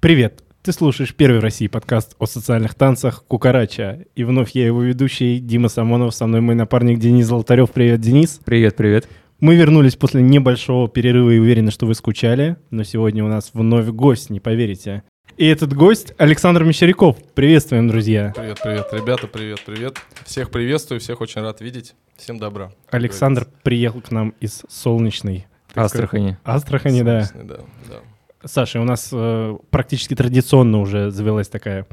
Привет! 0.00 0.42
Ты 0.62 0.72
слушаешь 0.72 1.14
первый 1.14 1.40
в 1.40 1.42
России 1.42 1.66
подкаст 1.66 2.16
о 2.18 2.24
социальных 2.24 2.74
танцах 2.74 3.22
«Кукарача». 3.28 4.06
И 4.14 4.24
вновь 4.24 4.52
я 4.52 4.64
его 4.64 4.80
ведущий 4.80 5.40
Дима 5.40 5.68
Самонов, 5.68 6.14
со 6.14 6.26
мной 6.26 6.40
мой 6.40 6.54
напарник 6.54 6.98
Денис 6.98 7.26
Золотарев. 7.26 7.70
Привет, 7.70 8.00
Денис. 8.00 8.40
Привет, 8.42 8.76
привет. 8.76 9.06
Мы 9.40 9.56
вернулись 9.56 9.96
после 9.96 10.22
небольшого 10.22 10.88
перерыва 10.88 11.28
и 11.28 11.38
уверены, 11.38 11.70
что 11.70 11.84
вы 11.84 11.94
скучали. 11.94 12.56
Но 12.70 12.82
сегодня 12.82 13.22
у 13.22 13.28
нас 13.28 13.50
вновь 13.52 13.88
гость, 13.88 14.30
не 14.30 14.40
поверите. 14.40 15.02
И 15.36 15.46
этот 15.46 15.74
гость 15.74 16.14
Александр 16.16 16.64
Мещеряков. 16.64 17.18
Приветствуем, 17.34 17.86
друзья. 17.86 18.32
Привет, 18.34 18.58
привет, 18.64 18.86
ребята, 18.92 19.26
привет, 19.26 19.60
привет. 19.66 19.98
Всех 20.24 20.50
приветствую, 20.50 21.00
всех 21.00 21.20
очень 21.20 21.42
рад 21.42 21.60
видеть. 21.60 21.94
Всем 22.16 22.38
добра. 22.38 22.72
Александр 22.90 23.46
приехал 23.62 24.00
к 24.00 24.10
нам 24.10 24.30
из 24.40 24.62
солнечной 24.70 25.46
Астрахани. 25.74 26.38
Астрахани, 26.42 27.02
да. 27.02 27.24
Солнечный, 27.24 27.44
да, 27.44 27.64
да. 27.86 28.00
Саша, 28.44 28.80
у 28.80 28.84
нас 28.84 29.10
э, 29.12 29.56
практически 29.70 30.14
традиционно 30.14 30.80
уже 30.80 31.10
завелась 31.10 31.48
такая 31.48 31.86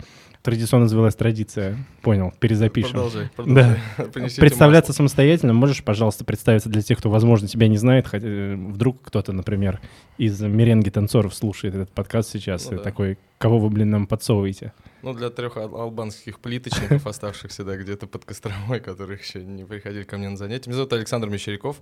традиционно 0.48 0.88
завелась 0.88 1.14
традиция. 1.14 1.78
Понял, 2.02 2.34
перезапишем. 2.40 2.94
Продолжай, 2.94 3.30
продолжай. 3.36 3.80
Да. 3.98 4.04
Представляться 4.38 4.94
самостоятельно 4.94 5.52
можешь, 5.52 5.84
пожалуйста, 5.84 6.24
представиться 6.24 6.70
для 6.70 6.82
тех, 6.82 7.00
кто, 7.00 7.10
возможно, 7.10 7.50
тебя 7.50 7.68
не 7.68 7.76
знает, 7.76 8.08
хотя 8.08 8.26
э, 8.30 8.56
вдруг 8.56 9.02
кто-то, 9.02 9.34
например, 9.34 9.82
из 10.18 10.40
меренги 10.40 10.90
танцоров 10.90 11.36
слушает 11.36 11.76
этот 11.76 11.92
подкаст 11.92 12.30
сейчас 12.30 12.72
ну, 12.72 12.78
да. 12.78 12.84
такой, 12.84 13.18
кого 13.40 13.60
вы, 13.60 13.70
блин, 13.70 13.90
нам 13.90 14.08
подсовываете? 14.08 14.72
Ну, 15.02 15.14
для 15.14 15.32
трех 15.32 15.58
албанских 15.58 16.40
плиточников, 16.40 17.06
оставшихся, 17.06 17.66
да, 17.66 17.76
где-то 17.76 18.08
под 18.08 18.24
Костромой, 18.24 18.80
которые 18.80 19.20
еще 19.20 19.44
не 19.44 19.66
приходили 19.66 20.04
ко 20.04 20.18
мне 20.18 20.30
на 20.30 20.38
занятия. 20.38 20.70
Меня 20.70 20.78
зовут 20.78 20.94
Александр 20.94 21.28
Мещеряков. 21.28 21.82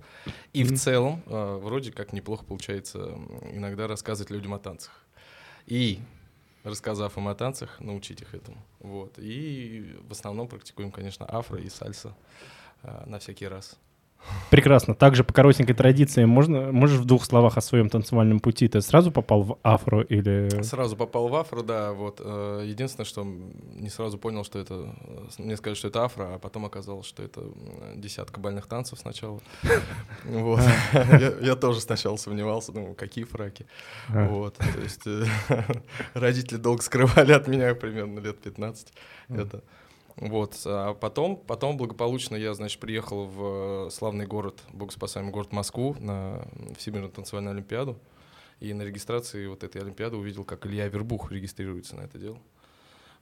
И 0.52 0.64
в 0.64 0.76
целом, 0.76 1.22
а, 1.26 1.56
вроде 1.60 1.92
как 1.92 2.12
неплохо 2.12 2.44
получается 2.44 3.16
иногда 3.52 3.86
рассказывать 3.86 4.32
людям 4.32 4.54
о 4.54 4.58
танцах. 4.58 5.06
И 5.68 6.00
рассказав 6.66 7.16
им 7.16 7.28
о 7.28 7.34
танцах, 7.34 7.80
научить 7.80 8.20
их 8.22 8.34
этому. 8.34 8.58
Вот. 8.80 9.18
И 9.18 9.96
в 10.08 10.12
основном 10.12 10.48
практикуем, 10.48 10.90
конечно, 10.90 11.24
афро 11.28 11.58
и 11.60 11.68
сальса 11.68 12.14
э, 12.82 13.04
на 13.06 13.18
всякий 13.18 13.46
раз. 13.46 13.78
Прекрасно. 14.50 14.94
Также 14.94 15.24
по 15.24 15.32
коротенькой 15.32 15.74
традиции 15.74 16.24
можно, 16.24 16.72
можешь 16.72 17.00
в 17.00 17.04
двух 17.04 17.24
словах 17.24 17.56
о 17.56 17.60
своем 17.60 17.88
танцевальном 17.90 18.40
пути? 18.40 18.68
Ты 18.68 18.80
сразу 18.80 19.10
попал 19.10 19.42
в 19.42 19.58
афро 19.62 20.02
или... 20.02 20.62
Сразу 20.62 20.96
попал 20.96 21.28
в 21.28 21.34
афро, 21.34 21.62
да. 21.62 21.92
Вот. 21.92 22.20
Э, 22.22 22.62
единственное, 22.64 23.06
что 23.06 23.24
не 23.24 23.88
сразу 23.88 24.18
понял, 24.18 24.44
что 24.44 24.58
это... 24.58 24.94
Мне 25.38 25.56
сказали, 25.56 25.76
что 25.76 25.88
это 25.88 26.04
афро, 26.04 26.34
а 26.34 26.38
потом 26.38 26.64
оказалось, 26.64 27.06
что 27.06 27.22
это 27.22 27.42
десятка 27.96 28.40
бальных 28.40 28.66
танцев 28.66 28.98
сначала. 28.98 29.40
Вот. 30.24 30.60
Я 31.40 31.54
тоже 31.56 31.80
сначала 31.80 32.16
сомневался, 32.16 32.72
думал, 32.72 32.94
какие 32.94 33.24
фраки. 33.24 33.66
Вот. 34.08 34.54
То 34.54 34.80
есть 34.80 35.06
э, 35.06 35.24
родители 36.14 36.56
долго 36.56 36.82
скрывали 36.82 37.32
от 37.32 37.48
меня 37.48 37.74
примерно 37.74 38.20
лет 38.20 38.38
15 38.38 38.92
это. 39.28 39.62
Вот, 40.16 40.62
а 40.64 40.94
потом, 40.94 41.36
потом 41.36 41.76
благополучно 41.76 42.36
я, 42.36 42.54
значит, 42.54 42.80
приехал 42.80 43.26
в 43.26 43.86
э, 43.86 43.90
славный 43.90 44.26
город, 44.26 44.62
богоспасаемый 44.72 45.30
город 45.30 45.52
Москву 45.52 45.94
на 45.98 46.46
Всемирную 46.78 47.12
танцевальную 47.12 47.52
олимпиаду. 47.52 47.98
И 48.60 48.72
на 48.72 48.82
регистрации 48.82 49.46
вот 49.46 49.62
этой 49.62 49.82
олимпиады 49.82 50.16
увидел, 50.16 50.44
как 50.44 50.66
Илья 50.66 50.88
Вербух 50.88 51.30
регистрируется 51.30 51.96
на 51.96 52.02
это 52.02 52.18
дело. 52.18 52.38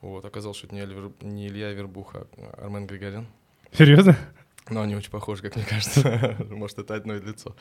Вот, 0.00 0.24
оказалось, 0.24 0.58
что 0.58 0.68
это 0.68 0.76
не, 0.76 0.86
не 1.26 1.48
Илья 1.48 1.72
Вербух, 1.72 2.14
а 2.14 2.26
Армен 2.58 2.86
Григорян. 2.86 3.26
Серьезно? 3.72 4.16
Но 4.70 4.82
они 4.82 4.94
очень 4.94 5.10
похожи, 5.10 5.42
как 5.42 5.56
мне 5.56 5.64
кажется. 5.64 6.36
Может, 6.50 6.78
это 6.78 6.94
одно 6.94 7.14
лицо. 7.14 7.56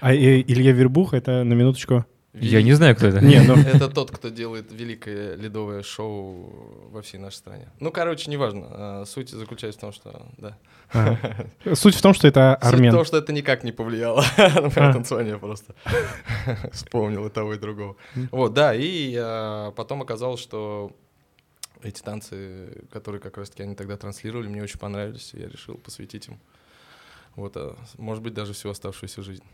А 0.00 0.14
Илья 0.14 0.72
Вербух— 0.72 1.12
это, 1.14 1.42
на 1.42 1.54
минуточку, 1.54 2.06
я 2.40 2.62
не 2.62 2.72
знаю, 2.74 2.94
кто 2.96 3.06
это. 3.06 3.20
Не, 3.20 3.40
ну... 3.40 3.56
Это 3.56 3.88
тот, 3.88 4.10
кто 4.10 4.28
делает 4.28 4.70
великое 4.70 5.36
ледовое 5.36 5.82
шоу 5.82 6.88
во 6.90 7.02
всей 7.02 7.18
нашей 7.18 7.36
стране. 7.36 7.68
Ну, 7.80 7.90
короче, 7.90 8.30
неважно. 8.30 8.66
А, 8.70 9.04
суть 9.06 9.30
заключается 9.30 9.78
в 9.78 9.80
том, 9.80 9.92
что... 9.92 10.26
Да. 10.36 10.58
А. 10.92 11.16
Суть 11.74 11.94
в 11.94 12.02
том, 12.02 12.14
что 12.14 12.28
это 12.28 12.54
армян. 12.56 12.92
Суть 12.92 12.94
в 12.94 12.96
том, 12.96 13.04
что 13.04 13.18
это 13.18 13.32
никак 13.32 13.64
не 13.64 13.72
повлияло 13.72 14.24
на 14.36 14.62
мое 14.62 14.72
а. 14.76 14.92
танцевание 14.92 15.38
просто. 15.38 15.74
Вспомнил 16.72 17.26
и 17.26 17.30
того, 17.30 17.54
и 17.54 17.58
другого. 17.58 17.96
Вот, 18.30 18.54
да, 18.54 18.74
и 18.74 19.16
а, 19.18 19.70
потом 19.72 20.02
оказалось, 20.02 20.40
что 20.40 20.92
эти 21.82 22.02
танцы, 22.02 22.84
которые 22.92 23.20
как 23.20 23.36
раз-таки 23.38 23.62
они 23.62 23.74
тогда 23.74 23.96
транслировали, 23.96 24.48
мне 24.48 24.62
очень 24.62 24.78
понравились, 24.78 25.32
и 25.34 25.40
я 25.40 25.48
решил 25.48 25.76
посвятить 25.76 26.28
им 26.28 26.40
вот, 27.36 27.52
а, 27.56 27.76
может 27.98 28.22
быть, 28.22 28.34
даже 28.34 28.54
всю 28.54 28.70
оставшуюся 28.70 29.22
жизнь. 29.22 29.44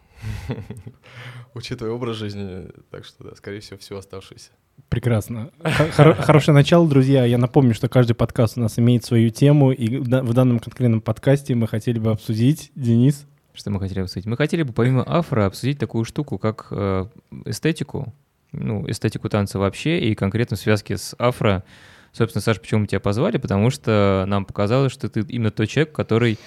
Учитывая 1.55 1.93
образ 1.93 2.17
жизни, 2.17 2.69
так 2.91 3.05
что, 3.05 3.25
да, 3.25 3.35
скорее 3.35 3.61
всего, 3.61 3.79
всю 3.79 3.97
оставшуюся. 3.97 4.51
Прекрасно. 4.89 5.51
Хор- 5.97 6.15
хорошее 6.15 6.55
начало, 6.55 6.89
друзья. 6.89 7.25
Я 7.25 7.39
напомню, 7.39 7.75
что 7.75 7.89
каждый 7.89 8.15
подкаст 8.15 8.57
у 8.57 8.61
нас 8.61 8.79
имеет 8.79 9.05
свою 9.05 9.31
тему, 9.31 9.73
и 9.73 9.99
в 9.99 10.33
данном 10.33 10.61
конкретном 10.61 11.01
подкасте 11.01 11.55
мы 11.55 11.67
хотели 11.67 11.99
бы 11.99 12.11
обсудить, 12.11 12.71
Денис. 12.75 13.27
Что 13.53 13.71
мы 13.71 13.81
хотели 13.81 14.01
обсудить? 14.01 14.27
Мы 14.27 14.37
хотели 14.37 14.63
бы 14.63 14.73
помимо 14.73 15.05
афро 15.07 15.45
обсудить 15.45 15.79
такую 15.79 16.05
штуку, 16.05 16.39
как 16.39 16.69
э, 16.71 17.07
эстетику, 17.45 18.15
ну, 18.53 18.89
эстетику 18.89 19.29
танца 19.29 19.59
вообще, 19.59 19.99
и 19.99 20.15
конкретно 20.15 20.57
в 20.57 20.61
связке 20.61 20.97
с 20.97 21.15
афро. 21.19 21.65
Собственно, 22.13 22.43
Саша, 22.43 22.61
почему 22.61 22.83
мы 22.83 22.87
тебя 22.87 23.01
позвали? 23.01 23.39
Потому 23.39 23.71
что 23.71 24.25
нам 24.27 24.45
показалось, 24.45 24.93
что 24.93 25.09
ты 25.09 25.21
именно 25.21 25.51
тот 25.51 25.69
человек, 25.69 25.93
который 25.93 26.39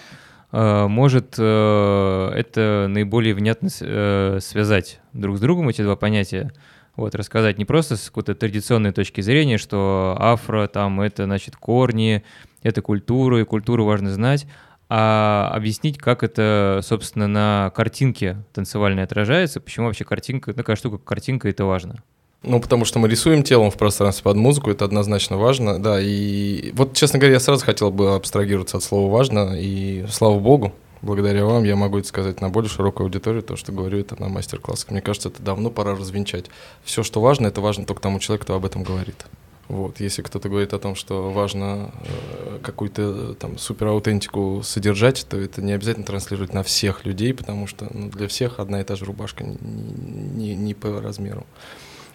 может 0.51 1.35
э, 1.37 2.31
это 2.35 2.87
наиболее 2.89 3.33
внятно 3.33 3.69
э, 3.81 4.39
связать 4.41 5.01
друг 5.13 5.37
с 5.37 5.41
другом 5.41 5.69
эти 5.69 5.81
два 5.81 5.95
понятия. 5.95 6.51
Вот, 6.95 7.13
рассказать 7.13 7.57
не 7.57 7.65
просто 7.65 7.97
с 7.97 8.05
какой-то 8.05 8.35
традиционной 8.35 8.93
точки 8.93 9.19
зрения, 9.19 9.57
что 9.57 10.15
афро, 10.17 10.67
там, 10.67 11.01
это, 11.01 11.25
значит, 11.25 11.57
корни, 11.57 12.23
это 12.63 12.81
культура, 12.81 13.41
и 13.41 13.43
культуру 13.43 13.83
важно 13.83 14.11
знать, 14.11 14.47
а 14.87 15.51
объяснить, 15.53 15.97
как 15.97 16.23
это, 16.23 16.79
собственно, 16.83 17.27
на 17.27 17.71
картинке 17.75 18.37
танцевальной 18.53 19.03
отражается, 19.03 19.59
почему 19.59 19.87
вообще 19.87 20.05
картинка, 20.05 20.53
такая 20.53 20.77
штука, 20.77 20.97
как 20.97 21.05
картинка, 21.05 21.49
это 21.49 21.65
важно. 21.65 22.01
Ну, 22.47 22.59
потому 22.59 22.85
что 22.85 22.99
мы 22.99 23.07
рисуем 23.07 23.43
телом 23.43 23.71
в 23.71 23.77
пространстве 23.77 24.23
под 24.23 24.37
музыку, 24.37 24.69
это 24.69 24.85
однозначно 24.85 25.37
важно, 25.37 25.79
да, 25.79 25.99
и 25.99 26.71
вот, 26.73 26.93
честно 26.93 27.17
говоря, 27.17 27.33
я 27.33 27.39
сразу 27.39 27.65
хотел 27.65 27.89
бы 27.89 28.13
абстрагироваться 28.13 28.77
от 28.77 28.83
слова 28.83 29.11
«важно», 29.11 29.55
и 29.59 30.05
слава 30.11 30.39
богу, 30.39 30.71
благодаря 31.01 31.45
вам 31.45 31.63
я 31.63 31.75
могу 31.75 31.97
это 31.97 32.07
сказать 32.07 32.41
на 32.41 32.49
более 32.49 32.69
широкую 32.69 33.05
аудиторию, 33.05 33.41
то, 33.41 33.55
что 33.55 33.71
говорю 33.71 33.99
это 33.99 34.19
на 34.21 34.29
мастер-классах. 34.29 34.91
Мне 34.91 35.01
кажется, 35.01 35.29
это 35.29 35.41
давно 35.41 35.69
пора 35.71 35.95
развенчать. 35.95 36.45
Все, 36.83 37.03
что 37.03 37.19
важно, 37.19 37.47
это 37.47 37.61
важно 37.61 37.85
только 37.85 38.01
тому 38.01 38.19
человеку, 38.19 38.45
кто 38.45 38.55
об 38.55 38.65
этом 38.65 38.83
говорит. 38.83 39.25
Вот, 39.67 39.99
если 39.99 40.21
кто-то 40.21 40.47
говорит 40.47 40.73
о 40.73 40.79
том, 40.79 40.93
что 40.93 41.31
важно 41.31 41.91
э, 42.03 42.59
какую-то 42.61 43.33
там 43.33 43.57
супер 43.57 43.87
аутентику 43.87 44.61
содержать, 44.63 45.25
то 45.27 45.37
это 45.37 45.63
не 45.63 45.71
обязательно 45.71 46.05
транслировать 46.05 46.53
на 46.53 46.61
всех 46.61 47.03
людей, 47.03 47.33
потому 47.33 47.65
что 47.65 47.87
ну, 47.91 48.09
для 48.09 48.27
всех 48.27 48.59
одна 48.59 48.81
и 48.81 48.83
та 48.83 48.95
же 48.95 49.05
рубашка 49.05 49.43
не, 49.43 49.55
не, 49.59 50.55
не 50.55 50.73
по 50.75 51.01
размеру. 51.01 51.47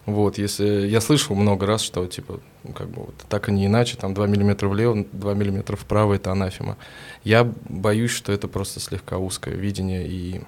Вот, 0.05 0.37
если 0.39 0.87
я 0.87 0.99
слышал 0.99 1.35
много 1.35 1.67
раз, 1.67 1.81
что 1.81 2.07
типа, 2.07 2.39
ну, 2.63 2.73
как 2.73 2.89
бы 2.89 3.03
вот 3.03 3.15
так 3.29 3.49
и 3.49 3.51
не 3.51 3.67
иначе, 3.67 3.97
там 3.97 4.13
2 4.13 4.27
миллиметра 4.27 4.67
влево, 4.67 5.05
2 5.11 5.33
миллиметра 5.35 5.75
вправо 5.75 6.15
это 6.15 6.31
анафема. 6.31 6.77
Я 7.23 7.43
боюсь, 7.69 8.11
что 8.11 8.31
это 8.31 8.47
просто 8.47 8.79
слегка 8.79 9.19
узкое 9.19 9.53
видение 9.53 10.07
и, 10.07 10.41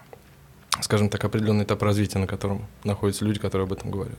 скажем 0.82 1.10
так, 1.10 1.24
определенный 1.24 1.66
этап 1.66 1.84
развития, 1.84 2.18
на 2.18 2.28
котором 2.28 2.66
находятся 2.84 3.26
люди, 3.26 3.40
которые 3.40 3.66
об 3.66 3.74
этом 3.74 3.92
говорят. 3.92 4.18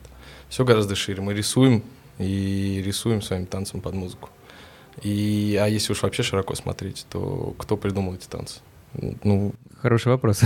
Все 0.49 0.65
гораздо 0.65 0.95
шире. 0.95 1.21
Мы 1.21 1.35
рисуем 1.35 1.83
и 2.19 2.81
рисуем 2.85 3.21
своим 3.21 3.47
танцем 3.47 3.81
под 3.81 3.95
музыку. 3.95 4.31
И, 5.03 5.59
а 5.61 5.67
если 5.67 5.93
уж 5.93 6.03
вообще 6.03 6.23
широко 6.23 6.55
смотреть, 6.55 7.07
то 7.11 7.55
кто 7.59 7.77
придумал 7.77 8.15
эти 8.15 8.29
танцы? 8.29 8.61
Ну, 9.23 9.55
Хороший 9.85 10.09
вопрос. 10.09 10.41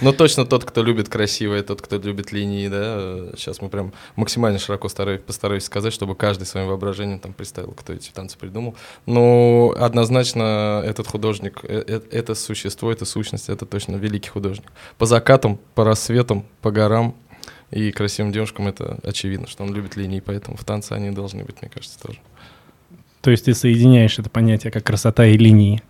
Ну, 0.00 0.12
точно 0.14 0.46
тот, 0.46 0.64
кто 0.64 0.82
любит 0.82 1.10
красивое, 1.10 1.62
тот, 1.62 1.82
кто 1.82 1.98
любит 1.98 2.32
линии, 2.32 2.66
да. 2.66 3.36
Сейчас 3.36 3.60
мы 3.60 3.68
прям 3.68 3.92
максимально 4.16 4.58
широко 4.58 4.88
постараюсь 5.26 5.64
сказать, 5.64 5.92
чтобы 5.92 6.14
каждый 6.14 6.44
своим 6.44 6.68
воображением 6.68 7.18
там 7.18 7.34
представил, 7.34 7.72
кто 7.72 7.92
эти 7.92 8.10
танцы 8.10 8.38
придумал. 8.38 8.74
Но 9.04 9.74
однозначно 9.78 10.82
этот 10.82 11.08
художник, 11.08 11.60
э, 11.62 11.84
э, 11.86 12.00
это 12.10 12.34
существо, 12.34 12.90
это 12.90 13.04
сущность, 13.04 13.50
это 13.50 13.66
точно 13.66 13.96
великий 13.96 14.30
художник. 14.30 14.72
По 14.96 15.04
закатам, 15.04 15.58
по 15.74 15.84
рассветам, 15.84 16.46
по 16.62 16.70
горам 16.70 17.14
и 17.70 17.90
красивым 17.90 18.32
девушкам 18.32 18.66
это 18.66 18.98
очевидно, 19.02 19.46
что 19.46 19.62
он 19.64 19.74
любит 19.74 19.94
линии, 19.94 20.20
поэтому 20.20 20.56
в 20.56 20.64
танце 20.64 20.92
они 20.92 21.10
должны 21.10 21.44
быть, 21.44 21.60
мне 21.60 21.70
кажется, 21.70 22.00
тоже. 22.00 22.18
То 23.20 23.30
есть 23.30 23.44
ты 23.44 23.52
соединяешь 23.52 24.18
это 24.18 24.30
понятие 24.30 24.72
как 24.72 24.84
красота 24.84 25.26
и 25.26 25.36
линии? 25.36 25.82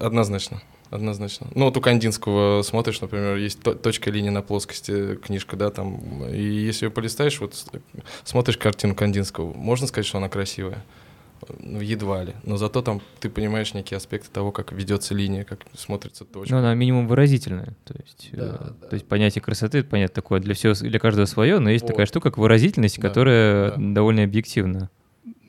Однозначно. 0.00 0.62
Однозначно. 0.90 1.48
Ну, 1.54 1.64
вот 1.64 1.76
у 1.76 1.80
Кандинского 1.80 2.62
смотришь, 2.62 3.00
например, 3.00 3.36
есть 3.36 3.60
точка 3.82 4.10
линии 4.10 4.30
на 4.30 4.42
плоскости, 4.42 5.16
книжка, 5.16 5.56
да, 5.56 5.70
там, 5.70 6.24
и 6.26 6.40
если 6.40 6.86
ее 6.86 6.90
полистаешь, 6.90 7.40
вот 7.40 7.54
смотришь 8.22 8.58
картину 8.58 8.94
Кандинского, 8.94 9.52
можно 9.54 9.86
сказать, 9.86 10.06
что 10.06 10.18
она 10.18 10.28
красивая? 10.28 10.84
ну, 11.58 11.80
едва 11.80 12.24
ли. 12.24 12.34
Но 12.44 12.56
зато 12.56 12.82
там 12.82 13.00
ты 13.20 13.28
понимаешь 13.28 13.74
некие 13.74 13.96
аспекты 13.96 14.28
того, 14.32 14.52
как 14.52 14.72
ведется 14.72 15.14
линия, 15.14 15.44
как 15.44 15.60
смотрится 15.74 16.24
точка. 16.24 16.54
Ну, 16.54 16.60
она 16.60 16.74
минимум 16.74 17.06
выразительная. 17.06 17.74
То 17.84 17.94
есть, 18.02 18.30
да, 18.32 18.44
э, 18.44 18.72
да. 18.80 18.88
то 18.88 18.94
есть 18.94 19.06
понятие 19.06 19.42
красоты, 19.42 19.78
это 19.78 19.88
понятно, 19.88 20.14
такое 20.14 20.40
для, 20.40 20.54
всего, 20.54 20.74
для 20.74 20.98
каждого 20.98 21.26
свое, 21.26 21.58
но 21.58 21.70
есть 21.70 21.82
вот. 21.82 21.88
такая 21.88 22.06
штука, 22.06 22.30
как 22.30 22.38
выразительность, 22.38 23.00
да, 23.00 23.08
которая 23.08 23.70
да. 23.72 23.76
довольно 23.78 24.22
объективна. 24.22 24.90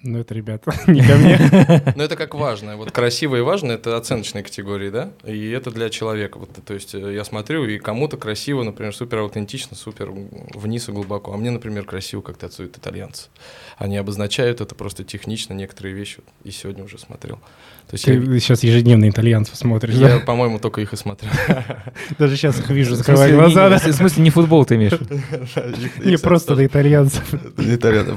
Ну, 0.07 0.19
это, 0.19 0.35
ребята, 0.35 0.71
не 0.87 1.01
ко 1.01 1.15
мне. 1.15 1.83
Но 1.95 2.03
это 2.03 2.15
как 2.15 2.35
важно. 2.35 2.77
Вот 2.77 2.91
красиво 2.91 3.37
и 3.37 3.41
важно— 3.41 3.71
это 3.73 3.97
оценочные 3.97 4.43
категории, 4.43 4.91
да? 4.91 5.11
И 5.23 5.49
это 5.49 5.71
для 5.71 5.89
человека. 5.89 6.37
Вот, 6.37 6.51
то 6.63 6.75
есть 6.75 6.93
э, 6.93 7.15
я 7.15 7.23
смотрю, 7.23 7.65
и 7.65 7.79
кому-то 7.79 8.15
красиво, 8.15 8.61
например, 8.61 8.95
супер 8.95 9.19
аутентично, 9.19 9.75
супер 9.75 10.11
вниз 10.53 10.89
и 10.89 10.91
глубоко. 10.91 11.33
А 11.33 11.37
мне, 11.37 11.49
например, 11.49 11.85
красиво, 11.85 12.21
как 12.21 12.37
танцуют 12.37 12.77
итальянцы. 12.77 13.29
Они 13.77 13.97
обозначают 13.97 14.61
это 14.61 14.75
просто 14.75 15.03
технично, 15.03 15.53
некоторые 15.53 15.95
вещи. 15.95 16.19
И 16.43 16.51
сегодня 16.51 16.83
уже 16.83 16.99
смотрел. 16.99 17.39
То 17.87 17.93
есть 17.93 18.05
Ты 18.05 18.13
я... 18.13 18.39
сейчас 18.39 18.63
ежедневно 18.63 19.09
итальянцев 19.09 19.55
смотришь, 19.55 19.93
Я, 19.93 20.17
да? 20.17 20.19
по-моему, 20.19 20.57
только 20.57 20.81
их 20.81 20.93
и 20.93 20.95
смотрю. 20.95 21.29
Даже 22.17 22.35
сейчас 22.35 22.59
их 22.59 22.69
вижу, 22.69 22.95
закрывая 22.95 23.31
глаза. 23.31 23.77
В 23.77 23.93
смысле, 23.93 24.23
не 24.23 24.31
футбол 24.31 24.65
ты 24.65 24.75
имеешь? 24.75 24.93
Не 26.03 26.17
просто 26.17 26.55
на 26.55 26.65
итальянцев. 26.65 27.23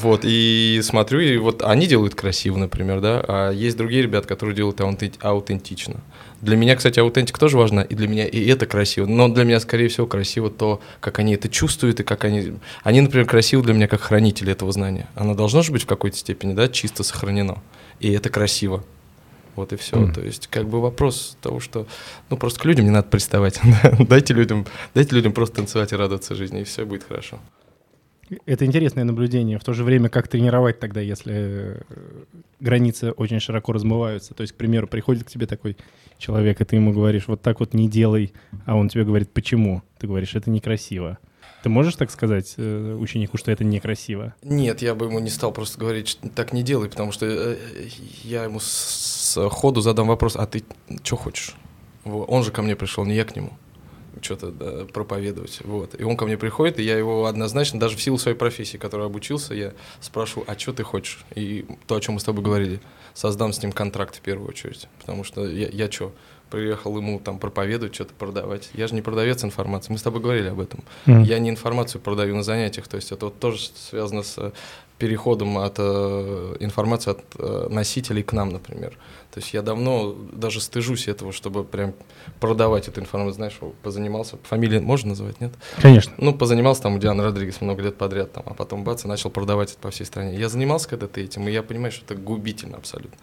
Вот, 0.00 0.20
и 0.25 0.81
смотрю, 0.82 1.20
и 1.20 1.37
вот 1.37 1.62
они 1.62 1.77
делают 1.86 2.14
красиво, 2.14 2.56
например, 2.56 3.00
да, 3.00 3.25
а 3.26 3.50
есть 3.50 3.76
другие 3.76 4.02
ребята, 4.02 4.26
которые 4.26 4.56
делают 4.56 4.80
аутентично. 5.20 6.00
Для 6.40 6.56
меня, 6.56 6.76
кстати, 6.76 7.00
аутентика 7.00 7.38
тоже 7.40 7.56
важна, 7.58 7.82
и 7.82 7.94
для 7.94 8.08
меня 8.08 8.26
и 8.26 8.46
это 8.46 8.66
красиво. 8.66 9.06
Но 9.06 9.28
для 9.28 9.44
меня, 9.44 9.58
скорее 9.60 9.88
всего, 9.88 10.06
красиво 10.06 10.50
то, 10.50 10.80
как 11.00 11.19
они 11.19 11.34
это 11.34 11.48
чувствуют, 11.48 12.00
и 12.00 12.04
как 12.04 12.25
они... 12.25 12.54
Они, 12.84 13.00
например, 13.00 13.26
красивы 13.26 13.62
для 13.62 13.75
меня 13.75 13.88
как 13.88 14.00
хранители 14.00 14.52
этого 14.52 14.70
знания. 14.72 15.08
Оно 15.14 15.34
должно 15.34 15.62
же 15.62 15.72
быть 15.72 15.82
в 15.82 15.86
какой-то 15.86 16.16
степени, 16.16 16.54
да, 16.54 16.69
чисто 16.69 17.02
сохранено. 17.02 17.58
И 17.98 18.12
это 18.12 18.31
красиво. 18.31 18.84
Вот 19.56 19.72
и 19.72 19.76
все. 19.76 19.96
Mm. 19.96 20.14
То 20.14 20.20
есть, 20.20 20.46
как 20.46 20.69
бы 20.69 20.81
вопрос 20.81 21.36
того, 21.42 21.58
что 21.58 21.88
ну 22.31 22.36
просто 22.36 22.60
к 22.60 22.64
людям 22.64 22.84
не 22.84 22.92
надо 22.92 23.08
приставать. 23.08 23.60
дайте 23.98 24.32
людям, 24.32 24.66
дайте 24.94 25.16
людям 25.16 25.32
просто 25.32 25.56
танцевать 25.56 25.92
и 25.92 25.96
радоваться 25.96 26.36
жизни, 26.36 26.60
и 26.60 26.64
все 26.64 26.84
будет 26.84 27.02
хорошо. 27.02 27.40
Это 28.46 28.66
интересное 28.66 29.04
наблюдение. 29.04 29.58
В 29.58 29.64
то 29.64 29.72
же 29.72 29.84
время, 29.84 30.08
как 30.08 30.28
тренировать 30.28 30.78
тогда, 30.80 31.00
если 31.00 31.34
э, 31.34 31.82
границы 32.60 33.12
очень 33.12 33.40
широко 33.40 33.72
размываются? 33.72 34.34
То 34.34 34.42
есть, 34.42 34.52
к 34.52 34.56
примеру, 34.56 34.86
приходит 34.86 35.25
к 35.25 35.30
тебе 35.30 35.46
такой 35.46 35.76
человек, 36.19 36.60
и 36.60 36.64
ты 36.64 36.76
ему 36.76 36.92
говоришь, 36.92 37.28
вот 37.28 37.40
так 37.40 37.60
вот 37.60 37.75
не 37.75 37.88
делай, 37.88 38.32
а 38.66 38.76
он 38.76 38.88
тебе 38.88 39.04
говорит, 39.04 39.30
почему? 39.32 39.82
Ты 39.98 40.06
говоришь, 40.06 40.34
это 40.34 40.50
некрасиво. 40.50 41.19
Ты 41.62 41.70
можешь 41.70 41.96
так 41.96 42.10
сказать 42.10 42.54
э, 42.56 42.94
ученику, 42.94 43.36
что 43.36 43.50
это 43.50 43.64
некрасиво? 43.64 44.34
Нет, 44.42 44.82
я 44.82 44.94
бы 44.94 45.06
ему 45.06 45.19
не 45.19 45.31
стал 45.31 45.52
просто 45.52 45.78
говорить, 45.78 46.08
что 46.08 46.28
так 46.28 46.52
не 46.52 46.62
делай, 46.62 46.88
потому 46.88 47.12
что 47.12 47.26
э, 47.26 47.56
я 48.22 48.44
ему 48.44 48.60
с 48.60 49.38
ходу 49.50 49.81
задам 49.81 50.06
вопрос, 50.06 50.36
а 50.36 50.46
ты 50.46 50.64
что 51.02 51.16
хочешь? 51.16 51.56
Он 52.04 52.42
же 52.42 52.52
ко 52.52 52.62
мне 52.62 52.76
пришел, 52.76 53.04
не 53.04 53.14
я 53.14 53.24
к 53.24 53.34
нему 53.34 53.52
что-то 54.23 54.50
да, 54.50 54.85
проповедовать. 54.87 55.61
Вот. 55.65 55.99
И 55.99 56.05
он 56.05 56.17
ко 56.17 56.26
мне 56.26 56.37
приходит, 56.37 56.79
и 56.79 56.82
я 56.82 56.97
его 56.97 57.26
однозначно, 57.26 57.81
даже 57.81 57.97
в 57.97 58.03
силу 58.03 58.19
своей 58.19 58.37
профессии, 58.37 58.76
которой 58.76 59.06
обучился, 59.06 59.55
я 59.55 59.73
спрашиваю, 60.00 60.44
а 60.49 60.59
что 60.59 60.73
ты 60.73 60.82
хочешь? 60.82 61.25
И 61.35 61.67
то, 61.87 61.97
о 61.97 62.00
чем 62.00 62.15
мы 62.15 62.20
с 62.20 62.25
тобой 62.25 62.44
говорили, 62.44 62.81
создам 63.15 63.53
с 63.53 63.62
ним 63.62 63.73
контракт 63.73 64.17
в 64.17 64.20
первую 64.20 64.49
очередь. 64.49 64.88
Потому 65.00 65.25
что 65.25 65.47
я, 65.47 65.69
я 65.69 65.91
что, 65.91 66.12
приехал 66.50 66.96
ему 66.96 67.20
там 67.20 67.38
проповедовать, 67.38 67.94
что-то 67.94 68.14
продавать. 68.14 68.70
Я 68.74 68.88
же 68.88 68.94
не 68.94 69.02
продавец 69.02 69.44
информации. 69.44 69.92
Мы 69.92 69.98
с 69.98 70.02
тобой 70.02 70.20
говорили 70.20 70.48
об 70.48 70.60
этом. 70.60 70.80
Mm. 71.06 71.24
Я 71.24 71.38
не 71.38 71.50
информацию 71.50 72.00
продаю 72.00 72.34
на 72.36 72.42
занятиях. 72.42 72.88
То 72.88 72.96
есть 72.96 73.12
это 73.12 73.26
вот 73.26 73.38
тоже 73.38 73.58
связано 73.74 74.22
с 74.22 74.52
переходом 74.98 75.58
от 75.58 75.76
э, 75.78 76.56
информации 76.60 77.12
от 77.12 77.20
э, 77.38 77.68
носителей 77.70 78.22
к 78.22 78.32
нам, 78.32 78.48
например. 78.50 78.98
То 79.32 79.40
есть 79.40 79.54
я 79.54 79.62
давно 79.62 80.16
даже 80.32 80.60
стыжусь 80.60 81.06
этого, 81.06 81.32
чтобы 81.32 81.62
прям 81.62 81.94
продавать 82.40 82.88
эту 82.88 83.00
информацию. 83.00 83.34
Знаешь, 83.34 83.58
позанимался, 83.82 84.38
фамилию 84.42 84.82
можно 84.82 85.10
называть, 85.10 85.40
нет? 85.40 85.52
Конечно. 85.80 86.12
Ну, 86.18 86.34
позанимался 86.34 86.82
там 86.82 86.96
у 86.96 86.98
Дианы 86.98 87.22
Родригес 87.22 87.60
много 87.60 87.82
лет 87.82 87.96
подряд, 87.96 88.32
там, 88.32 88.42
а 88.46 88.54
потом 88.54 88.82
бац, 88.82 89.04
и 89.04 89.08
начал 89.08 89.30
продавать 89.30 89.70
это 89.70 89.78
по 89.78 89.90
всей 89.90 90.04
стране. 90.04 90.36
Я 90.36 90.48
занимался 90.48 90.88
когда-то 90.88 91.20
этим, 91.20 91.46
и 91.46 91.52
я 91.52 91.62
понимаю, 91.62 91.92
что 91.92 92.04
это 92.04 92.20
губительно 92.20 92.76
абсолютно. 92.76 93.18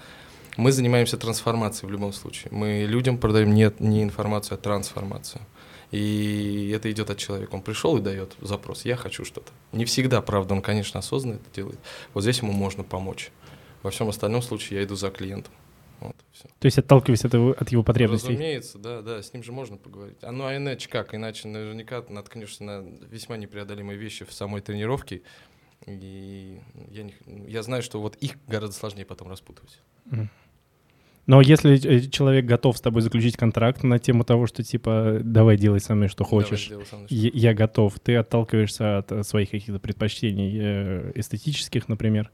Мы 0.58 0.72
занимаемся 0.72 1.18
трансформацией 1.18 1.90
в 1.90 1.92
любом 1.92 2.14
случае. 2.14 2.52
Мы 2.52 2.86
людям 2.88 3.18
продаем 3.18 3.54
не, 3.54 3.72
не 3.80 4.04
информацию, 4.04 4.56
а 4.56 4.58
трансформацию. 4.58 5.42
И 5.92 6.72
это 6.76 6.92
идет 6.92 7.10
от 7.10 7.18
человека. 7.18 7.56
Он 7.56 7.62
пришел 7.62 7.98
и 7.98 8.02
дает 8.02 8.36
запрос. 8.42 8.86
Я 8.86 8.96
хочу 8.96 9.24
что-то. 9.24 9.52
Не 9.72 9.86
всегда, 9.86 10.22
правда, 10.22 10.54
он, 10.54 10.62
конечно, 10.62 11.00
осознанно 11.00 11.36
это 11.36 11.54
делает. 11.54 11.80
Вот 12.14 12.22
здесь 12.22 12.40
ему 12.40 12.52
можно 12.52 12.84
помочь. 12.84 13.32
Во 13.84 13.92
всем 13.92 14.10
остальном 14.10 14.42
случае 14.42 14.80
я 14.80 14.86
иду 14.86 14.96
за 14.96 15.12
клиентом. 15.12 15.54
Вот, 16.00 16.16
все. 16.32 16.48
То 16.60 16.66
есть 16.66 16.78
отталкиваясь 16.78 17.24
от 17.24 17.34
его, 17.34 17.52
от 17.52 17.72
его 17.72 17.84
потребностей? 17.84 18.30
Разумеется, 18.30 18.78
да, 18.78 19.02
да, 19.02 19.22
с 19.22 19.32
ним 19.34 19.44
же 19.44 19.52
можно 19.52 19.78
поговорить. 19.78 20.18
А 20.22 20.32
ну 20.32 20.46
а 20.46 20.56
иначе 20.56 20.90
как? 20.90 21.16
Иначе 21.16 21.48
наверняка 21.48 22.04
наткнешься 22.10 22.64
на 22.64 22.84
весьма 23.10 23.38
непреодолимые 23.38 23.98
вещи 23.98 24.26
в 24.26 24.34
самой 24.34 24.62
тренировке. 24.62 25.22
И 25.86 26.60
я, 26.90 27.04
не, 27.04 27.14
я 27.48 27.64
знаю, 27.64 27.84
что 27.84 28.02
вот 28.02 28.16
их 28.18 28.38
гораздо 28.48 28.76
сложнее 28.76 29.06
потом 29.06 29.30
распутывать. 29.30 29.80
Mm. 30.08 30.28
Но 31.28 31.42
если 31.42 31.74
э, 31.84 32.02
человек 32.10 32.46
готов 32.46 32.78
с 32.78 32.82
тобой 32.82 33.02
заключить 33.02 33.36
контракт 33.36 33.84
на 33.84 34.00
тему 34.00 34.24
того, 34.24 34.46
что 34.46 34.64
типа 34.64 35.20
давай 35.24 35.58
делай 35.58 35.80
со 35.80 35.96
мной 35.96 36.08
что 36.08 36.24
хочешь, 36.24 36.70
мной, 36.70 36.86
что 36.86 37.06
я, 37.10 37.32
я 37.34 37.54
готов, 37.54 38.00
ты 38.00 38.16
отталкиваешься 38.16 39.00
от 39.00 39.12
э, 39.12 39.24
своих 39.24 39.50
каких-то 39.50 39.80
предпочтений 39.80 40.58
э, 40.60 41.12
эстетических, 41.16 41.88
например. 41.88 42.32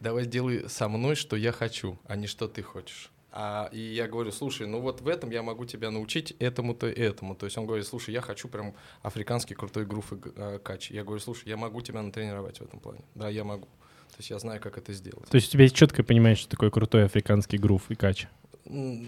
Давай 0.00 0.26
делай 0.26 0.68
со 0.68 0.88
мной, 0.88 1.14
что 1.14 1.36
я 1.36 1.52
хочу, 1.52 1.98
а 2.06 2.16
не 2.16 2.26
что 2.26 2.46
ты 2.46 2.62
хочешь. 2.62 3.10
А, 3.36 3.68
и 3.72 3.80
я 3.80 4.06
говорю, 4.06 4.30
слушай, 4.30 4.64
ну 4.64 4.80
вот 4.80 5.00
в 5.00 5.08
этом 5.08 5.30
я 5.30 5.42
могу 5.42 5.64
тебя 5.64 5.90
научить 5.90 6.36
этому-то 6.38 6.88
и 6.88 7.00
этому. 7.00 7.34
То 7.34 7.46
есть 7.46 7.58
он 7.58 7.66
говорит, 7.66 7.84
слушай, 7.84 8.14
я 8.14 8.20
хочу 8.20 8.46
прям 8.46 8.74
африканский 9.02 9.54
крутой 9.54 9.86
грув 9.86 10.12
и 10.12 10.16
э, 10.36 10.60
кач. 10.62 10.90
Я 10.92 11.02
говорю, 11.02 11.20
слушай, 11.20 11.48
я 11.48 11.56
могу 11.56 11.80
тебя 11.80 12.00
натренировать 12.02 12.58
в 12.58 12.62
этом 12.62 12.78
плане. 12.78 13.00
Да, 13.16 13.28
я 13.28 13.42
могу. 13.42 13.66
То 14.14 14.20
есть 14.20 14.30
я 14.30 14.38
знаю, 14.38 14.60
как 14.60 14.78
это 14.78 14.92
сделать. 14.92 15.28
То 15.28 15.34
есть 15.34 15.48
у 15.48 15.52
тебя 15.52 15.64
есть 15.64 15.74
четкое 15.74 16.04
понимание, 16.04 16.36
что 16.36 16.48
такое 16.48 16.70
крутой 16.70 17.04
африканский 17.04 17.58
грув 17.58 17.82
и 17.90 17.96
кач? 17.96 18.28
В, 18.64 19.06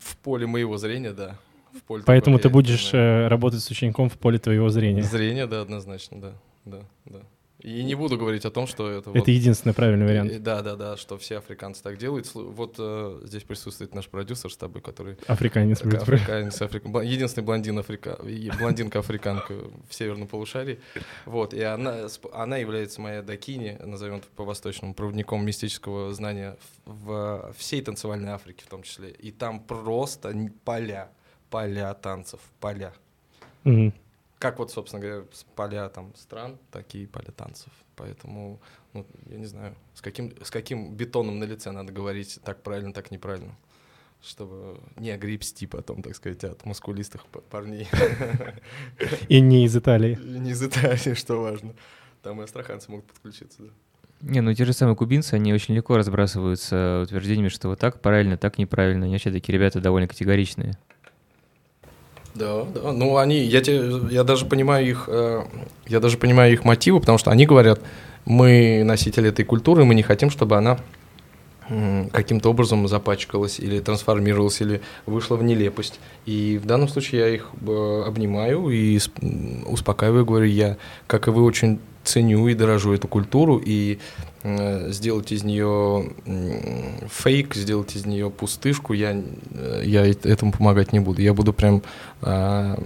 в 0.00 0.16
поле 0.22 0.46
моего 0.46 0.76
зрения, 0.76 1.12
да. 1.12 1.38
В 1.72 1.82
поле 1.82 2.02
Поэтому 2.04 2.38
ты 2.40 2.48
будешь 2.48 2.92
э, 2.92 3.28
работать 3.28 3.62
с 3.62 3.70
учеником 3.70 4.10
в 4.10 4.18
поле 4.18 4.38
твоего 4.38 4.68
зрения. 4.68 5.02
Зрение, 5.02 5.46
да, 5.46 5.62
однозначно, 5.62 6.20
да, 6.20 6.32
да, 6.64 6.80
да. 7.04 7.20
И 7.60 7.82
не 7.82 7.94
буду 7.94 8.16
говорить 8.16 8.44
о 8.44 8.50
том, 8.50 8.66
что 8.66 8.90
это... 8.90 9.10
Это 9.10 9.18
вот, 9.18 9.28
единственный 9.28 9.72
правильный 9.72 10.06
вариант. 10.06 10.32
И, 10.32 10.38
да, 10.38 10.62
да, 10.62 10.76
да, 10.76 10.96
что 10.96 11.18
все 11.18 11.38
африканцы 11.38 11.82
так 11.82 11.98
делают. 11.98 12.30
Вот 12.34 12.76
э, 12.78 13.20
здесь 13.24 13.42
присутствует 13.42 13.94
наш 13.94 14.08
продюсер 14.08 14.50
с 14.50 14.56
тобой, 14.56 14.80
который... 14.80 15.16
Африканец. 15.26 15.82
Будет 15.82 16.02
африканец, 16.02 16.60
африк... 16.62 16.84
единственный 16.86 17.44
блондин 17.44 17.78
африка... 17.78 18.18
блондинка-африканка 18.58 19.54
в 19.88 19.94
северном 19.94 20.28
полушарии. 20.28 20.80
Вот, 21.26 21.52
и 21.52 21.62
она, 21.62 22.06
она 22.32 22.56
является 22.56 23.00
моей 23.00 23.22
докини, 23.22 23.78
назовем 23.84 24.22
по-восточному, 24.36 24.94
проводником 24.94 25.44
мистического 25.44 26.14
знания 26.14 26.56
в 26.86 27.52
всей 27.56 27.82
танцевальной 27.82 28.32
Африке 28.32 28.64
в 28.66 28.70
том 28.70 28.82
числе. 28.82 29.10
И 29.10 29.30
там 29.30 29.60
просто 29.60 30.34
поля, 30.64 31.10
поля 31.50 31.92
танцев, 31.94 32.40
поля. 32.58 32.92
Угу 33.64 33.92
как 34.40 34.58
вот, 34.58 34.72
собственно 34.72 35.02
говоря, 35.02 35.26
поля 35.54 35.88
там 35.90 36.14
стран, 36.16 36.58
такие 36.72 37.06
поля 37.06 37.30
танцев. 37.30 37.70
Поэтому, 37.94 38.58
ну, 38.94 39.06
я 39.26 39.36
не 39.36 39.44
знаю, 39.44 39.76
с 39.94 40.00
каким, 40.00 40.32
с 40.42 40.50
каким 40.50 40.94
бетоном 40.94 41.38
на 41.38 41.44
лице 41.44 41.70
надо 41.70 41.92
говорить 41.92 42.40
так 42.42 42.62
правильно, 42.62 42.94
так 42.94 43.10
неправильно. 43.10 43.54
Чтобы 44.22 44.80
не 44.96 45.10
огребсти 45.10 45.66
потом, 45.66 46.02
так 46.02 46.16
сказать, 46.16 46.42
от 46.44 46.64
мускулистых 46.64 47.26
парней. 47.50 47.86
И 49.28 49.40
не 49.40 49.66
из 49.66 49.76
Италии. 49.76 50.18
И 50.18 50.38
не 50.38 50.52
из 50.52 50.62
Италии, 50.62 51.14
что 51.14 51.42
важно. 51.42 51.74
Там 52.22 52.40
и 52.40 52.44
астраханцы 52.44 52.90
могут 52.90 53.06
подключиться, 53.06 53.62
да. 53.62 53.68
Не, 54.22 54.40
ну 54.40 54.54
те 54.54 54.64
же 54.64 54.72
самые 54.72 54.96
кубинцы, 54.96 55.34
они 55.34 55.52
очень 55.52 55.74
легко 55.74 55.96
разбрасываются 55.96 57.02
утверждениями, 57.04 57.48
что 57.48 57.68
вот 57.68 57.78
так 57.78 58.00
правильно, 58.00 58.38
так 58.38 58.56
неправильно. 58.56 59.04
Они 59.04 59.14
вообще 59.14 59.30
такие 59.30 59.54
ребята 59.54 59.80
довольно 59.80 60.08
категоричные. 60.08 60.78
Да, 62.34 62.64
да. 62.64 62.92
Ну, 62.92 63.16
они, 63.16 63.40
я, 63.40 63.60
те, 63.60 64.00
я 64.10 64.24
даже 64.24 64.46
понимаю 64.46 64.86
их, 64.88 65.04
э, 65.08 65.42
я 65.86 66.00
даже 66.00 66.16
понимаю 66.16 66.52
их 66.52 66.64
мотивы, 66.64 67.00
потому 67.00 67.18
что 67.18 67.30
они 67.30 67.46
говорят, 67.46 67.80
мы 68.24 68.82
носители 68.84 69.30
этой 69.30 69.44
культуры, 69.44 69.84
мы 69.84 69.94
не 69.94 70.02
хотим, 70.02 70.30
чтобы 70.30 70.56
она 70.56 70.78
каким-то 72.12 72.50
образом 72.50 72.88
запачкалась 72.88 73.60
или 73.60 73.78
трансформировалась, 73.78 74.60
или 74.60 74.80
вышла 75.06 75.36
в 75.36 75.44
нелепость. 75.44 76.00
И 76.26 76.58
в 76.60 76.66
данном 76.66 76.88
случае 76.88 77.20
я 77.20 77.28
их 77.28 77.50
э, 77.64 78.02
обнимаю 78.06 78.68
и 78.70 78.98
успокаиваю, 79.66 80.26
говорю, 80.26 80.46
я, 80.46 80.78
как 81.06 81.28
и 81.28 81.30
вы, 81.30 81.44
очень 81.44 81.78
ценю 82.04 82.48
и 82.48 82.54
дорожу 82.54 82.92
эту 82.92 83.08
культуру, 83.08 83.60
и 83.64 83.98
Э, 84.42 84.90
сделать 84.90 85.32
из 85.32 85.44
нее 85.44 86.12
фейк, 87.10 87.54
сделать 87.54 87.94
из 87.94 88.06
нее 88.06 88.30
пустышку, 88.30 88.94
я, 88.94 89.12
э, 89.12 89.82
я 89.84 90.06
этому 90.06 90.52
помогать 90.52 90.94
не 90.94 91.00
буду. 91.00 91.20
Я 91.20 91.34
буду 91.34 91.52
прям 91.52 91.82
а, 92.22 92.82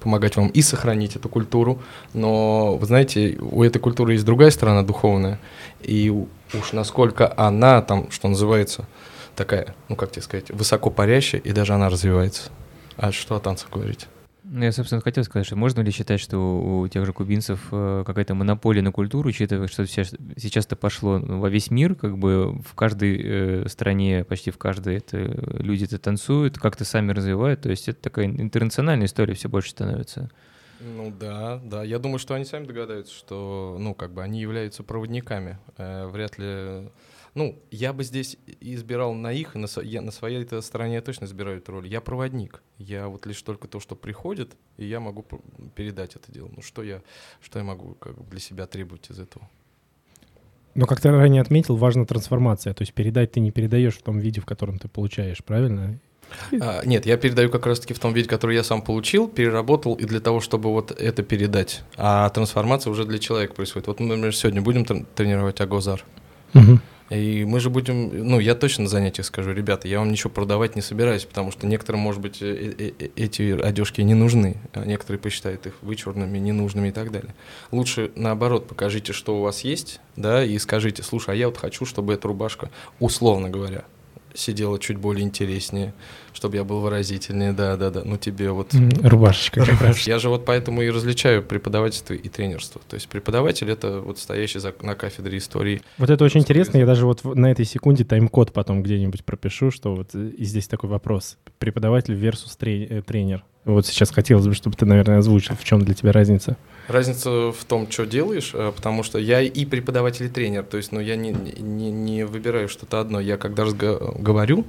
помогать 0.00 0.34
вам 0.36 0.48
и 0.48 0.60
сохранить 0.60 1.14
эту 1.14 1.28
культуру, 1.28 1.80
но, 2.14 2.76
вы 2.76 2.86
знаете, 2.86 3.38
у 3.40 3.62
этой 3.62 3.78
культуры 3.78 4.14
есть 4.14 4.24
другая 4.24 4.50
сторона 4.50 4.82
духовная, 4.82 5.38
и 5.82 6.10
уж 6.10 6.72
насколько 6.72 7.32
она 7.36 7.80
там, 7.80 8.10
что 8.10 8.26
называется, 8.26 8.88
такая, 9.36 9.74
ну 9.88 9.94
как 9.94 10.10
тебе 10.10 10.22
сказать, 10.22 10.50
высоко 10.50 10.90
парящая, 10.90 11.40
и 11.40 11.52
даже 11.52 11.74
она 11.74 11.88
развивается. 11.88 12.50
А 12.96 13.12
что 13.12 13.36
о 13.36 13.40
танцах 13.40 13.70
говорить? 13.70 14.08
Ну, 14.46 14.62
я, 14.62 14.72
собственно, 14.72 15.00
хотел 15.00 15.24
сказать, 15.24 15.46
что 15.46 15.56
можно 15.56 15.80
ли 15.80 15.90
считать, 15.90 16.20
что 16.20 16.36
у 16.38 16.86
тех 16.86 17.06
же 17.06 17.14
кубинцев 17.14 17.60
э, 17.72 18.04
какая-то 18.06 18.34
монополия 18.34 18.82
на 18.82 18.92
культуру, 18.92 19.30
учитывая, 19.30 19.68
что 19.68 19.86
сейчас, 19.86 20.14
сейчас 20.36 20.66
это 20.66 20.76
пошло 20.76 21.18
во 21.18 21.48
весь 21.48 21.70
мир, 21.70 21.94
как 21.94 22.18
бы 22.18 22.60
в 22.62 22.74
каждой 22.74 23.20
э, 23.24 23.68
стране, 23.68 24.22
почти 24.22 24.50
в 24.50 24.58
каждой 24.58 24.98
это, 24.98 25.16
люди 25.16 25.84
это 25.84 25.98
танцуют, 25.98 26.58
как-то 26.58 26.84
сами 26.84 27.12
развивают, 27.12 27.62
то 27.62 27.70
есть 27.70 27.88
это 27.88 28.02
такая 28.02 28.26
интернациональная 28.26 29.06
история 29.06 29.32
все 29.32 29.48
больше 29.48 29.70
становится. 29.70 30.30
Ну 30.78 31.10
да, 31.18 31.58
да. 31.64 31.82
Я 31.82 31.98
думаю, 31.98 32.18
что 32.18 32.34
они 32.34 32.44
сами 32.44 32.66
догадаются, 32.66 33.14
что, 33.14 33.78
ну, 33.80 33.94
как 33.94 34.12
бы 34.12 34.22
они 34.22 34.40
являются 34.40 34.82
проводниками. 34.82 35.58
Э, 35.78 36.06
вряд 36.06 36.36
ли 36.36 36.90
ну, 37.34 37.58
я 37.70 37.92
бы 37.92 38.04
здесь 38.04 38.36
избирал 38.60 39.12
на 39.14 39.32
их, 39.32 39.54
на, 39.56 39.66
я, 39.82 40.00
на 40.02 40.12
своей 40.12 40.44
-то 40.44 40.62
стороне 40.62 40.94
я 40.94 41.02
точно 41.02 41.24
избираю 41.24 41.58
эту 41.58 41.72
роль. 41.72 41.88
Я 41.88 42.00
проводник. 42.00 42.62
Я 42.78 43.08
вот 43.08 43.26
лишь 43.26 43.42
только 43.42 43.66
то, 43.66 43.80
что 43.80 43.96
приходит, 43.96 44.56
и 44.76 44.86
я 44.86 45.00
могу 45.00 45.24
передать 45.74 46.14
это 46.16 46.30
дело. 46.30 46.48
Ну, 46.54 46.62
что 46.62 46.82
я, 46.82 47.02
что 47.40 47.58
я 47.58 47.64
могу 47.64 47.94
как 47.94 48.16
бы 48.16 48.24
для 48.30 48.40
себя 48.40 48.66
требовать 48.66 49.10
из 49.10 49.18
этого? 49.18 49.48
Но, 50.74 50.86
как 50.86 51.00
ты 51.00 51.10
ранее 51.10 51.42
отметил, 51.42 51.76
важна 51.76 52.04
трансформация. 52.04 52.72
То 52.72 52.82
есть 52.82 52.92
передать 52.94 53.32
ты 53.32 53.40
не 53.40 53.50
передаешь 53.50 53.96
в 53.96 54.02
том 54.02 54.18
виде, 54.18 54.40
в 54.40 54.46
котором 54.46 54.78
ты 54.78 54.88
получаешь, 54.88 55.42
правильно? 55.42 55.98
А, 56.60 56.84
нет, 56.84 57.06
я 57.06 57.16
передаю 57.16 57.50
как 57.50 57.66
раз-таки 57.66 57.94
в 57.94 57.98
том 57.98 58.12
виде, 58.12 58.28
который 58.28 58.56
я 58.56 58.64
сам 58.64 58.82
получил, 58.82 59.28
переработал, 59.28 59.94
и 59.94 60.04
для 60.04 60.20
того, 60.20 60.40
чтобы 60.40 60.70
вот 60.70 60.90
это 60.90 61.22
передать. 61.22 61.82
А 61.96 62.28
трансформация 62.30 62.90
уже 62.90 63.04
для 63.04 63.18
человека 63.18 63.54
происходит. 63.54 63.88
Вот 63.88 64.00
мы, 64.00 64.06
например, 64.06 64.34
сегодня 64.34 64.62
будем 64.62 64.84
тренировать 64.84 65.60
Агозар. 65.60 66.04
Угу. 66.54 66.80
И 67.10 67.44
мы 67.44 67.60
же 67.60 67.68
будем, 67.68 68.28
ну, 68.28 68.40
я 68.40 68.54
точно 68.54 68.84
на 68.84 68.88
занятиях 68.88 69.26
скажу, 69.26 69.52
ребята, 69.52 69.88
я 69.88 69.98
вам 69.98 70.10
ничего 70.10 70.30
продавать 70.30 70.74
не 70.74 70.80
собираюсь, 70.80 71.24
потому 71.24 71.50
что 71.50 71.66
некоторым, 71.66 72.00
может 72.00 72.22
быть, 72.22 72.40
э, 72.40 72.74
э, 72.78 72.92
э, 72.98 73.08
эти 73.16 73.60
одежки 73.60 74.00
не 74.00 74.14
нужны, 74.14 74.56
а 74.72 74.86
некоторые 74.86 75.20
посчитают 75.20 75.66
их 75.66 75.74
вычурными, 75.82 76.38
ненужными 76.38 76.88
и 76.88 76.92
так 76.92 77.12
далее. 77.12 77.34
Лучше, 77.72 78.10
наоборот, 78.16 78.68
покажите, 78.68 79.12
что 79.12 79.36
у 79.38 79.42
вас 79.42 79.60
есть, 79.64 80.00
да, 80.16 80.42
и 80.42 80.58
скажите, 80.58 81.02
слушай, 81.02 81.34
а 81.34 81.36
я 81.36 81.48
вот 81.48 81.58
хочу, 81.58 81.84
чтобы 81.84 82.14
эта 82.14 82.26
рубашка, 82.26 82.70
условно 83.00 83.50
говоря, 83.50 83.84
сидела 84.32 84.78
чуть 84.78 84.96
более 84.96 85.24
интереснее, 85.24 85.92
чтобы 86.34 86.56
я 86.56 86.64
был 86.64 86.80
выразительнее, 86.80 87.52
да-да-да, 87.52 88.02
ну 88.04 88.18
тебе 88.18 88.50
вот... 88.50 88.74
Рубашечка 89.02 89.64
как 89.64 89.80
раз. 89.80 90.00
Я 90.00 90.18
же 90.18 90.28
вот 90.28 90.44
поэтому 90.44 90.82
и 90.82 90.90
различаю 90.90 91.42
преподавательство 91.42 92.12
и 92.12 92.28
тренерство. 92.28 92.80
То 92.88 92.94
есть 92.94 93.08
преподаватель— 93.08 93.70
это 93.70 94.00
вот 94.00 94.18
стоящий 94.18 94.58
за, 94.58 94.74
на 94.82 94.94
кафедре 94.94 95.38
истории. 95.38 95.80
Вот 95.96 96.10
это 96.10 96.24
очень 96.24 96.40
интересно, 96.40 96.78
я 96.78 96.86
даже 96.86 97.06
вот 97.06 97.24
на 97.24 97.50
этой 97.50 97.64
секунде 97.64 98.04
тайм-код 98.04 98.52
потом 98.52 98.82
где-нибудь 98.82 99.24
пропишу, 99.24 99.70
что 99.70 99.94
вот 99.94 100.10
э, 100.14 100.30
и 100.36 100.44
здесь 100.44 100.66
такой 100.66 100.90
вопрос. 100.90 101.38
Преподаватель 101.58 102.14
versus 102.14 102.56
э, 102.60 103.02
тренер. 103.02 103.44
Вот 103.64 103.86
сейчас 103.86 104.10
хотелось 104.10 104.46
бы, 104.46 104.52
чтобы 104.52 104.76
ты, 104.76 104.84
наверное, 104.84 105.18
озвучил, 105.18 105.56
в 105.56 105.64
чем 105.64 105.82
для 105.82 105.94
тебя 105.94 106.12
разница. 106.12 106.56
Разница 106.86 107.50
в 107.50 107.64
том, 107.66 107.90
что 107.90 108.04
делаешь, 108.04 108.50
э, 108.52 108.72
потому 108.74 109.02
что 109.02 109.18
я 109.18 109.40
и 109.40 109.64
преподаватель, 109.64 110.26
и 110.26 110.28
тренер. 110.28 110.64
То 110.64 110.76
есть, 110.76 110.92
ну, 110.92 111.00
я 111.00 111.16
не, 111.16 111.30
не, 111.30 111.90
не 111.90 112.26
выбираю 112.26 112.68
что-то 112.68 113.00
одно. 113.00 113.20
Я 113.20 113.38
когда 113.38 113.64
говорю, 113.64 114.66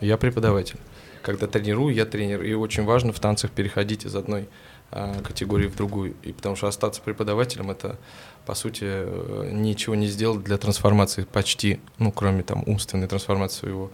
я 0.00 0.18
преподаватель. 0.18 0.76
Когда 1.24 1.46
тренирую, 1.46 1.94
я 1.94 2.06
тренер. 2.06 2.42
И 2.42 2.52
очень 2.54 2.84
важно 2.84 3.12
в 3.12 3.20
танцах 3.20 3.50
переходить 3.50 4.04
из 4.04 4.14
одной 4.14 4.48
а, 4.90 5.20
категории 5.22 5.66
в 5.66 5.76
другую. 5.76 6.14
И 6.22 6.32
потому 6.32 6.54
что 6.54 6.68
остаться 6.68 7.00
преподавателем 7.00 7.70
это, 7.70 7.98
по 8.46 8.54
сути, 8.54 8.84
э, 8.84 9.50
ничего 9.50 9.94
не 9.94 10.06
сделать 10.06 10.44
для 10.44 10.58
трансформации 10.58 11.24
почти, 11.24 11.80
ну, 11.98 12.12
кроме 12.12 12.42
там 12.42 12.62
умственной 12.66 13.08
трансформации 13.08 13.60
своего 13.60 13.90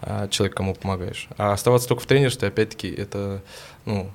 а, 0.00 0.28
человека, 0.28 0.56
кому 0.56 0.74
помогаешь. 0.74 1.28
А 1.38 1.52
оставаться 1.52 1.88
только 1.88 2.02
в 2.02 2.06
тренерстве, 2.06 2.48
опять-таки, 2.48 2.90
это 2.90 3.42
ну, 3.84 4.10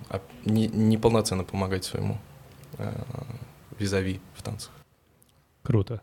неполноценно 0.46 1.42
не 1.42 1.46
помогать 1.46 1.86
своему 1.86 2.20
Э, 2.78 2.92
визави 3.80 4.20
в 4.36 4.42
танцах. 4.42 4.72
Круто. 5.64 6.02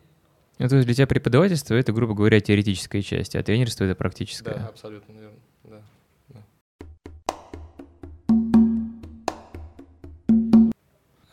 Ну, 0.58 0.68
то 0.68 0.76
есть 0.76 0.86
для 0.86 0.94
тебя 0.94 1.06
преподавательство— 1.08 1.74
это, 1.76 1.92
грубо 1.92 2.14
говоря, 2.14 2.40
теоретическая 2.40 3.02
часть, 3.02 3.34
а 3.34 3.42
тренерство— 3.42 3.84
это 3.84 3.96
практическая. 3.96 4.54
Да, 4.54 4.68
абсолютно 4.68 5.12
верно. 5.12 5.36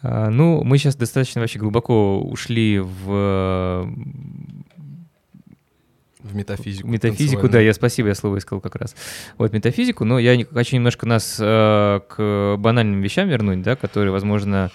Ну, 0.02 0.64
мы 0.64 0.78
сейчас 0.78 0.96
достаточно 0.96 1.42
вообще 1.42 1.60
глубоко 1.60 2.20
ушли 2.22 2.80
в 2.80 3.88
в 6.24 6.36
метафизику. 6.36 6.88
Метафизику, 6.88 7.50
да, 7.50 7.60
я 7.60 7.74
спасибо, 7.74 8.10
я 8.10 8.16
слово 8.16 8.38
искал 8.38 8.62
как 8.62 8.76
раз. 8.76 8.96
Вот 9.38 9.54
метафизику, 9.54 10.06
но 10.06 10.20
я 10.20 10.44
хочу 10.54 10.76
немножко 10.76 11.06
нас 11.08 11.38
э, 11.40 12.00
к 12.08 12.56
банальным 12.58 13.02
вещам 13.02 13.28
вернуть, 13.28 13.62
да, 13.62 13.76
которые, 13.76 14.12
возможно, 14.12 14.72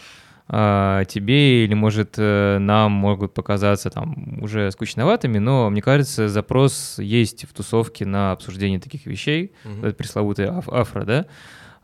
а, 0.48 1.04
тебе 1.06 1.64
или, 1.64 1.74
может, 1.74 2.14
э, 2.18 2.58
нам 2.58 2.92
могут 2.92 3.34
показаться 3.34 3.90
там 3.90 4.38
уже 4.42 4.70
скучноватыми, 4.70 5.38
но, 5.38 5.70
мне 5.70 5.82
кажется, 5.82 6.28
запрос 6.28 6.96
есть 6.98 7.48
в 7.48 7.52
тусовке 7.52 8.06
на 8.06 8.32
обсуждение 8.32 8.78
таких 8.78 9.06
вещей, 9.06 9.52
mm-hmm. 9.64 9.80
этот 9.80 9.96
пресловутый 9.96 10.46
аф- 10.46 10.72
афро, 10.72 11.04
да, 11.04 11.26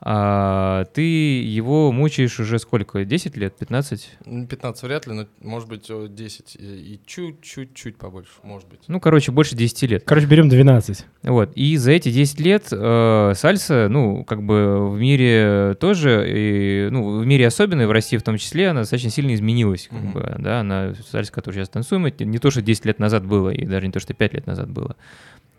а, 0.05 0.85
ты 0.87 1.43
его 1.43 1.93
мучаешь 1.93 2.41
уже 2.41 2.59
сколько? 2.59 3.05
10 3.05 3.37
лет? 3.37 3.57
15? 3.57 4.19
15 4.49 4.83
вряд 4.83 5.07
ли, 5.07 5.13
но 5.13 5.27
может 5.41 5.69
быть 5.69 5.89
10 5.89 6.57
и 6.59 7.01
чуть-чуть-чуть 7.07 7.97
побольше, 7.97 8.33
может 8.43 8.69
быть. 8.69 8.81
Ну, 8.89 8.99
короче, 8.99 9.31
больше 9.31 9.55
10 9.55 9.83
лет. 9.83 10.03
Короче, 10.05 10.27
берем 10.27 10.49
12. 10.49 11.07
Вот. 11.23 11.53
И 11.55 11.77
за 11.77 11.93
эти 11.93 12.11
10 12.11 12.41
лет 12.41 12.69
э, 12.73 13.33
сальса, 13.37 13.87
ну, 13.89 14.25
как 14.25 14.43
бы 14.43 14.91
в 14.91 14.99
мире 14.99 15.77
тоже, 15.79 16.27
и, 16.29 16.89
ну, 16.91 17.21
в 17.21 17.25
мире 17.25 17.47
особенно, 17.47 17.83
и 17.83 17.87
в 17.87 17.93
России 17.93 18.17
в 18.17 18.25
том 18.25 18.39
числе, 18.39 18.71
она 18.71 18.81
достаточно 18.81 19.11
сильно 19.11 19.33
изменилась. 19.35 19.87
Как 19.89 20.01
mm-hmm. 20.01 20.13
бы, 20.13 20.35
да, 20.39 20.61
она, 20.61 20.95
сальса, 21.09 21.31
которую 21.31 21.61
сейчас 21.61 21.69
танцуем, 21.69 22.07
это 22.07 22.25
не 22.25 22.39
то, 22.39 22.51
что 22.51 22.61
10 22.61 22.87
лет 22.87 22.99
назад 22.99 23.25
было, 23.25 23.51
и 23.51 23.65
даже 23.65 23.87
не 23.87 23.93
то, 23.93 24.01
что 24.01 24.15
5 24.15 24.35
лет 24.35 24.47
назад 24.47 24.69
было. 24.69 24.97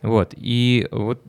Вот. 0.03 0.33
И 0.36 0.88
вот 0.91 1.22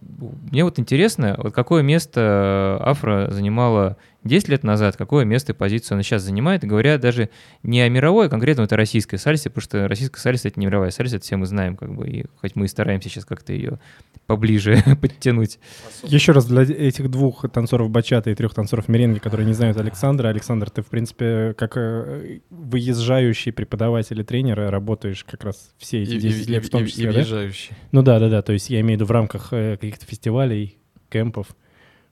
мне 0.51 0.65
вот 0.65 0.79
интересно, 0.79 1.37
вот 1.39 1.55
какое 1.55 1.83
место 1.83 2.77
Афро 2.81 3.29
занимала 3.31 3.97
10 4.25 4.49
лет 4.49 4.65
назад, 4.65 4.97
какое 4.97 5.25
место 5.25 5.53
и 5.53 5.55
позицию 5.55 5.97
она 5.97 6.03
сейчас 6.03 6.23
занимает, 6.23 6.65
говоря 6.65 6.99
даже 6.99 7.29
не 7.63 7.81
о 7.81 7.89
мировой, 7.89 8.27
а 8.27 8.29
конкретно 8.29 8.63
это 8.63 8.77
российской 8.77 9.19
сальсе, 9.19 9.51
потому 9.51 9.63
что 9.63 9.89
российская 9.89 10.21
сальса— 10.21 10.49
это 10.49 10.59
не 10.59 10.67
мировая 10.67 10.91
сальса, 10.91 11.17
это 11.17 11.25
все 11.25 11.37
мы 11.37 11.47
знаем, 11.47 11.77
как 11.77 11.95
бы, 11.95 12.09
и 12.09 12.25
хоть 12.41 12.57
мы 12.57 12.65
и 12.65 12.69
стараемся 12.69 13.09
сейчас 13.09 13.25
как-то 13.25 13.53
ее 13.53 13.79
поближе 14.27 14.83
подтянуть. 15.01 15.59
Еще 16.03 16.33
раз 16.33 16.47
для 16.47 16.63
этих 16.63 17.11
двух 17.11 17.45
танцоров 17.51 17.91
бачата 17.91 18.31
и 18.31 18.35
трех 18.35 18.55
танцоров 18.55 18.89
меренги, 18.89 19.19
которые 19.19 19.47
не 19.47 19.53
знают 19.53 19.79
Александра. 19.79 20.29
Александр, 20.29 20.71
ты, 20.71 20.83
в 20.83 20.87
принципе, 20.87 21.55
как 21.59 21.77
э, 21.77 22.41
выезжающий 22.51 23.53
преподаватель 23.53 24.21
и 24.21 24.25
тренер 24.25 24.71
работаешь 24.71 25.25
как 25.25 25.45
раз 25.45 25.75
все 25.77 26.03
эти 26.03 26.19
10 26.19 26.49
лет 26.49 26.65
в 26.65 26.71
том 26.71 26.87
числе, 26.87 27.05
и, 27.05 27.09
и, 27.09 27.21
и. 27.21 27.25
Да? 27.31 27.51
Ну 27.93 28.03
да, 28.03 28.19
да, 28.19 28.29
да, 28.29 28.43
то 28.43 28.53
есть 28.53 28.71
я 28.71 28.81
имею 28.81 28.99
в 28.99 29.01
виду 29.03 29.07
в 29.07 29.11
рамках 29.11 29.53
э, 29.53 29.77
каких-то 29.77 30.07
фестивалей, 30.07 30.79
кемпов. 31.11 31.49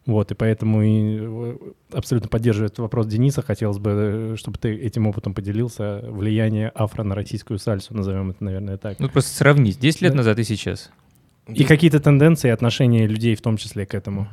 Вот, 0.04 0.32
и 0.32 0.34
поэтому 0.34 0.82
и 0.82 1.18
э, 1.20 1.56
абсолютно 1.92 2.28
поддерживает 2.28 2.78
вопрос 2.78 3.06
Дениса. 3.06 3.42
Хотелось 3.42 3.78
бы, 3.78 4.34
чтобы 4.36 4.58
ты 4.58 4.74
этим 4.74 5.06
опытом 5.06 5.32
поделился. 5.32 6.00
Влияние 6.08 6.72
афро 6.74 7.04
на 7.04 7.14
российскую 7.14 7.58
сальсу, 7.58 7.94
назовем 7.94 8.30
это, 8.30 8.42
наверное, 8.42 8.78
так. 8.78 8.98
Ну, 8.98 9.08
просто 9.08 9.34
сравнить. 9.36 9.78
10 9.78 10.02
лет 10.02 10.12
да. 10.12 10.18
назад 10.18 10.38
и 10.40 10.44
сейчас. 10.44 10.90
И 11.46 11.64
какие-то 11.64 12.00
тенденции, 12.00 12.50
отношения 12.50 13.06
людей 13.06 13.34
в 13.34 13.42
том 13.42 13.56
числе 13.56 13.86
к 13.86 13.94
этому. 13.94 14.28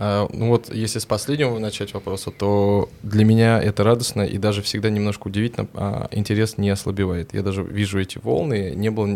А, 0.00 0.28
ну 0.32 0.48
вот, 0.48 0.72
если 0.72 1.00
с 1.00 1.06
последнего 1.06 1.58
начать 1.58 1.92
вопроса, 1.92 2.30
то 2.30 2.88
для 3.02 3.24
меня 3.24 3.60
это 3.60 3.82
радостно 3.82 4.22
и 4.22 4.38
даже 4.38 4.62
всегда 4.62 4.90
немножко 4.90 5.26
удивительно, 5.26 5.66
а 5.74 6.08
интерес 6.12 6.56
не 6.56 6.70
ослабевает. 6.70 7.34
Я 7.34 7.42
даже 7.42 7.64
вижу 7.64 8.00
эти 8.00 8.18
волны, 8.18 8.74
не 8.76 8.90
было, 8.90 9.08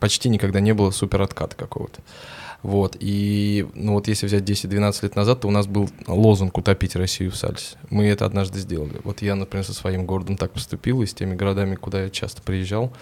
почти 0.00 0.28
никогда 0.28 0.58
не 0.58 0.74
было 0.74 0.90
супер 0.90 1.22
отката 1.22 1.54
какого-то. 1.54 2.00
Вот, 2.62 2.96
и, 2.98 3.66
ну 3.74 3.92
вот 3.94 4.08
если 4.08 4.26
взять 4.26 4.42
10-12 4.42 5.02
лет 5.02 5.16
назад, 5.16 5.40
то 5.40 5.48
у 5.48 5.50
нас 5.50 5.66
был 5.66 5.88
лозунг 6.06 6.58
«Утопить 6.58 6.96
Россию 6.96 7.30
в 7.30 7.36
сальсе». 7.36 7.76
Мы 7.90 8.06
это 8.06 8.24
однажды 8.24 8.58
сделали. 8.58 9.00
Вот 9.04 9.22
я, 9.22 9.34
например, 9.34 9.64
со 9.64 9.74
своим 9.74 10.06
городом 10.06 10.36
так 10.36 10.52
поступил, 10.52 11.02
и 11.02 11.06
с 11.06 11.14
теми 11.14 11.34
городами, 11.34 11.76
куда 11.76 12.02
я 12.04 12.10
часто 12.10 12.42
приезжал, 12.42 12.92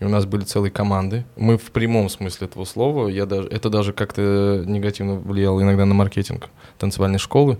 и 0.00 0.04
у 0.04 0.08
нас 0.08 0.26
были 0.26 0.42
целые 0.44 0.72
команды. 0.72 1.24
Мы 1.36 1.56
в 1.56 1.70
прямом 1.70 2.08
смысле 2.08 2.48
этого 2.48 2.64
слова, 2.64 3.08
я 3.08 3.26
даже, 3.26 3.48
это 3.48 3.70
даже 3.70 3.92
как-то 3.92 4.64
негативно 4.66 5.14
влияло 5.14 5.60
иногда 5.60 5.84
на 5.84 5.94
маркетинг 5.94 6.48
танцевальной 6.78 7.18
школы. 7.18 7.58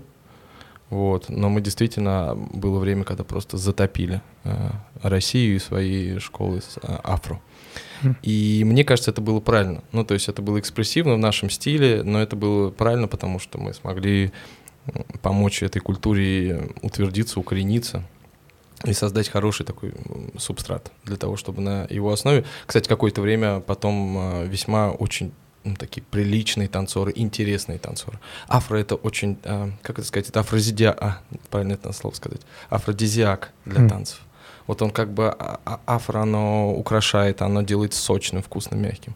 Вот. 0.89 1.29
Но 1.29 1.49
мы 1.49 1.61
действительно, 1.61 2.35
было 2.35 2.79
время, 2.79 3.03
когда 3.03 3.23
просто 3.23 3.57
затопили 3.57 4.21
э, 4.43 4.69
Россию 5.01 5.55
и 5.55 5.59
свои 5.59 6.19
школы 6.19 6.61
с 6.61 6.77
э, 6.77 6.99
афро. 7.03 7.41
И 8.21 8.63
мне 8.65 8.83
кажется, 8.83 9.11
это 9.11 9.21
было 9.21 9.39
правильно. 9.39 9.83
Ну, 9.91 10.03
то 10.03 10.13
есть 10.13 10.29
это 10.29 10.41
было 10.41 10.59
экспрессивно 10.59 11.15
в 11.15 11.19
нашем 11.19 11.49
стиле, 11.49 12.03
но 12.03 12.21
это 12.21 12.35
было 12.35 12.71
правильно, 12.71 13.07
потому 13.07 13.39
что 13.39 13.57
мы 13.57 13.73
смогли 13.73 14.31
помочь 15.21 15.63
этой 15.63 15.79
культуре 15.79 16.69
утвердиться, 16.81 17.39
укорениться 17.39 18.03
и 18.83 18.93
создать 18.93 19.29
хороший 19.29 19.65
такой 19.65 19.93
субстрат 20.37 20.91
для 21.03 21.17
того, 21.17 21.37
чтобы 21.37 21.61
на 21.61 21.87
его 21.89 22.11
основе, 22.11 22.45
кстати, 22.65 22.87
какое-то 22.87 23.21
время 23.21 23.59
потом 23.61 24.17
э, 24.17 24.47
весьма 24.47 24.91
очень 24.91 25.33
ну, 25.63 25.75
такие 25.75 26.03
приличные 26.03 26.67
танцоры, 26.67 27.11
интересные 27.15 27.79
танцоры. 27.79 28.19
Афро 28.47 28.77
это 28.77 28.95
очень, 28.95 29.39
э, 29.43 29.71
как 29.81 29.97
это 29.97 30.07
сказать, 30.07 30.29
это 30.29 30.41
афродизиак, 30.41 30.97
а, 31.01 31.21
правильно 31.49 31.73
это 31.73 31.91
слово 31.91 32.13
сказать, 32.13 32.41
афродизиак 32.69 33.51
для 33.65 33.81
mm. 33.81 33.89
танцев. 33.89 34.21
Вот 34.67 34.81
он 34.81 34.91
как 34.91 35.13
бы 35.13 35.29
а, 35.29 35.59
а, 35.65 35.79
афро, 35.85 36.19
оно 36.19 36.73
украшает, 36.73 37.41
оно 37.41 37.61
делает 37.61 37.93
сочным, 37.93 38.41
вкусным, 38.41 38.81
мягким 38.81 39.15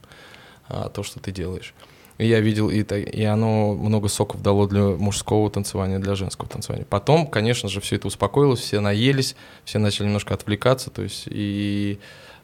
а, 0.68 0.90
то, 0.90 1.04
что 1.04 1.20
ты 1.20 1.32
делаешь. 1.32 1.74
И 2.18 2.28
я 2.28 2.42
видел, 2.42 2.70
и, 2.70 2.82
и 2.82 3.24
оно 3.24 3.74
много 3.74 4.10
соков 4.10 4.42
дало 4.42 4.68
для 4.68 4.82
мужского 4.84 5.50
танцевания, 5.50 6.00
для 6.00 6.16
женского 6.16 6.50
танцевания. 6.50 6.86
Потом, 6.90 7.26
конечно 7.26 7.70
же, 7.70 7.80
все 7.80 7.96
это 7.96 8.08
успокоилось, 8.08 8.60
все 8.60 8.82
наелись, 8.82 9.36
все 9.64 9.80
начали 9.80 10.08
немножко 10.08 10.34
отвлекаться, 10.34 10.90
то 10.90 11.02
есть 11.02 11.24
и 11.28 12.00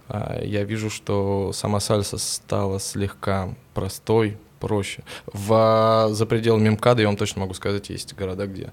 я 0.07 0.63
вижу, 0.63 0.91
что 0.91 1.51
сама 1.51 1.79
сальса 1.79 2.19
стала 2.19 2.79
слегка 2.79 3.55
простой, 3.73 4.37
проще. 4.59 5.03
В, 5.25 6.09
за 6.11 6.25
пределами 6.27 6.69
МКАДа, 6.69 7.01
я 7.01 7.07
вам 7.07 7.17
точно 7.17 7.41
могу 7.41 7.55
сказать, 7.55 7.89
есть 7.89 8.13
города, 8.13 8.45
где 8.45 8.71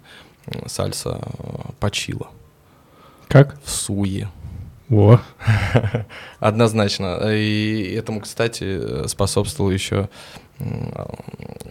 сальса 0.66 1.20
почила. 1.80 2.30
Как? 3.32 3.56
В 3.64 3.70
Суе. 3.70 4.28
О. 4.90 5.18
Однозначно. 6.38 7.32
И 7.32 7.94
этому, 7.98 8.20
кстати, 8.20 9.08
способствовало 9.08 9.70
еще, 9.70 10.10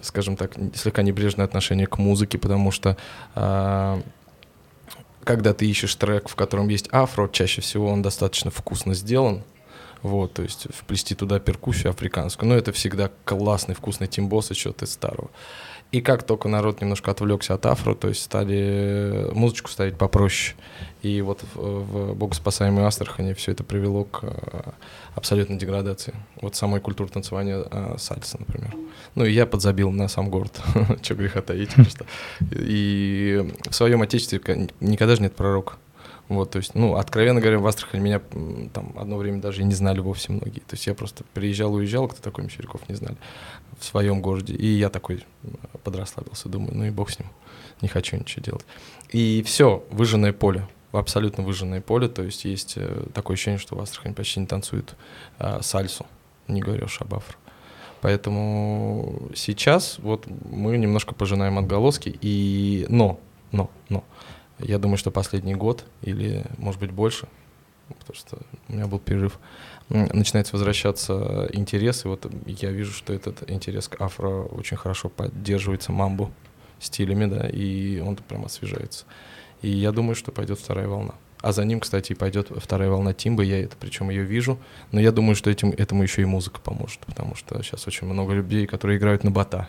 скажем 0.01 0.37
так, 0.37 0.53
слегка 0.73 1.03
небрежное 1.03 1.45
отношение 1.45 1.85
к 1.85 1.99
музыке, 1.99 2.39
потому 2.39 2.71
что 2.71 2.97
а, 3.35 4.01
когда 5.23 5.53
ты 5.53 5.69
ищешь 5.69 5.93
трек, 5.93 6.29
в 6.29 6.35
котором 6.35 6.67
есть 6.67 6.89
афро, 6.91 7.29
чаще 7.31 7.61
всего 7.61 7.89
он 7.91 8.01
достаточно 8.01 8.49
вкусно 8.49 8.95
сделан, 8.95 9.43
вот, 10.01 10.33
то 10.33 10.41
есть 10.41 10.65
вплести 10.73 11.13
туда 11.13 11.39
перкуссию 11.39 11.91
африканскую. 11.91 12.49
Но 12.49 12.55
это 12.55 12.71
всегда 12.71 13.11
классный, 13.23 13.75
вкусный 13.75 14.07
тимбос 14.07 14.49
еще 14.49 14.73
из 14.81 14.93
старого. 14.93 15.29
И 15.91 15.99
как 15.99 16.23
только 16.23 16.47
народ 16.47 16.79
немножко 16.79 17.11
отвлекся 17.11 17.53
от 17.53 17.65
афро, 17.65 17.95
то 17.95 18.07
есть 18.07 18.23
стали 18.23 19.27
музычку 19.33 19.69
ставить 19.69 19.97
попроще. 19.97 20.55
И 21.01 21.21
вот 21.21 21.43
в, 21.53 21.59
в 21.59 22.15
богоспасаемой 22.15 22.85
Астрахани 22.85 23.33
все 23.33 23.51
это 23.51 23.65
привело 23.65 24.05
к 24.05 24.19
э, 24.23 24.71
абсолютной 25.15 25.57
деградации. 25.57 26.13
Вот 26.39 26.55
самой 26.55 26.79
культуры 26.79 27.09
танцевания 27.09 27.65
э, 27.69 27.95
сальса, 27.97 28.37
например. 28.39 28.73
Ну 29.15 29.25
и 29.25 29.33
я 29.33 29.45
подзабил 29.45 29.91
на 29.91 30.07
сам 30.07 30.29
город. 30.29 30.61
Че 31.01 31.15
греха 31.15 31.41
таить 31.41 31.73
просто. 31.73 32.05
И 32.51 33.51
в 33.69 33.75
своем 33.75 34.01
отечестве 34.01 34.39
никогда 34.79 35.17
же 35.17 35.23
нет 35.23 35.35
пророка. 35.35 35.73
Вот, 36.29 36.51
то 36.51 36.59
есть, 36.59 36.75
ну, 36.75 36.95
откровенно 36.95 37.41
говоря, 37.41 37.59
в 37.59 37.67
Астрахани 37.67 37.99
меня 37.99 38.21
там 38.73 38.93
одно 38.97 39.17
время 39.17 39.41
даже 39.41 39.63
и 39.63 39.65
не 39.65 39.73
знали 39.73 39.99
вовсе 39.99 40.31
многие. 40.31 40.61
То 40.61 40.75
есть 40.75 40.87
я 40.87 40.93
просто 40.93 41.25
приезжал, 41.33 41.73
уезжал, 41.73 42.07
кто 42.07 42.21
такой 42.21 42.45
Мещеряков 42.45 42.87
не 42.87 42.95
знали 42.95 43.17
в 43.77 43.83
своем 43.83 44.21
городе. 44.21 44.53
И 44.53 44.65
я 44.65 44.89
такой 44.89 45.25
подрасслабился, 45.81 46.49
думаю, 46.49 46.75
ну 46.75 46.83
и 46.85 46.89
бог 46.89 47.09
с 47.11 47.19
ним, 47.19 47.29
не 47.81 47.87
хочу 47.87 48.17
ничего 48.17 48.43
делать. 48.43 48.65
И 49.09 49.43
все, 49.43 49.83
выжженное 49.91 50.33
поле, 50.33 50.67
абсолютно 50.91 51.43
выжженное 51.43 51.81
поле, 51.81 52.07
то 52.07 52.23
есть 52.23 52.45
есть 52.45 52.73
э, 52.77 53.05
такое 53.13 53.35
ощущение, 53.35 53.59
что 53.59 53.75
в 53.75 53.81
Астрахани 53.81 54.13
почти 54.13 54.39
не 54.39 54.47
танцуют 54.47 54.95
а, 55.39 55.61
сальсу, 55.61 56.05
не 56.47 56.61
говоря 56.61 56.85
уж 56.85 57.01
об 57.01 57.13
афро. 57.13 57.37
Поэтому 58.01 59.29
сейчас 59.35 59.99
вот 59.99 60.25
мы 60.27 60.77
немножко 60.77 61.13
пожинаем 61.13 61.59
отголоски, 61.59 62.17
и 62.21 62.85
но, 62.89 63.19
но, 63.51 63.69
но, 63.89 64.03
я 64.57 64.79
думаю, 64.79 64.97
что 64.97 65.11
последний 65.11 65.55
год 65.55 65.85
или, 66.01 66.43
может 66.57 66.79
быть, 66.79 66.91
больше, 66.91 67.27
потому 67.93 68.15
что 68.15 68.37
у 68.67 68.73
меня 68.73 68.87
был 68.87 68.99
перерыв, 68.99 69.39
начинается 69.89 70.53
возвращаться 70.53 71.49
интерес, 71.53 72.05
и 72.05 72.07
вот 72.07 72.31
я 72.45 72.71
вижу, 72.71 72.93
что 72.93 73.13
этот 73.13 73.49
интерес 73.49 73.87
к 73.87 73.99
афро 74.01 74.43
очень 74.43 74.77
хорошо 74.77 75.09
поддерживается 75.09 75.91
мамбу 75.91 76.31
стилями, 76.79 77.25
да, 77.25 77.47
и 77.47 77.99
он 77.99 78.15
прям 78.15 78.45
освежается. 78.45 79.05
И 79.61 79.69
я 79.69 79.91
думаю, 79.91 80.15
что 80.15 80.31
пойдет 80.31 80.59
вторая 80.59 80.87
волна. 80.87 81.13
А 81.41 81.51
за 81.51 81.65
ним, 81.65 81.79
кстати, 81.79 82.13
пойдет 82.13 82.51
вторая 82.55 82.89
волна 82.89 83.13
Тимбы, 83.13 83.43
я 83.45 83.63
это 83.63 83.75
причем 83.79 84.09
ее 84.09 84.23
вижу. 84.23 84.59
Но 84.91 84.99
я 84.99 85.11
думаю, 85.11 85.35
что 85.35 85.49
этим, 85.49 85.71
этому 85.71 86.03
еще 86.03 86.21
и 86.21 86.25
музыка 86.25 86.59
поможет, 86.59 86.99
потому 86.99 87.35
что 87.35 87.61
сейчас 87.63 87.87
очень 87.87 88.07
много 88.07 88.33
людей, 88.33 88.67
которые 88.67 88.97
играют 88.97 89.23
на 89.23 89.31
бота. 89.31 89.67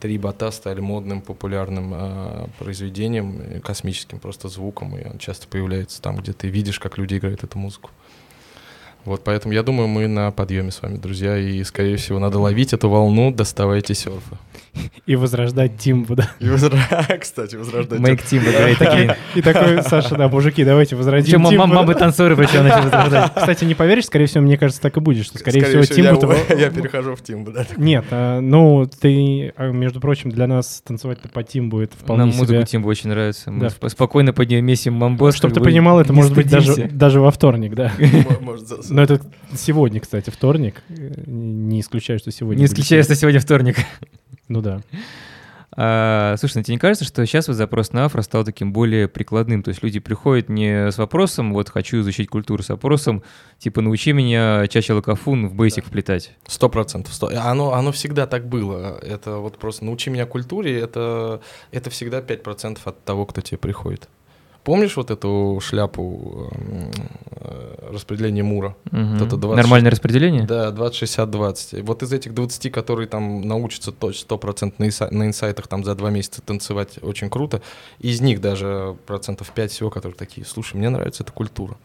Три 0.00 0.16
бота 0.16 0.50
стали 0.52 0.80
модным, 0.80 1.20
популярным 1.20 1.92
э, 1.94 2.46
произведением, 2.58 3.60
космическим 3.62 4.20
просто 4.20 4.48
звуком, 4.48 4.96
и 4.96 5.04
он 5.04 5.18
часто 5.18 5.48
появляется 5.48 6.00
там, 6.00 6.16
где 6.16 6.32
ты 6.32 6.48
видишь, 6.48 6.78
как 6.78 6.98
люди 6.98 7.16
играют 7.16 7.42
эту 7.42 7.58
музыку. 7.58 7.90
Вот 9.08 9.24
поэтому 9.24 9.54
я 9.54 9.62
думаю, 9.62 9.88
мы 9.88 10.06
на 10.06 10.30
подъеме 10.30 10.70
с 10.70 10.82
вами, 10.82 10.98
друзья, 10.98 11.38
и, 11.38 11.64
скорее 11.64 11.96
всего, 11.96 12.18
надо 12.18 12.38
ловить 12.38 12.74
эту 12.74 12.90
волну, 12.90 13.32
доставайте 13.32 13.94
серфы. 13.94 14.36
И 15.06 15.16
возрождать 15.16 15.78
Тимбу, 15.78 16.14
да. 16.14 16.30
И 16.38 16.48
возрождать, 16.48 17.20
кстати, 17.20 17.56
возрождать 17.56 17.98
Мейк 17.98 18.22
Тимбу, 18.22 18.50
да, 18.52 18.68
и 18.68 18.74
такие. 18.74 19.16
И 19.34 19.42
такой, 19.42 19.82
Саша, 19.82 20.14
да, 20.14 20.28
мужики, 20.28 20.62
давайте 20.64 20.94
возродим 20.94 21.44
Тимбу. 21.44 21.66
мамы 21.66 21.94
танцоры 21.94 22.36
причем 22.36 22.64
начали 22.64 22.84
возрождать. 22.84 23.32
Кстати, 23.36 23.64
не 23.64 23.74
поверишь, 23.74 24.04
скорее 24.04 24.26
всего, 24.26 24.44
мне 24.44 24.58
кажется, 24.58 24.80
так 24.82 24.96
и 24.96 25.00
будет, 25.00 25.24
что, 25.24 25.38
скорее 25.38 25.64
всего, 25.64 25.82
Тимбу... 25.84 26.34
Я 26.54 26.70
перехожу 26.70 27.16
в 27.16 27.22
Тимбу, 27.22 27.50
да. 27.50 27.66
Нет, 27.76 28.04
а, 28.10 28.40
ну, 28.40 28.86
ты, 28.86 29.54
а, 29.56 29.70
между 29.70 30.00
прочим, 30.00 30.30
для 30.30 30.46
нас 30.46 30.82
танцевать 30.86 31.18
по 31.32 31.42
Тимбу 31.42 31.80
это 31.80 31.96
вполне 31.96 32.26
Нам 32.26 32.36
музыку 32.36 32.62
Тимбу 32.64 32.88
очень 32.88 33.08
нравится. 33.10 33.50
Мы 33.50 33.70
спокойно 33.70 34.32
под 34.32 34.48
нее 34.48 34.60
месим 34.60 34.94
мамбос. 34.94 35.34
Чтобы 35.34 35.54
ты 35.54 35.60
понимал, 35.60 36.00
это 36.00 36.12
может 36.12 36.34
быть 36.34 36.48
даже 36.48 37.20
во 37.20 37.30
вторник, 37.30 37.74
да. 37.74 37.92
Но 38.98 39.04
это 39.04 39.20
сегодня, 39.54 40.00
кстати, 40.00 40.28
вторник. 40.28 40.82
Не 40.88 41.80
исключаю, 41.80 42.18
что 42.18 42.32
сегодня. 42.32 42.62
Не 42.62 42.66
исключаю, 42.66 43.04
что 43.04 43.14
сегодня 43.14 43.38
вторник. 43.38 43.76
Ну 44.48 44.60
да. 44.60 44.80
А, 45.70 46.34
слушай, 46.36 46.56
ну 46.56 46.62
тебе 46.64 46.74
не 46.74 46.78
кажется, 46.80 47.04
что 47.04 47.24
сейчас 47.24 47.46
вот 47.46 47.54
запрос 47.54 47.92
на 47.92 48.06
афро 48.06 48.22
стал 48.22 48.42
таким 48.44 48.72
более 48.72 49.06
прикладным? 49.06 49.62
То 49.62 49.68
есть 49.68 49.84
люди 49.84 50.00
приходят 50.00 50.48
не 50.48 50.90
с 50.90 50.98
вопросом, 50.98 51.52
вот 51.52 51.68
хочу 51.68 52.00
изучить 52.00 52.28
культуру, 52.28 52.64
с 52.64 52.70
вопросом, 52.70 53.22
типа, 53.58 53.82
научи 53.82 54.12
меня 54.12 54.66
чаще 54.66 54.94
лакофун 54.94 55.46
в 55.46 55.54
бейсик 55.54 55.84
да. 55.84 55.90
вплетать. 55.90 56.32
Сто 56.48 56.68
процентов. 56.68 57.12
Оно, 57.22 57.74
оно 57.74 57.92
всегда 57.92 58.26
так 58.26 58.48
было. 58.48 58.98
Это 59.00 59.36
вот 59.36 59.58
просто 59.58 59.84
научи 59.84 60.10
меня 60.10 60.26
культуре, 60.26 60.80
это, 60.80 61.40
это 61.70 61.88
всегда 61.90 62.18
5% 62.18 62.78
от 62.84 63.04
того, 63.04 63.26
кто 63.26 63.42
тебе 63.42 63.58
приходит. 63.58 64.08
Помнишь 64.68 64.98
вот 64.98 65.10
эту 65.10 65.60
шляпу 65.62 66.50
э, 67.40 67.88
распределения 67.90 68.42
Мура? 68.42 68.76
Угу. 68.92 69.00
Вот 69.00 69.22
это 69.22 69.36
20, 69.38 69.56
Нормальное 69.56 69.90
распределение? 69.90 70.42
Да, 70.42 70.68
20-60-20. 70.68 71.82
Вот 71.84 72.02
из 72.02 72.12
этих 72.12 72.34
20, 72.34 72.70
которые 72.70 73.08
там 73.08 73.40
научатся 73.48 73.92
точно 73.92 74.34
100% 74.34 74.74
на, 74.76 75.18
на 75.18 75.26
инсайтах 75.26 75.68
там 75.68 75.84
за 75.84 75.94
два 75.94 76.10
месяца 76.10 76.42
танцевать 76.42 76.98
очень 77.00 77.30
круто, 77.30 77.62
из 77.98 78.20
них 78.20 78.42
даже 78.42 78.94
процентов 79.06 79.52
5 79.52 79.70
всего, 79.70 79.88
которые 79.88 80.18
такие, 80.18 80.46
слушай, 80.46 80.76
мне 80.76 80.90
нравится 80.90 81.22
эта 81.22 81.32
культура. 81.32 81.78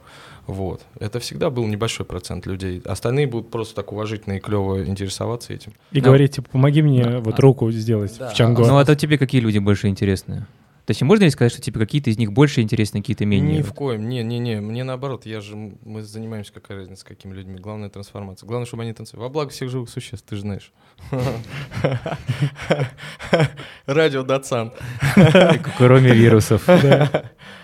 Вот. 0.45 0.81
Это 0.99 1.21
всегда 1.21 1.49
был 1.49 1.65
небольшой 1.65 2.05
процент 2.05 2.45
людей. 2.45 2.81
Остальные 2.83 3.27
будут 3.27 3.49
просто 3.49 3.75
так 3.75 3.93
уважительно 3.93 4.33
и 4.33 4.39
клево 4.41 4.85
интересоваться 4.85 5.53
этим. 5.53 5.71
И 5.93 6.01
Но... 6.01 6.07
говорить, 6.07 6.35
типа, 6.35 6.49
помоги 6.51 6.81
мне 6.81 7.05
да, 7.05 7.19
вот 7.21 7.39
а, 7.39 7.41
руку 7.41 7.71
сделать 7.71 8.13
да, 8.19 8.27
в 8.29 8.33
Чангу. 8.33 8.65
Ну, 8.65 8.77
а 8.77 8.83
то 8.83 8.93
тебе 8.93 9.17
какие 9.17 9.39
люди 9.39 9.59
больше 9.59 9.87
интересные? 9.87 10.47
То 10.85 10.91
есть 10.91 11.01
можно 11.01 11.23
ли 11.23 11.29
сказать, 11.29 11.51
что 11.53 11.61
типа 11.61 11.79
какие-то 11.79 12.09
из 12.09 12.17
них 12.17 12.33
больше 12.33 12.61
интересны, 12.61 12.99
какие-то 12.99 13.25
менее? 13.25 13.59
Ни 13.59 13.61
в 13.61 13.73
коем, 13.73 14.09
не, 14.09 14.21
не, 14.21 14.39
не. 14.39 14.59
Мне 14.59 14.83
наоборот, 14.83 15.25
я 15.25 15.39
же 15.39 15.55
мы 15.55 16.01
занимаемся 16.01 16.51
какая 16.51 16.79
разница 16.79 17.01
с 17.01 17.03
какими 17.05 17.33
людьми. 17.33 17.57
Главное 17.57 17.89
трансформация. 17.89 18.45
Главное, 18.45 18.65
чтобы 18.65 18.83
они 18.83 18.91
танцевали. 18.91 19.23
Во 19.23 19.29
благо 19.29 19.51
всех 19.51 19.69
живых 19.69 19.89
существ, 19.89 20.25
ты 20.27 20.35
же 20.35 20.41
знаешь. 20.41 20.73
Радио 23.85 24.23
Датсан. 24.23 24.73
Кроме 25.77 26.13
вирусов. 26.13 26.67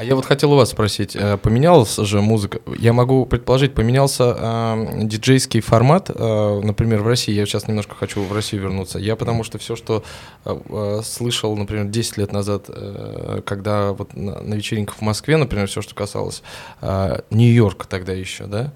А 0.00 0.02
я 0.02 0.14
вот 0.14 0.24
хотел 0.24 0.54
у 0.54 0.56
вас 0.56 0.70
спросить, 0.70 1.14
э, 1.14 1.36
поменялась 1.36 1.96
же 1.96 2.22
музыка? 2.22 2.60
Я 2.78 2.94
могу 2.94 3.26
предположить, 3.26 3.74
поменялся 3.74 4.34
э, 4.34 4.86
диджейский 5.02 5.60
формат, 5.60 6.08
э, 6.08 6.60
например, 6.64 7.02
в 7.02 7.06
России. 7.06 7.34
Я 7.34 7.44
сейчас 7.44 7.68
немножко 7.68 7.94
хочу 7.94 8.22
в 8.22 8.32
Россию 8.32 8.62
вернуться. 8.62 8.98
Я 8.98 9.14
потому 9.14 9.44
что 9.44 9.58
все, 9.58 9.76
что 9.76 10.02
э, 10.46 10.58
э 10.70 11.02
слышал, 11.04 11.54
например, 11.54 11.84
10 11.84 12.16
лет 12.16 12.32
назад, 12.32 12.64
э, 12.68 13.42
когда 13.44 13.92
вот 13.92 14.16
на, 14.16 14.40
на 14.40 14.54
вечеринках 14.54 14.96
в 14.96 15.02
Москве, 15.02 15.36
например, 15.36 15.66
все, 15.66 15.82
что 15.82 15.94
касалось 15.94 16.42
э, 16.80 17.20
Нью-Йорка 17.28 17.86
тогда 17.86 18.14
еще, 18.14 18.46
да, 18.46 18.72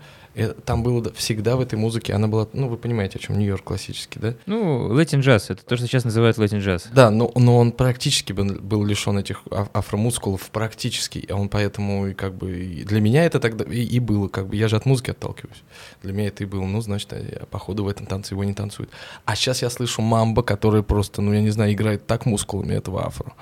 там 0.65 0.83
было 0.83 1.03
да, 1.03 1.11
всегда 1.13 1.57
в 1.57 1.61
этой 1.61 1.77
музыке, 1.77 2.13
она 2.13 2.27
была, 2.27 2.49
ну, 2.53 2.69
вы 2.69 2.77
понимаете, 2.77 3.19
о 3.19 3.23
чем 3.23 3.39
Нью-Йорк 3.39 3.65
классический, 3.65 4.19
да? 4.19 4.35
Ну, 4.47 4.93
Latin 4.93 5.21
джаз, 5.21 5.51
это 5.51 5.65
то, 5.65 5.77
что 5.77 5.87
сейчас 5.87 6.05
называют 6.05 6.39
Latin 6.39 6.61
джаз. 6.61 6.89
Да, 6.93 7.11
но, 7.11 7.31
но 7.37 7.59
он 7.59 7.73
практически 7.73 8.33
был, 8.33 8.85
лишен 8.85 9.19
этих 9.19 9.43
а- 9.51 9.69
афромускулов, 9.73 10.51
практически, 10.51 11.19
и 11.19 11.33
он 11.33 11.49
поэтому 11.49 12.09
и 12.09 12.15
как 12.15 12.35
бы 12.35 12.53
и 12.53 12.85
для 12.85 13.01
меня 13.01 13.25
это 13.25 13.41
тогда 13.41 13.65
и, 13.65 13.83
и 13.83 14.01
было, 14.01 14.29
как 14.29 14.49
бы 14.49 14.57
я 14.57 14.69
же 14.69 14.77
от 14.77 14.87
музыки 14.87 15.11
отталкиваюсь. 15.11 15.63
Для 16.03 16.13
меня 16.13 16.29
это 16.29 16.43
и 16.43 16.47
было, 16.47 16.65
ну, 16.65 16.81
значит, 16.81 17.13
а 17.13 17.19
я, 17.19 17.47
походу 17.47 17.85
в 17.85 17.89
этом 17.89 18.07
танце 18.07 18.35
его 18.35 18.45
не 18.45 18.55
танцуют. 18.55 18.91
А 19.25 19.37
сейчас 19.37 19.63
я 19.63 19.71
слышу 19.71 20.03
мамба, 20.03 20.43
который 20.43 20.83
просто, 20.83 21.23
ну, 21.23 21.33
я 21.33 21.41
не 21.41 21.51
знаю, 21.51 21.73
играет 21.73 22.07
так 22.07 22.27
мускулами 22.27 22.75
этого 22.75 23.07
афро. 23.07 23.35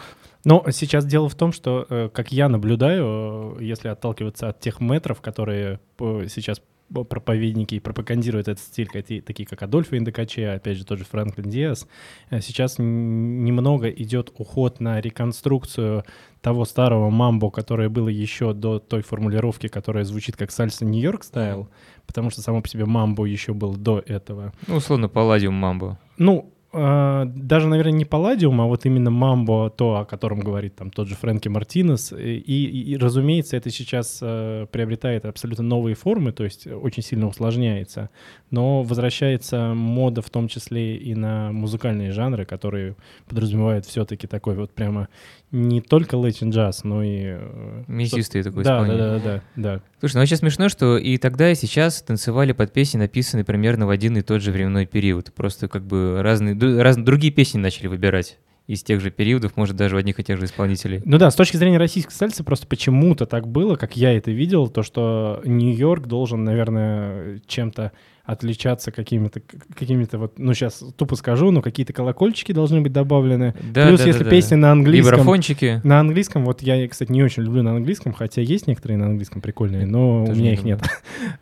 Но 0.45 0.65
сейчас 0.71 1.05
дело 1.07 1.29
в 1.29 1.35
том, 1.35 1.53
что, 1.53 1.87
э, 1.89 2.09
как 2.13 2.33
я 2.33 2.49
наблюдаю, 2.49 3.57
э, 3.59 3.65
если 3.65 3.89
отталкиваться 3.89 4.49
от 4.49 4.61
тех 4.61 4.81
метров, 4.81 5.21
которые 5.21 5.79
э, 6.01 6.27
сейчас 6.29 6.61
проповедники 6.93 7.75
и 7.77 7.81
пропагандируют 7.81 8.49
этот 8.49 8.65
стиль, 8.65 8.89
такие 8.89 9.47
как 9.47 9.63
Адольфо 9.63 9.97
Индокаче, 9.97 10.51
опять 10.51 10.79
же, 10.79 10.85
тот 10.85 10.99
же 10.99 11.05
Франклин 11.05 11.49
Диас, 11.49 11.87
сейчас 12.31 12.77
немного 12.79 13.89
идет 13.91 14.33
уход 14.37 14.81
на 14.81 15.01
реконструкцию 15.01 16.05
того 16.41 16.65
старого 16.65 17.09
мамбо, 17.11 17.51
которое 17.51 17.89
было 17.89 18.09
еще 18.09 18.53
до 18.53 18.79
той 18.79 19.03
формулировки, 19.03 19.69
которая 19.69 20.05
звучит 20.05 20.37
как 20.37 20.51
сальса 20.51 20.85
Нью-Йорк 20.85 21.23
стайл, 21.25 21.69
потому 22.07 22.31
что 22.31 22.43
само 22.43 22.63
по 22.63 22.69
себе 22.69 22.85
мамбо 22.85 23.25
еще 23.27 23.55
был 23.55 23.77
до 23.77 24.01
этого. 24.01 24.53
Ну, 24.67 24.77
условно, 24.77 25.09
палладиум 25.09 25.55
мамбо. 25.55 25.99
Ну, 26.19 26.53
даже, 26.73 27.69
наверное, 27.69 27.93
не 27.93 28.07
Палладиум, 28.07 28.61
а 28.63 28.67
вот 28.67 28.87
именно 28.87 29.11
Мамбо, 29.11 29.69
то, 29.69 29.97
о 29.97 30.05
котором 30.07 30.41
говорит 30.41 30.75
там 30.75 30.91
тот 30.91 31.07
же 31.07 31.15
Фрэнки 31.17 31.49
Мартинес. 31.49 32.13
И, 32.13 32.39
и, 32.39 32.93
и 32.93 32.97
разумеется, 32.97 33.59
это 33.59 33.69
сейчас 33.69 34.21
э, 34.23 34.67
приобретает 34.73 35.27
абсолютно 35.27 35.65
новые 35.65 35.95
формы, 35.95 36.33
то 36.33 36.45
есть 36.45 36.67
очень 36.67 37.03
сильно 37.03 37.27
усложняется. 37.29 38.09
Но 38.51 38.83
возвращается 38.83 39.75
мода 39.75 40.23
в 40.23 40.31
том 40.31 40.49
числе 40.49 40.97
и 40.97 41.15
на 41.15 41.53
музыкальные 41.53 42.13
жанры, 42.13 42.47
которые 42.47 42.97
подразумевают 43.29 43.85
все-таки 43.85 44.27
такой 44.27 44.55
вот 44.55 44.73
прямо 44.73 45.09
не 45.53 45.83
только 45.83 46.17
латин 46.17 46.51
джаз, 46.51 46.83
но 46.83 47.03
и... 47.03 47.21
Э, 47.25 47.85
Мясистый 47.87 48.43
такой 48.43 48.65
да, 48.65 48.85
да, 48.85 48.97
да, 48.97 49.19
да, 49.19 49.43
да. 49.55 49.83
Слушай, 50.01 50.15
ну 50.15 50.21
вообще 50.21 50.37
смешно, 50.37 50.71
что 50.71 50.97
и 50.97 51.19
тогда, 51.19 51.51
и 51.51 51.55
сейчас 51.55 52.03
танцевали 52.03 52.53
под 52.53 52.73
песни, 52.73 52.99
написанные 52.99 53.45
примерно 53.45 53.87
в 53.87 53.91
один 53.91 54.17
и 54.17 54.23
тот 54.23 54.41
же 54.41 54.51
временной 54.51 54.87
период. 54.87 55.33
Просто 55.35 55.69
как 55.69 55.87
бы 55.87 56.23
разные, 56.23 56.57
раз, 56.81 56.97
другие 56.97 57.33
песни 57.33 57.59
начали 57.59 57.87
выбирать 57.87 58.39
из 58.67 58.83
тех 58.83 59.01
же 59.01 59.11
периодов, 59.11 59.57
может, 59.57 59.77
даже 59.77 59.97
у 59.97 59.99
одних 59.99 60.19
и 60.21 60.25
тех 60.25 60.39
же 60.39 60.47
исполнителей. 60.47 61.03
Ну 61.05 61.19
да, 61.19 61.31
с 61.31 61.35
точки 61.35 61.57
зрения 61.59 61.79
российской 61.79 62.13
сальсы 62.13 62.43
просто 62.45 62.67
почему-то 62.67 63.27
так 63.27 63.47
было, 63.47 63.77
как 63.77 63.97
я 63.97 64.17
это 64.17 64.31
видел, 64.31 64.69
то, 64.69 64.83
что 64.83 65.43
Нью-Йорк 65.45 66.07
должен, 66.07 66.45
наверное, 66.45 67.41
чем-то 67.47 67.93
отличаться 68.25 68.93
какими-то, 68.93 69.41
какими-то 69.75 70.19
вот, 70.19 70.39
ну 70.39 70.55
сейчас 70.55 70.85
тупо 70.97 71.17
скажу, 71.17 71.51
но 71.51 71.61
какие-то 71.61 71.93
колокольчики 71.93 72.53
должны 72.53 72.81
быть 72.81 72.93
добавлены. 72.93 73.55
Да, 73.73 73.89
Плюс 73.89 74.01
да, 74.01 74.07
если 74.07 74.25
да, 74.25 74.31
песня 74.31 74.57
да. 74.57 74.61
на 74.61 74.73
английском. 74.73 75.13
Вибрафончики. 75.13 75.81
На 75.83 76.01
английском, 76.01 76.45
вот 76.45 76.63
я, 76.63 76.87
кстати, 76.89 77.11
не 77.11 77.23
очень 77.23 77.43
люблю 77.43 77.63
на 77.63 77.73
английском, 77.77 78.13
хотя 78.13 78.41
есть 78.41 78.69
некоторые 78.69 78.99
на 78.99 79.07
английском 79.07 79.43
прикольные, 79.43 79.87
но 79.87 80.27
Тоже 80.27 80.33
у 80.33 80.35
меня 80.41 80.51
не 80.51 80.55
их 80.55 80.63
нет. 80.63 80.81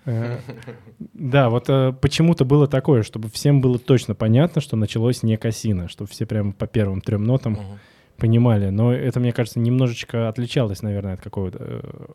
Э, 0.07 0.39
да, 1.15 1.51
вот 1.51 1.67
э, 1.69 1.93
почему-то 2.01 2.45
было 2.45 2.67
такое, 2.67 3.03
чтобы 3.03 3.29
всем 3.29 3.61
было 3.61 3.79
точно 3.79 4.15
понятно, 4.15 4.61
что 4.61 4.77
началось 4.77 5.23
не 5.23 5.37
кассино, 5.37 5.89
чтобы 5.89 6.11
все 6.11 6.27
прямо 6.27 6.53
по 6.53 6.67
первым 6.67 7.01
трем 7.01 7.25
нотам 7.25 7.59
понимали. 8.17 8.71
Но 8.71 8.93
это, 8.93 9.21
мне 9.21 9.33
кажется, 9.33 9.59
немножечко 9.61 10.29
отличалось, 10.29 10.83
наверное, 10.83 11.15
от 11.15 11.21
какого-то 11.21 11.59
э, 11.61 12.07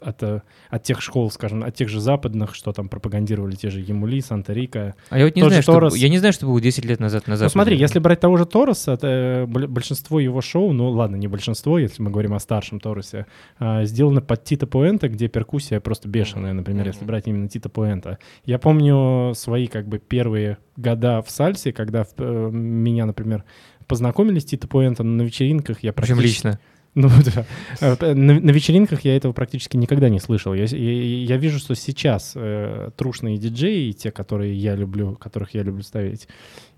от, 0.00 0.22
э, 0.22 0.40
от 0.70 0.82
тех 0.82 1.00
школ, 1.00 1.30
скажем, 1.30 1.64
от 1.64 1.74
тех 1.74 1.88
же 1.88 2.00
западных, 2.00 2.54
что 2.54 2.72
там 2.72 2.88
пропагандировали 2.88 3.54
те 3.54 3.70
же 3.70 3.80
Емули, 3.80 4.20
Санта-Рика. 4.20 4.94
А 5.10 5.18
я 5.18 5.24
вот 5.24 5.36
не 5.36 5.42
знаю, 5.42 5.62
что, 5.62 5.94
я 5.94 6.08
не 6.08 6.18
знаю, 6.18 6.32
что 6.32 6.46
было 6.46 6.60
10 6.60 6.84
лет 6.84 7.00
назад 7.00 7.26
на 7.26 7.36
Западе. 7.36 7.44
Ну 7.44 7.50
смотри, 7.50 7.76
если 7.76 7.98
брать 7.98 8.20
того 8.20 8.36
же 8.36 8.46
Тороса, 8.46 8.92
это 8.92 9.06
э, 9.06 9.46
большинство 9.46 10.20
его 10.20 10.40
шоу, 10.40 10.72
ну 10.72 10.90
ладно, 10.90 11.16
не 11.16 11.28
большинство, 11.28 11.78
если 11.78 12.02
мы 12.02 12.10
говорим 12.10 12.34
о 12.34 12.40
старшем 12.40 12.80
Торосе, 12.80 13.26
а, 13.58 13.84
сделано 13.84 14.20
под 14.20 14.44
Тита 14.44 14.66
Пуэнта, 14.66 15.08
где 15.08 15.28
перкуссия 15.28 15.80
просто 15.80 16.08
бешеная, 16.08 16.52
например, 16.52 16.86
если 16.86 17.04
брать 17.04 17.26
именно 17.26 17.48
Тита 17.48 17.68
Пуэнта. 17.68 18.18
Я 18.44 18.58
помню 18.58 19.34
свои 19.34 19.66
как 19.66 19.88
бы 19.88 19.98
первые 19.98 20.58
года 20.76 21.22
в 21.22 21.30
сальсе, 21.30 21.72
когда 21.72 22.06
э, 22.16 22.50
меня, 22.52 23.06
например, 23.06 23.44
познакомили 23.86 24.38
с 24.38 24.44
Тита 24.44 24.68
Пуэнтом 24.68 25.16
на 25.16 25.22
вечеринках, 25.22 25.82
я 25.82 25.92
практически... 25.92 26.20
Причем 26.20 26.50
лично? 26.50 26.60
Ну 26.94 27.08
да. 27.34 27.46
Э, 27.80 28.14
на, 28.14 28.40
на 28.40 28.50
вечеринках 28.50 29.02
я 29.02 29.16
этого 29.16 29.32
практически 29.32 29.76
никогда 29.76 30.08
не 30.08 30.20
слышал. 30.20 30.52
Я, 30.52 30.64
я, 30.64 31.24
я 31.24 31.36
вижу, 31.36 31.58
что 31.58 31.74
сейчас 31.74 32.32
э, 32.34 32.90
трушные 32.96 33.38
диджеи, 33.38 33.92
те, 33.92 34.10
которые 34.10 34.54
я 34.54 34.74
люблю, 34.74 35.14
которых 35.16 35.54
я 35.54 35.62
люблю 35.62 35.82
ставить, 35.82 36.28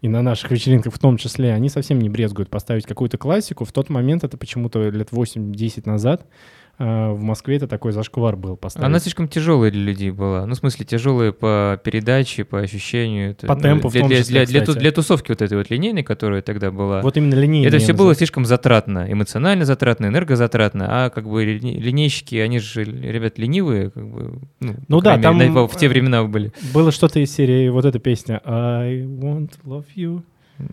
и 0.05 0.09
на 0.09 0.21
наших 0.21 0.51
вечеринках 0.51 0.93
в 0.93 0.99
том 0.99 1.17
числе, 1.17 1.55
они 1.55 1.71
совсем 1.71 1.99
не 1.99 2.11
брезгуют 2.11 2.51
поставить 2.51 2.85
какую-то 2.85 3.17
классику. 3.17 3.64
В 3.64 3.73
тот 3.73 3.88
момент, 3.88 4.23
это 4.23 4.37
почему-то 4.37 4.90
лет 4.90 5.09
8-10 5.12 5.88
назад, 5.88 6.27
а, 6.77 7.12
в 7.12 7.23
Москве 7.23 7.57
это 7.57 7.69
такой 7.69 7.93
зашквар 7.93 8.37
был 8.37 8.57
поставить. 8.57 8.87
Она 8.87 8.99
слишком 8.99 9.29
тяжелая 9.29 9.71
для 9.71 9.83
людей 9.83 10.11
была. 10.11 10.45
Ну, 10.45 10.55
в 10.55 10.57
смысле, 10.57 10.85
тяжелая 10.85 11.31
по 11.31 11.81
передаче, 11.85 12.45
по 12.45 12.61
ощущению. 12.61 13.31
Это, 13.31 13.47
по 13.47 13.55
темпу 13.55 13.90
для, 13.90 14.01
в 14.01 14.03
том 14.03 14.09
для, 14.09 14.19
числе, 14.19 14.45
для, 14.45 14.62
для, 14.62 14.75
для 14.75 14.93
тусовки 14.93 15.31
вот 15.31 15.40
этой 15.40 15.57
вот 15.57 15.71
линейной, 15.71 16.03
которая 16.03 16.43
тогда 16.43 16.73
была. 16.73 17.01
Вот 17.01 17.17
именно 17.17 17.35
линейная. 17.35 17.69
Это 17.69 17.79
все 17.79 17.93
было 17.93 18.14
слишком 18.14 18.45
затратно, 18.45 19.07
эмоционально 19.09 19.64
затратно, 19.64 20.07
энергозатратно, 20.07 20.87
а 20.88 21.11
как 21.11 21.29
бы 21.29 21.45
линейщики, 21.45 22.37
они 22.37 22.59
же, 22.59 22.85
ребят, 22.85 23.38
ленивые, 23.38 23.90
как 23.90 24.09
бы, 24.09 24.40
ну, 24.59 24.75
ну 24.88 25.01
да, 25.01 25.17
там 25.19 25.38
мере, 25.38 25.53
в 25.53 25.77
те 25.77 25.88
времена 25.88 26.25
были. 26.25 26.53
Было 26.73 26.90
что-то 26.90 27.21
из 27.21 27.33
серии 27.33 27.69
вот 27.69 27.85
эта 27.85 28.01
песня 28.01 28.40
I 28.45 29.03
want 29.03 29.53
love 29.64 29.87
you. 29.97 30.25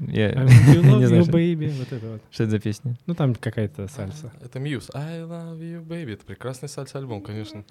Я 0.07 0.31
you 0.31 0.81
love 0.83 1.01
you, 1.01 1.25
baby. 1.29 1.71
Вот 1.77 1.91
это 1.91 2.07
вот. 2.07 2.21
Что 2.31 2.43
это 2.43 2.51
за 2.51 2.59
песня? 2.59 2.95
Ну, 3.07 3.15
там 3.15 3.33
какая-то 3.33 3.87
сальса. 3.87 4.31
Это 4.43 4.59
Muse. 4.59 4.89
I 4.93 5.21
love 5.21 5.59
you, 5.59 5.83
baby. 5.83 6.13
Это 6.13 6.25
прекрасный 6.25 6.69
сальса-альбом, 6.69 7.21
конечно. 7.21 7.63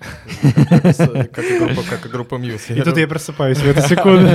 Как 0.43 2.07
и 2.07 2.09
группа 2.09 2.35
Muse. 2.35 2.77
И 2.77 2.83
тут 2.83 2.97
я 2.97 3.07
просыпаюсь 3.07 3.59
в 3.59 3.67
эту 3.67 3.83
секунду. 3.89 4.29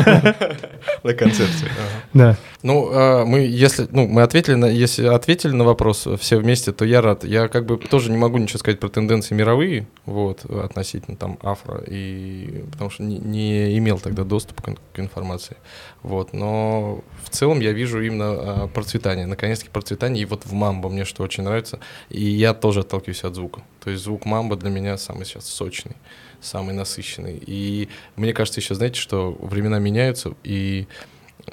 На 1.03 1.13
концерте. 1.13 1.67
Да. 2.13 2.37
Ну, 2.63 2.89
а, 2.91 3.25
мы, 3.25 3.39
если, 3.39 3.87
ну, 3.91 4.07
мы 4.07 4.21
ответили 4.21 4.55
на, 4.55 4.65
если 4.65 5.05
ответили 5.05 5.51
на 5.51 5.65
вопрос 5.65 6.07
все 6.19 6.37
вместе, 6.37 6.71
то 6.71 6.85
я 6.85 7.01
рад. 7.01 7.23
Я 7.23 7.47
как 7.47 7.65
бы 7.65 7.77
тоже 7.77 8.09
не 8.09 8.17
могу 8.17 8.37
ничего 8.37 8.59
сказать 8.59 8.79
про 8.79 8.89
тенденции 8.89 9.35
мировые, 9.35 9.87
вот, 10.05 10.45
относительно 10.45 11.17
там 11.17 11.37
афро, 11.43 11.83
и 11.85 12.63
потому 12.71 12.89
что 12.89 13.03
не, 13.03 13.19
не 13.19 13.77
имел 13.77 13.99
тогда 13.99 14.23
доступа 14.23 14.63
к, 14.63 14.75
к 14.93 14.99
информации, 14.99 15.57
вот. 16.01 16.33
Но 16.33 17.03
в 17.23 17.29
целом 17.29 17.59
я 17.65 17.73
вижу 17.73 18.01
именно 18.01 18.25
а, 18.25 18.67
процветание, 18.67 19.25
наконец-таки 19.25 19.71
процветание, 19.71 20.21
и 20.21 20.25
вот 20.25 20.45
в 20.45 20.53
мамбо 20.53 20.89
мне 20.89 21.05
что 21.05 21.23
очень 21.23 21.43
нравится, 21.43 21.79
и 22.09 22.21
я 22.23 22.53
тоже 22.53 22.81
отталкиваюсь 22.81 23.23
от 23.23 23.35
звука. 23.35 23.61
То 23.83 23.89
есть 23.89 24.03
звук 24.03 24.25
мамбо 24.25 24.55
для 24.55 24.69
меня 24.69 24.97
самый 24.97 25.25
сейчас 25.25 25.45
сочный, 25.45 25.95
самый 26.41 26.75
насыщенный. 26.75 27.41
И 27.45 27.89
мне 28.15 28.33
кажется 28.33 28.59
еще, 28.59 28.75
знаете, 28.75 28.99
что 28.99 29.35
времена 29.41 29.79
меняются, 29.79 30.33
и 30.43 30.87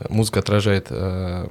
музыка 0.09 0.40
отражает 0.40 0.87
э, 0.90 1.48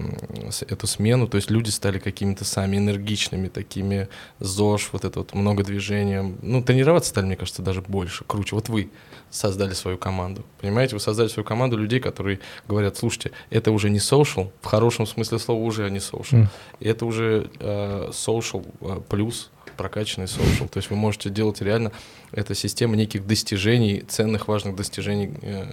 эту 0.68 0.88
смену, 0.88 1.28
то 1.28 1.38
есть 1.38 1.52
люди 1.52 1.70
стали 1.70 2.00
какими-то 2.00 2.46
сами 2.46 2.78
энергичными, 2.78 3.48
такими 3.48 4.08
ЗОЖ, 4.40 4.90
вот 4.94 5.06
это 5.06 5.20
вот 5.20 5.34
много 5.34 5.64
движения. 5.64 6.24
Ну, 6.42 6.64
тренироваться 6.64 7.10
стали, 7.10 7.26
мне 7.26 7.36
кажется, 7.36 7.62
даже 7.62 7.82
больше, 7.82 8.24
круче. 8.26 8.56
Вот 8.56 8.70
вы 8.70 8.90
создали 9.32 9.74
свою 9.74 9.98
команду, 9.98 10.44
понимаете? 10.60 10.96
Вы 10.96 11.00
создали 11.00 11.28
свою 11.28 11.46
команду 11.46 11.78
людей, 11.78 12.00
которые 12.00 12.40
говорят, 12.68 12.98
слушайте, 12.98 13.32
это 13.50 13.72
уже 13.72 13.90
не 13.90 14.00
social, 14.00 14.52
в 14.62 14.66
хорошем 14.66 15.08
смысле 15.08 15.40
слова 15.40 15.62
уже 15.62 15.90
не 15.90 16.00
social, 16.00 16.44
mm. 16.44 16.48
это 16.82 17.06
уже 17.06 17.50
э, 17.60 18.10
social 18.12 18.66
э, 18.82 19.02
плюс, 19.10 19.50
прокачанный 19.78 20.28
social. 20.28 20.68
То 20.68 20.78
есть 20.78 20.90
вы 20.90 20.96
можете 20.96 21.30
делать 21.30 21.62
реально 21.62 21.92
это 22.32 22.54
система 22.54 22.96
неких 22.96 23.26
достижений, 23.26 24.04
ценных, 24.08 24.48
важных 24.48 24.76
достижений. 24.76 25.32
Э, 25.42 25.66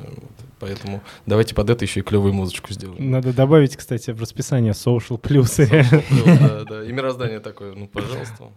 поэтому 0.58 1.02
давайте 1.26 1.54
под 1.54 1.70
это 1.70 1.84
еще 1.84 2.00
и 2.00 2.02
клевую 2.02 2.32
музычку 2.32 2.72
сделаем. 2.72 3.10
Надо 3.10 3.32
добавить, 3.32 3.76
кстати, 3.76 4.10
в 4.12 4.20
расписание 4.20 4.72
social 4.72 5.18
плюсы. 5.18 5.68
Да, 6.24 6.64
да. 6.64 6.84
И 6.84 6.92
мироздание 6.92 7.40
такое, 7.40 7.74
ну, 7.74 7.86
пожалуйста. 7.86 8.50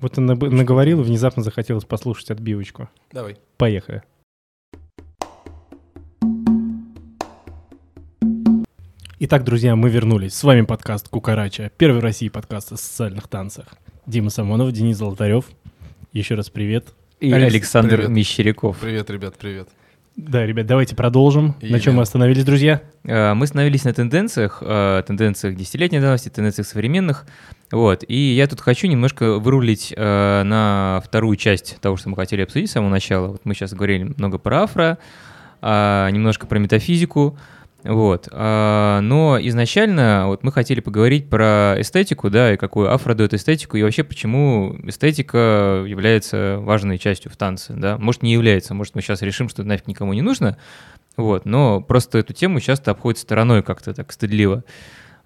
Вот 0.00 0.16
он 0.16 0.24
наговорил, 0.24 1.02
внезапно 1.02 1.42
захотелось 1.42 1.84
послушать 1.84 2.30
отбивочку. 2.30 2.88
Давай. 3.12 3.36
Поехали. 3.58 4.02
Итак, 9.18 9.44
друзья, 9.44 9.76
мы 9.76 9.90
вернулись. 9.90 10.32
С 10.32 10.42
вами 10.42 10.62
подкаст 10.62 11.10
Кукарача, 11.10 11.70
первый 11.76 12.00
в 12.00 12.02
России 12.02 12.30
подкаст 12.30 12.72
о 12.72 12.78
социальных 12.78 13.28
танцах. 13.28 13.66
Дима 14.06 14.30
Самонов, 14.30 14.72
Денис 14.72 14.96
Золотарев. 14.96 15.44
Еще 16.12 16.34
раз 16.34 16.48
привет. 16.48 16.94
И 17.20 17.30
Алекс... 17.30 17.52
Александр 17.52 17.96
привет. 17.96 18.10
Мещеряков. 18.10 18.78
Привет, 18.78 19.10
ребят, 19.10 19.34
привет. 19.36 19.68
Да, 20.28 20.44
ребят, 20.44 20.66
давайте 20.66 20.94
продолжим. 20.94 21.54
И 21.60 21.72
на 21.72 21.80
чем 21.80 21.94
да. 21.94 21.98
мы 21.98 22.02
остановились, 22.02 22.44
друзья? 22.44 22.82
Э, 23.04 23.32
Мы 23.34 23.44
остановились 23.44 23.84
на 23.84 23.92
тенденциях, 23.92 24.58
э, 24.60 25.02
тенденциях 25.06 25.56
десятилетней 25.56 26.00
давности, 26.00 26.28
тенденциях 26.28 26.66
современных. 26.66 27.26
Вот. 27.72 28.04
И 28.06 28.34
я 28.34 28.46
тут 28.46 28.60
хочу 28.60 28.86
немножко 28.86 29.38
вырулить 29.38 29.94
э, 29.96 30.42
на 30.42 31.00
вторую 31.04 31.36
часть 31.36 31.80
того, 31.80 31.96
что 31.96 32.10
мы 32.10 32.16
хотели 32.16 32.42
обсудить 32.42 32.68
с 32.68 32.72
самого 32.72 32.90
начала. 32.90 33.28
Вот 33.28 33.40
мы 33.44 33.54
сейчас 33.54 33.72
говорили 33.72 34.12
много 34.16 34.38
про 34.38 34.64
афро, 34.64 34.98
а, 35.62 36.10
немножко 36.10 36.46
про 36.46 36.58
метафизику. 36.58 37.38
Вот. 37.82 38.28
А, 38.30 39.00
Но 39.00 39.38
изначально 39.40 40.24
вот 40.26 40.42
мы 40.42 40.52
хотели 40.52 40.80
поговорить 40.80 41.28
про 41.30 41.76
эстетику, 41.78 42.28
да, 42.30 42.52
и 42.54 42.56
какую 42.56 42.92
афро 42.92 43.14
дает 43.14 43.32
эстетику, 43.34 43.76
и 43.76 43.82
вообще 43.82 44.04
почему 44.04 44.76
эстетика 44.84 45.84
является 45.86 46.58
важной 46.60 46.98
частью 46.98 47.30
в 47.30 47.36
танце, 47.36 47.72
да. 47.74 47.96
Может, 47.98 48.22
не 48.22 48.32
является, 48.32 48.74
может, 48.74 48.94
мы 48.94 49.02
сейчас 49.02 49.22
решим, 49.22 49.48
что 49.48 49.64
нафиг 49.64 49.86
никому 49.86 50.12
не 50.12 50.22
нужно, 50.22 50.58
вот, 51.16 51.46
но 51.46 51.80
просто 51.80 52.18
эту 52.18 52.32
тему 52.32 52.60
часто 52.60 52.90
обходит 52.90 53.18
стороной 53.18 53.62
как-то 53.62 53.94
так 53.94 54.12
стыдливо. 54.12 54.62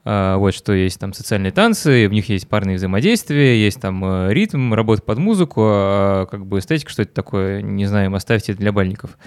А, 0.05 0.37
Вот 0.37 0.55
что 0.55 0.73
есть 0.73 1.01
там 1.01 1.13
социальные 1.13 1.51
танцы, 1.51 2.09
в 2.09 2.13
них 2.13 2.29
есть 2.29 2.49
парные 2.49 2.77
взаимодействия, 2.77 3.61
есть 3.61 3.81
там 3.81 4.05
э, 4.05 4.33
ритм, 4.33 4.75
работа 4.75 5.03
под 5.03 5.19
музыку, 5.19 5.63
а 5.65 6.27
как 6.27 6.47
бы 6.47 6.59
эстетика, 6.59 6.91
что 6.91 7.03
это 7.03 7.15
такое, 7.15 7.63
не 7.63 7.87
знаем, 7.87 8.15
оставьте 8.15 8.53
это 8.53 8.61
для 8.61 8.71
бальников. 8.71 9.19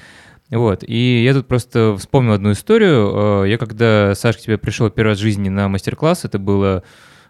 Вот, 0.50 0.84
и 0.88 1.24
я 1.24 1.34
тут 1.34 1.48
просто 1.48 1.96
вспомнил 1.98 2.34
одну 2.34 2.54
историю. 2.54 3.44
Э, 3.44 3.50
Я 3.50 3.58
когда, 3.58 4.16
Саш, 4.16 4.38
к 4.38 4.40
тебе 4.40 4.58
пришел 4.58 4.90
первый 4.90 5.10
раз 5.10 5.18
в 5.18 5.22
жизни 5.22 5.50
на 5.50 5.68
мастер-класс, 5.68 6.24
это 6.24 6.40
было 6.40 6.84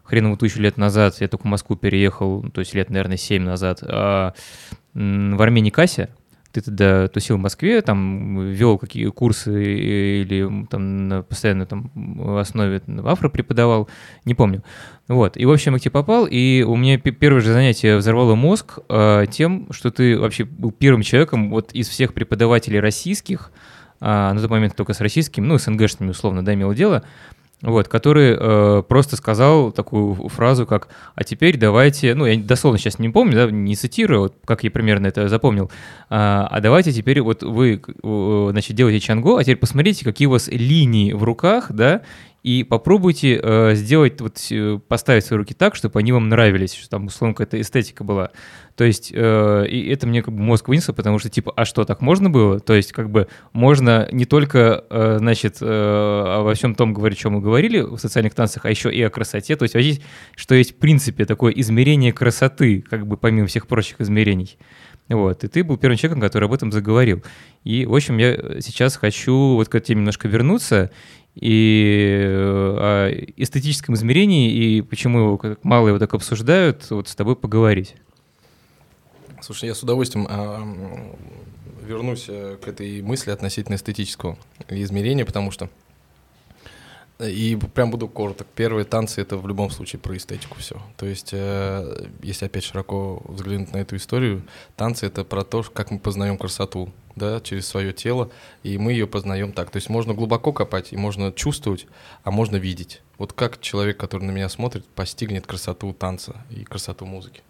хреновую 0.03 0.37
тучу 0.37 0.61
лет 0.61 0.77
назад, 0.77 1.15
я 1.19 1.27
только 1.27 1.43
в 1.43 1.47
Москву 1.47 1.75
переехал, 1.75 2.43
то 2.53 2.59
есть 2.59 2.73
лет, 2.73 2.89
наверное, 2.89 3.17
7 3.17 3.43
назад, 3.43 3.79
а, 3.83 4.33
в 4.93 5.41
Армении 5.41 5.69
Кася, 5.69 6.09
ты 6.57 6.65
тогда 6.71 7.07
тусил 7.07 7.37
в 7.37 7.39
Москве, 7.39 7.81
там 7.81 8.49
вел 8.49 8.77
какие 8.77 9.07
курсы 9.07 10.21
или 10.21 10.65
там 10.69 11.07
на 11.07 11.21
постоянной 11.21 11.65
там 11.65 11.91
основе 12.37 12.81
в 12.85 13.07
афро 13.07 13.29
преподавал, 13.29 13.87
не 14.25 14.33
помню. 14.33 14.63
Вот, 15.07 15.37
и 15.37 15.45
в 15.45 15.51
общем 15.51 15.73
я 15.73 15.79
к 15.79 15.81
тебе 15.81 15.91
попал, 15.91 16.25
и 16.25 16.63
у 16.63 16.75
меня 16.75 16.97
пе- 16.97 17.11
первое 17.11 17.41
же 17.41 17.53
занятие 17.53 17.95
взорвало 17.97 18.35
мозг 18.35 18.79
э, 18.89 19.25
тем, 19.31 19.67
что 19.71 19.91
ты 19.91 20.19
вообще 20.19 20.43
был 20.43 20.71
первым 20.71 21.01
человеком 21.01 21.49
вот 21.49 21.71
из 21.73 21.87
всех 21.87 22.13
преподавателей 22.13 22.79
российских, 22.79 23.51
а, 23.99 24.33
на 24.33 24.41
тот 24.41 24.49
момент 24.49 24.75
только 24.75 24.93
с 24.93 25.01
российским, 25.01 25.47
ну, 25.47 25.57
СНГшными 25.57 26.11
условно, 26.11 26.43
да, 26.43 26.53
имел 26.53 26.73
дело, 26.73 27.03
вот, 27.61 27.87
который 27.87 28.35
э, 28.39 28.83
просто 28.87 29.15
сказал 29.15 29.71
такую 29.71 30.29
фразу, 30.29 30.67
как 30.67 30.89
«А 31.15 31.23
теперь 31.23 31.57
давайте...» 31.57 32.13
Ну, 32.13 32.25
я 32.25 32.39
дословно 32.39 32.77
сейчас 32.77 32.99
не 32.99 33.09
помню, 33.09 33.35
да, 33.35 33.51
не 33.51 33.75
цитирую, 33.75 34.21
вот, 34.21 34.35
как 34.45 34.63
я 34.63 34.69
примерно 34.69 35.07
это 35.07 35.27
запомнил. 35.27 35.71
«А, 36.09 36.47
а 36.51 36.61
давайте 36.61 36.91
теперь 36.91 37.21
вот 37.21 37.41
вы, 37.41 37.81
значит, 38.51 38.75
делаете 38.75 38.99
чанго, 38.99 39.39
а 39.39 39.43
теперь 39.43 39.57
посмотрите, 39.57 40.05
какие 40.05 40.27
у 40.27 40.31
вас 40.31 40.47
линии 40.49 41.13
в 41.13 41.23
руках, 41.23 41.71
да, 41.71 42.01
и 42.47 42.63
попробуйте 42.63 43.41
э, 43.43 43.75
сделать, 43.75 44.21
вот, 44.21 44.37
э, 44.51 44.79
поставить 44.87 45.25
свои 45.25 45.37
руки 45.37 45.53
так, 45.53 45.75
чтобы 45.75 45.99
они 45.99 46.13
вам 46.13 46.29
нравились, 46.29 46.75
что 46.75 46.91
там, 46.91 47.07
условно, 47.07 47.35
какая-то 47.35 47.59
эстетика 47.59 48.05
была. 48.05 48.31
То 48.77 48.85
есть, 48.85 49.11
э, 49.13 49.65
и 49.67 49.89
это 49.89 50.07
мне 50.07 50.23
как 50.23 50.33
бы 50.33 50.39
мозг 50.39 50.69
вынесло, 50.69 50.93
потому 50.93 51.19
что, 51.19 51.29
типа, 51.29 51.51
а 51.57 51.65
что, 51.65 51.83
так 51.83 51.99
можно 51.99 52.29
было? 52.29 52.61
То 52.61 52.73
есть, 52.73 52.93
как 52.93 53.09
бы, 53.09 53.27
можно 53.51 54.07
не 54.13 54.23
только, 54.23 54.85
э, 54.89 55.17
значит, 55.19 55.57
э, 55.59 56.23
обо 56.39 56.53
всем 56.53 56.73
том 56.73 56.93
говорить, 56.93 57.17
о 57.17 57.21
чем 57.23 57.33
мы 57.33 57.41
говорили 57.41 57.81
в 57.81 57.97
социальных 57.97 58.33
танцах, 58.33 58.63
а 58.63 58.69
еще 58.69 58.93
и 58.95 59.01
о 59.01 59.09
красоте. 59.09 59.57
То 59.57 59.63
есть, 59.63 59.75
вообще, 59.75 59.97
что 60.37 60.55
есть, 60.55 60.71
в 60.71 60.75
принципе, 60.77 61.25
такое 61.25 61.51
измерение 61.51 62.13
красоты, 62.13 62.81
как 62.81 63.07
бы, 63.07 63.17
помимо 63.17 63.47
всех 63.47 63.67
прочих 63.67 63.99
измерений. 63.99 64.57
Вот, 65.09 65.43
и 65.43 65.47
ты 65.47 65.63
был 65.63 65.77
первым 65.77 65.97
человеком, 65.97 66.21
который 66.21 66.45
об 66.45 66.53
этом 66.53 66.71
заговорил. 66.71 67.23
И, 67.63 67.85
в 67.85 67.95
общем, 67.95 68.17
я 68.17 68.59
сейчас 68.59 68.97
хочу 68.97 69.55
вот 69.55 69.69
к 69.69 69.75
этой 69.75 69.87
теме 69.87 69.99
немножко 69.99 70.27
вернуться 70.27 70.91
и 71.39 72.13
э, 72.19 72.77
о 72.79 73.09
эстетическом 73.37 73.95
измерении 73.95 74.51
и 74.51 74.81
почему 74.81 75.19
его 75.19 75.57
мало 75.63 75.89
его 75.89 75.99
так 75.99 76.13
обсуждают, 76.13 76.89
вот 76.89 77.07
с 77.07 77.15
тобой 77.15 77.35
поговорить. 77.35 77.95
Слушай, 79.41 79.67
я 79.67 79.75
с 79.75 79.83
удовольствием 79.83 80.27
вернусь 81.87 82.25
э, 82.27 82.57
к 82.61 82.67
этой 82.67 83.01
мысли 83.01 83.31
относительно 83.31 83.75
эстетического 83.75 84.37
измерения, 84.69 85.25
потому 85.25 85.51
что 85.51 85.69
и 87.19 87.57
прям 87.73 87.91
буду 87.91 88.07
короток. 88.07 88.47
Первые 88.55 88.85
танцы 88.85 89.21
это 89.21 89.37
в 89.37 89.47
любом 89.47 89.69
случае 89.71 89.99
про 89.99 90.15
эстетику 90.15 90.57
все. 90.59 90.81
То 90.97 91.05
есть, 91.05 91.29
э, 91.31 92.07
если 92.21 92.45
опять 92.45 92.63
широко 92.63 93.21
взглянуть 93.25 93.73
на 93.73 93.77
эту 93.77 93.95
историю, 93.95 94.43
танцы 94.75 95.07
это 95.07 95.23
про 95.23 95.43
то, 95.43 95.63
как 95.63 95.89
мы 95.89 95.99
познаем 95.99 96.37
красоту, 96.37 96.91
да, 97.15 97.41
через 97.41 97.67
свое 97.67 97.93
тело, 97.93 98.29
и 98.61 98.77
мы 98.77 98.91
ее 98.91 99.07
познаем 99.07 99.51
так. 99.51 99.71
То 99.71 99.77
есть 99.77 99.89
можно 99.89 100.13
глубоко 100.13 100.53
копать, 100.53 100.93
и 100.93 100.97
можно 100.97 101.31
чувствовать, 101.31 101.87
а 102.23 102.29
можно 102.29 102.57
видеть. 102.57 103.01
Вот 103.17 103.33
как 103.33 103.59
человек, 103.59 103.97
который 103.97 104.23
на 104.23 104.31
меня 104.31 104.49
смотрит, 104.49 104.85
постигнет 104.85 105.47
красоту 105.47 105.93
танца 105.93 106.35
и 106.51 106.63
красоту 106.63 107.05
музыки 107.05 107.41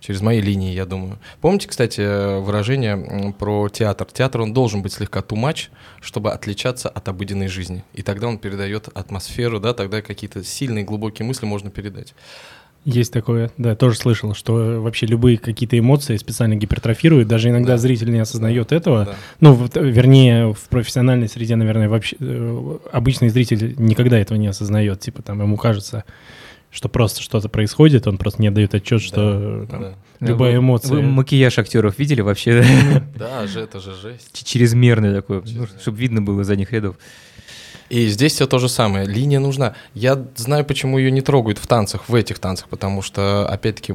через 0.00 0.20
мои 0.20 0.40
линии, 0.40 0.72
я 0.74 0.84
думаю. 0.86 1.18
Помните, 1.40 1.68
кстати, 1.68 2.00
э, 2.00 2.38
выражение 2.40 3.32
про 3.38 3.68
театр? 3.68 4.06
Театр, 4.12 4.40
он 4.42 4.52
должен 4.52 4.82
быть 4.82 4.92
слегка 4.92 5.20
too 5.20 5.36
much, 5.36 5.68
чтобы 6.00 6.32
отличаться 6.32 6.88
от 6.88 7.08
обыденной 7.08 7.48
жизни. 7.48 7.82
И 7.94 8.02
тогда 8.02 8.28
он 8.28 8.38
передает 8.38 8.88
атмосферу, 8.94 9.58
да, 9.60 9.72
тогда 9.74 10.02
какие-то 10.02 10.44
сильные 10.44 10.84
глубокие 10.84 11.26
мысли 11.26 11.46
можно 11.46 11.70
передать. 11.70 12.14
Есть 12.84 13.12
такое, 13.12 13.50
да, 13.58 13.74
тоже 13.74 13.96
слышал, 13.96 14.32
что 14.32 14.80
вообще 14.80 15.06
любые 15.06 15.38
какие-то 15.38 15.76
эмоции 15.76 16.16
специально 16.18 16.54
гипертрофируют, 16.54 17.26
даже 17.26 17.48
иногда 17.48 17.72
Да. 17.72 17.78
зритель 17.78 18.12
не 18.12 18.20
осознает 18.20 18.70
этого. 18.70 19.06
Да. 19.06 19.14
Ну, 19.40 19.54
вот, 19.54 19.76
э, 19.76 19.82
вернее, 19.82 20.52
в 20.54 20.68
профессиональной 20.68 21.28
среде, 21.28 21.56
наверное, 21.56 21.88
вообще 21.88 22.14
э, 22.20 22.78
обычный 22.92 23.28
зритель 23.30 23.74
никогда 23.76 24.16
этого 24.20 24.38
не 24.38 24.46
осознает. 24.46 25.00
Типа 25.00 25.20
там 25.22 25.42
ему 25.42 25.56
кажется, 25.56 26.04
что 26.76 26.90
просто 26.90 27.22
что-то 27.22 27.48
происходит, 27.48 28.06
он 28.06 28.18
просто 28.18 28.42
не 28.42 28.48
отдает 28.48 28.74
отчет, 28.74 29.00
что 29.00 29.62
э, 29.62 29.66
там, 29.70 29.80
Да. 29.80 29.94
любая 30.20 30.52
Вы- 30.52 30.58
эмоция. 30.58 30.90
Вы 30.90 31.00
макияж 31.02 31.58
актеров 31.58 31.98
видели 31.98 32.20
вообще? 32.20 32.62
Да, 33.16 33.46
же 33.46 33.60
это 33.60 33.80
же 33.80 33.94
жесть. 33.94 34.44
Чрезмерный 34.46 35.14
такой, 35.14 35.42
чтобы 35.80 35.96
видно 35.98 36.20
было 36.20 36.42
из 36.42 36.46
задних 36.46 36.72
рядов. 36.72 36.96
И 37.88 38.06
здесь 38.08 38.34
все 38.34 38.46
то 38.46 38.58
же 38.58 38.68
самое. 38.68 39.06
Линия 39.06 39.38
нужна. 39.38 39.74
Я 39.94 40.24
знаю, 40.36 40.64
почему 40.64 40.98
ее 40.98 41.10
не 41.10 41.20
трогают 41.20 41.58
в 41.58 41.66
танцах, 41.66 42.08
в 42.08 42.14
этих 42.14 42.38
танцах, 42.38 42.68
потому 42.68 43.02
что, 43.02 43.48
опять-таки, 43.48 43.94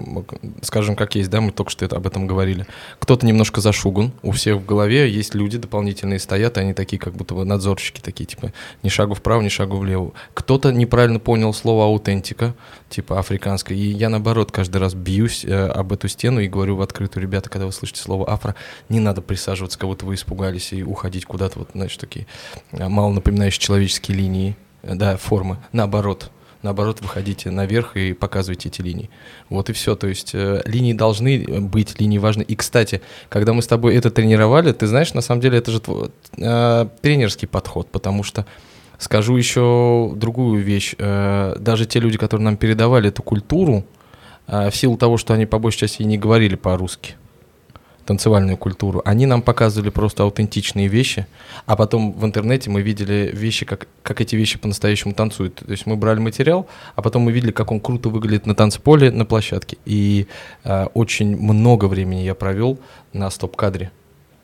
скажем, 0.61 0.95
как 0.95 1.15
есть, 1.15 1.29
да, 1.29 1.41
мы 1.41 1.51
только 1.51 1.71
что 1.71 1.85
это, 1.85 1.97
об 1.97 2.07
этом 2.07 2.27
говорили. 2.27 2.65
Кто-то 2.99 3.25
немножко 3.25 3.61
зашуган, 3.61 4.11
у 4.21 4.31
всех 4.31 4.57
в 4.57 4.65
голове 4.65 5.09
есть 5.09 5.35
люди 5.35 5.57
дополнительные 5.57 6.19
стоят, 6.19 6.57
и 6.57 6.61
они 6.61 6.73
такие, 6.73 6.99
как 6.99 7.13
будто 7.13 7.35
бы 7.35 7.45
надзорщики 7.45 7.99
такие, 7.99 8.25
типа, 8.25 8.53
ни 8.83 8.89
шагу 8.89 9.13
вправо, 9.13 9.41
ни 9.41 9.49
шагу 9.49 9.77
влево. 9.77 10.13
Кто-то 10.33 10.71
неправильно 10.71 11.19
понял 11.19 11.53
слово 11.53 11.85
аутентика, 11.85 12.55
типа 12.89 13.19
африканское, 13.19 13.77
и 13.77 13.81
я, 13.81 14.09
наоборот, 14.09 14.51
каждый 14.51 14.77
раз 14.77 14.93
бьюсь 14.93 15.43
э, 15.45 15.67
об 15.67 15.91
эту 15.93 16.07
стену 16.07 16.39
и 16.39 16.47
говорю 16.47 16.75
в 16.77 16.81
открытую, 16.81 17.23
ребята, 17.23 17.49
когда 17.49 17.65
вы 17.65 17.71
слышите 17.71 18.01
слово 18.01 18.29
афро, 18.29 18.55
не 18.89 18.99
надо 18.99 19.21
присаживаться, 19.21 19.77
как 19.77 19.89
будто 19.89 20.05
вы 20.05 20.15
испугались 20.15 20.73
и 20.73 20.83
уходить 20.83 21.25
куда-то, 21.25 21.59
вот, 21.59 21.69
знаешь, 21.73 21.95
такие 21.97 22.27
э, 22.71 22.87
мало 22.87 23.11
напоминающие 23.11 23.61
человеческие 23.81 24.17
линии, 24.17 24.55
э, 24.83 24.95
да, 24.95 25.17
формы. 25.17 25.57
Наоборот, 25.71 26.31
наоборот, 26.61 27.01
выходите 27.01 27.49
наверх 27.49 27.97
и 27.97 28.13
показывайте 28.13 28.69
эти 28.69 28.81
линии. 28.81 29.09
Вот 29.49 29.69
и 29.69 29.73
все. 29.73 29.95
То 29.95 30.07
есть 30.07 30.31
э, 30.33 30.61
линии 30.65 30.93
должны 30.93 31.61
быть, 31.61 31.99
линии 31.99 32.17
важны. 32.17 32.43
И, 32.43 32.55
кстати, 32.55 33.01
когда 33.29 33.53
мы 33.53 33.61
с 33.61 33.67
тобой 33.67 33.95
это 33.95 34.11
тренировали, 34.11 34.71
ты 34.71 34.87
знаешь, 34.87 35.13
на 35.13 35.21
самом 35.21 35.41
деле 35.41 35.57
это 35.57 35.71
же 35.71 35.79
твой, 35.79 36.11
э, 36.37 36.87
тренерский 37.01 37.47
подход, 37.47 37.87
потому 37.91 38.23
что 38.23 38.45
скажу 38.97 39.35
еще 39.35 40.11
другую 40.15 40.63
вещь. 40.63 40.95
Э, 40.97 41.55
даже 41.59 41.85
те 41.85 41.99
люди, 41.99 42.17
которые 42.17 42.45
нам 42.45 42.57
передавали 42.57 43.09
эту 43.09 43.23
культуру, 43.23 43.83
э, 44.47 44.69
в 44.69 44.75
силу 44.75 44.97
того, 44.97 45.17
что 45.17 45.33
они 45.33 45.45
по 45.45 45.59
большей 45.59 45.79
части 45.79 46.03
и 46.03 46.05
не 46.05 46.17
говорили 46.17 46.55
по-русски, 46.55 47.15
танцевальную 48.05 48.57
культуру, 48.57 49.01
они 49.05 49.25
нам 49.25 49.41
показывали 49.41 49.89
просто 49.89 50.23
аутентичные 50.23 50.87
вещи, 50.87 51.27
а 51.65 51.75
потом 51.75 52.13
в 52.13 52.25
интернете 52.25 52.69
мы 52.69 52.81
видели 52.81 53.31
вещи, 53.33 53.65
как, 53.65 53.87
как 54.03 54.21
эти 54.21 54.35
вещи 54.35 54.57
по-настоящему 54.57 55.13
танцуют. 55.13 55.55
То 55.55 55.71
есть 55.71 55.85
мы 55.85 55.95
брали 55.95 56.19
материал, 56.19 56.67
а 56.95 57.01
потом 57.01 57.23
мы 57.23 57.31
видели, 57.31 57.51
как 57.51 57.71
он 57.71 57.79
круто 57.79 58.09
выглядит 58.09 58.45
на 58.45 58.55
танцполе, 58.55 59.11
на 59.11 59.25
площадке. 59.25 59.77
И 59.85 60.27
э, 60.63 60.85
очень 60.93 61.37
много 61.37 61.85
времени 61.85 62.21
я 62.21 62.35
провел 62.35 62.79
на 63.13 63.29
стоп-кадре 63.29 63.91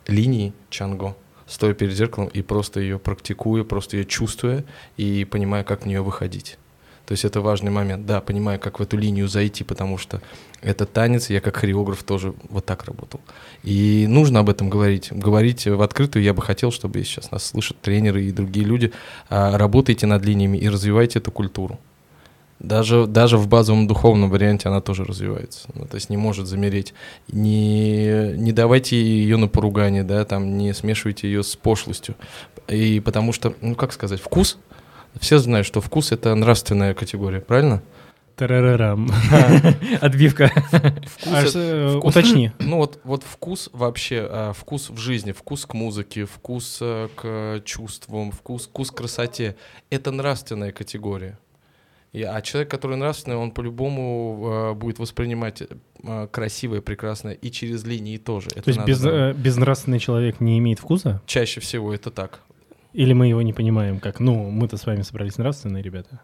линии 0.08 0.54
Чанго, 0.70 1.16
стоя 1.46 1.74
перед 1.74 1.94
зеркалом 1.94 2.30
и 2.30 2.42
просто 2.42 2.80
ее 2.80 3.00
практикуя, 3.00 3.64
просто 3.64 3.98
ее 3.98 4.06
чувствуя 4.06 4.64
и 4.98 5.26
понимая, 5.26 5.64
как 5.64 5.84
в 5.84 5.86
нее 5.86 6.02
выходить. 6.02 6.58
То 7.08 7.14
есть 7.14 7.24
это 7.24 7.40
важный 7.40 7.72
момент. 7.72 8.06
Да, 8.06 8.20
понимаю, 8.20 8.60
как 8.60 8.80
в 8.80 8.84
эту 8.84 8.98
линию 8.98 9.30
зайти, 9.30 9.64
потому 9.64 9.98
что 9.98 10.22
это 10.62 10.86
танец, 10.86 11.30
я 11.30 11.40
как 11.40 11.56
хореограф 11.56 12.04
тоже 12.04 12.34
вот 12.50 12.66
так 12.66 12.84
работал. 12.84 13.22
И 13.64 14.06
нужно 14.10 14.42
об 14.42 14.50
этом 14.50 14.70
говорить. 14.70 15.08
Говорить 15.12 15.66
в 15.66 15.82
открытую 15.82 16.24
я 16.24 16.34
бы 16.34 16.42
хотел, 16.42 16.70
чтобы 16.70 17.02
сейчас 17.06 17.32
нас 17.32 17.46
слышат 17.46 17.80
тренеры 17.80 18.26
и 18.26 18.34
другие 18.34 18.66
люди. 18.66 18.92
А, 19.30 19.58
Работайте 19.58 20.06
над 20.06 20.26
линиями 20.26 20.58
и 20.58 20.68
развивайте 20.68 21.20
эту 21.20 21.32
культуру. 21.32 21.80
Даже, 22.60 23.08
даже 23.08 23.38
в 23.38 23.48
базовом 23.48 23.88
духовном 23.88 24.30
варианте 24.30 24.68
она 24.68 24.82
тоже 24.82 25.06
развивается. 25.06 25.70
Ну, 25.76 25.86
то 25.86 25.96
есть 25.96 26.10
не 26.10 26.18
может 26.18 26.48
замереть. 26.48 26.94
Не, 27.32 28.34
не 28.36 28.52
давайте 28.52 29.02
ее 29.02 29.38
на 29.38 29.48
поругание, 29.48 30.04
да, 30.04 30.26
там, 30.26 30.58
не 30.58 30.74
смешивайте 30.74 31.28
ее 31.28 31.44
с 31.44 31.56
пошлостью. 31.56 32.16
И 32.68 33.00
потому 33.00 33.32
что, 33.32 33.54
ну 33.62 33.76
как 33.76 33.94
сказать, 33.94 34.20
вкус, 34.20 34.58
все 35.20 35.40
знают, 35.40 35.68
что 35.68 35.82
вкус— 35.82 36.12
это 36.14 36.34
нравственная 36.36 36.94
категория, 36.94 37.40
правильно? 37.42 37.82
Тарарарам. 38.36 39.10
Отбивка. 40.02 40.52
Это- 40.72 41.52
э, 41.56 41.96
Уточни. 42.04 42.52
Ну 42.60 42.78
вот, 42.78 43.00
вот 43.04 43.24
вкус 43.24 43.70
вообще, 43.74 44.28
а, 44.30 44.54
вкус 44.54 44.92
в 44.92 44.98
жизни, 44.98 45.32
вкус 45.32 45.66
к 45.66 45.74
музыке, 45.74 46.26
вкус 46.26 46.78
э, 46.82 47.08
к 47.16 47.62
чувствам, 47.66 48.32
вкус, 48.32 48.68
вкус 48.68 48.92
к 48.92 48.96
красоте— 48.96 49.56
это 49.90 50.12
нравственная 50.12 50.72
категория. 50.72 51.40
И, 52.14 52.22
а 52.24 52.42
человек, 52.42 52.70
который 52.70 52.96
нравственный, 52.96 53.38
он 53.38 53.52
по-любому 53.52 54.72
э, 54.72 54.74
будет 54.74 55.00
воспринимать 55.00 55.64
э, 56.04 56.28
красивое, 56.32 56.82
прекрасное 56.82 57.34
и 57.34 57.50
через 57.50 57.86
линии 57.86 58.18
тоже. 58.18 58.50
Это 58.52 58.62
То 58.62 58.70
есть 58.72 58.86
без, 58.86 59.04
э, 59.04 59.34
безнравственный 59.34 60.00
человек 60.00 60.40
не 60.40 60.60
имеет 60.60 60.80
вкуса? 60.80 61.22
Чаще 61.26 61.60
всего 61.60 61.94
это 61.94 62.12
так. 62.12 62.42
Или 62.98 63.14
мы 63.14 63.28
его 63.28 63.44
не 63.44 63.54
понимаем 63.54 64.00
как? 64.00 64.20
Ну, 64.20 64.50
мы-то 64.50 64.76
с 64.76 64.88
вами 64.88 65.04
собрались 65.04 65.38
нравственные 65.38 65.84
ребята. 65.84 66.20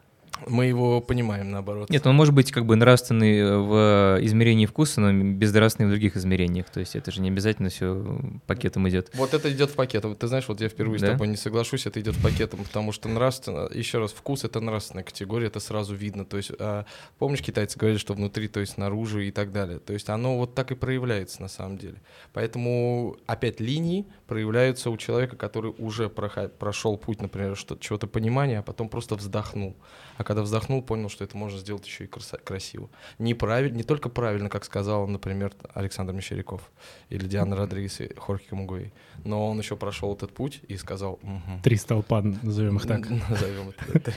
Мы 0.47 0.65
его 0.65 1.01
понимаем 1.01 1.51
наоборот. 1.51 1.89
Нет, 1.91 2.05
он 2.07 2.15
может 2.15 2.33
быть 2.33 2.51
как 2.51 2.65
бы 2.65 2.75
нравственный 2.75 3.37
э, 3.37 3.57
в 3.57 4.19
измерении 4.25 4.65
вкуса, 4.65 4.99
но 4.99 5.13
безнравственный 5.13 5.87
в 5.87 5.91
других 5.91 6.17
измерениях. 6.17 6.69
То 6.71 6.79
есть 6.79 6.95
это 6.95 7.11
же 7.11 7.21
не 7.21 7.29
обязательно 7.29 7.69
все 7.69 8.19
пакетом 8.47 8.89
идет. 8.89 9.11
Вот 9.13 9.33
это 9.33 9.51
идет 9.51 9.69
в 9.69 9.75
пакет. 9.75 10.03
Вот 10.03 10.17
Ты 10.19 10.27
знаешь, 10.27 10.47
вот 10.47 10.61
я 10.61 10.69
впервые 10.69 10.99
Да? 10.99 11.07
с 11.07 11.11
тобой 11.11 11.27
не 11.27 11.37
соглашусь, 11.37 11.85
это 11.85 12.01
идет 12.01 12.15
пакетом, 12.21 12.63
потому 12.63 12.91
что 12.91 13.07
нравственно, 13.07 13.69
еще 13.71 13.99
раз, 13.99 14.11
вкус 14.11 14.43
это 14.43 14.59
нравственная 14.59 15.03
категория, 15.03 15.47
это 15.47 15.59
сразу 15.59 15.95
видно. 15.95 16.25
То 16.25 16.37
есть, 16.37 16.51
а, 16.59 16.85
помнишь, 17.19 17.41
китайцы 17.41 17.77
говорили, 17.77 17.99
что 17.99 18.13
внутри, 18.13 18.47
то 18.47 18.59
есть 18.59 18.73
снаружи 18.73 19.27
и 19.27 19.31
так 19.31 19.51
далее. 19.51 19.79
То 19.79 19.93
есть 19.93 20.09
оно 20.09 20.37
вот 20.37 20.55
так 20.55 20.71
и 20.71 20.75
проявляется 20.75 21.41
на 21.41 21.47
самом 21.47 21.77
деле. 21.77 22.01
Поэтому 22.33 23.15
опять 23.27 23.59
линии 23.59 24.07
проявляются 24.33 24.89
у 24.89 24.97
человека, 24.97 25.35
который 25.35 25.75
уже 25.77 26.09
прошел 26.09 26.97
путь, 26.97 27.21
например, 27.21 27.55
что, 27.55 27.75
чего-то 27.75 28.07
понимания, 28.07 28.57
а 28.59 28.61
потом 28.63 28.89
просто 28.89 29.13
вздохнул. 29.13 29.75
А 30.17 30.23
когда 30.23 30.41
вздохнул, 30.41 30.81
понял, 30.81 31.07
что 31.09 31.23
это 31.23 31.37
можно 31.37 31.59
сделать 31.59 31.85
еще 31.85 32.05
и 32.05 32.07
краса- 32.07 32.41
красиво. 32.43 32.89
Не, 33.19 33.35
правиль- 33.35 33.71
не 33.71 33.83
только 33.83 34.09
правильно, 34.09 34.49
как 34.49 34.65
сказал, 34.65 35.07
например, 35.07 35.53
Александр 35.75 36.13
Мещеряков 36.13 36.71
или 37.09 37.27
Диана 37.27 37.55
Родригес 37.55 38.01
и 38.01 38.15
Хорхе 38.15 38.49
Камугуэй, 38.49 38.91
но 39.23 39.47
он 39.47 39.59
еще 39.59 39.75
прошел 39.75 40.15
этот 40.15 40.33
путь 40.33 40.61
и 40.67 40.77
сказал... 40.77 41.19
«Мгм». 41.21 41.61
Три 41.61 41.75
столпа, 41.75 42.23
назовем 42.23 42.77
их 42.77 42.87
так. 42.87 43.07
Назовем 43.07 43.69
это. 43.69 44.13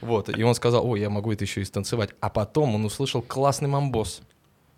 Вот, 0.00 0.30
и 0.34 0.42
он 0.42 0.54
сказал, 0.54 0.86
ой, 0.88 1.00
я 1.00 1.10
могу 1.10 1.30
это 1.30 1.44
еще 1.44 1.60
и 1.60 1.64
станцевать. 1.64 2.10
А 2.20 2.30
потом 2.30 2.74
он 2.74 2.86
услышал 2.86 3.20
классный 3.20 3.68
мамбос, 3.68 4.22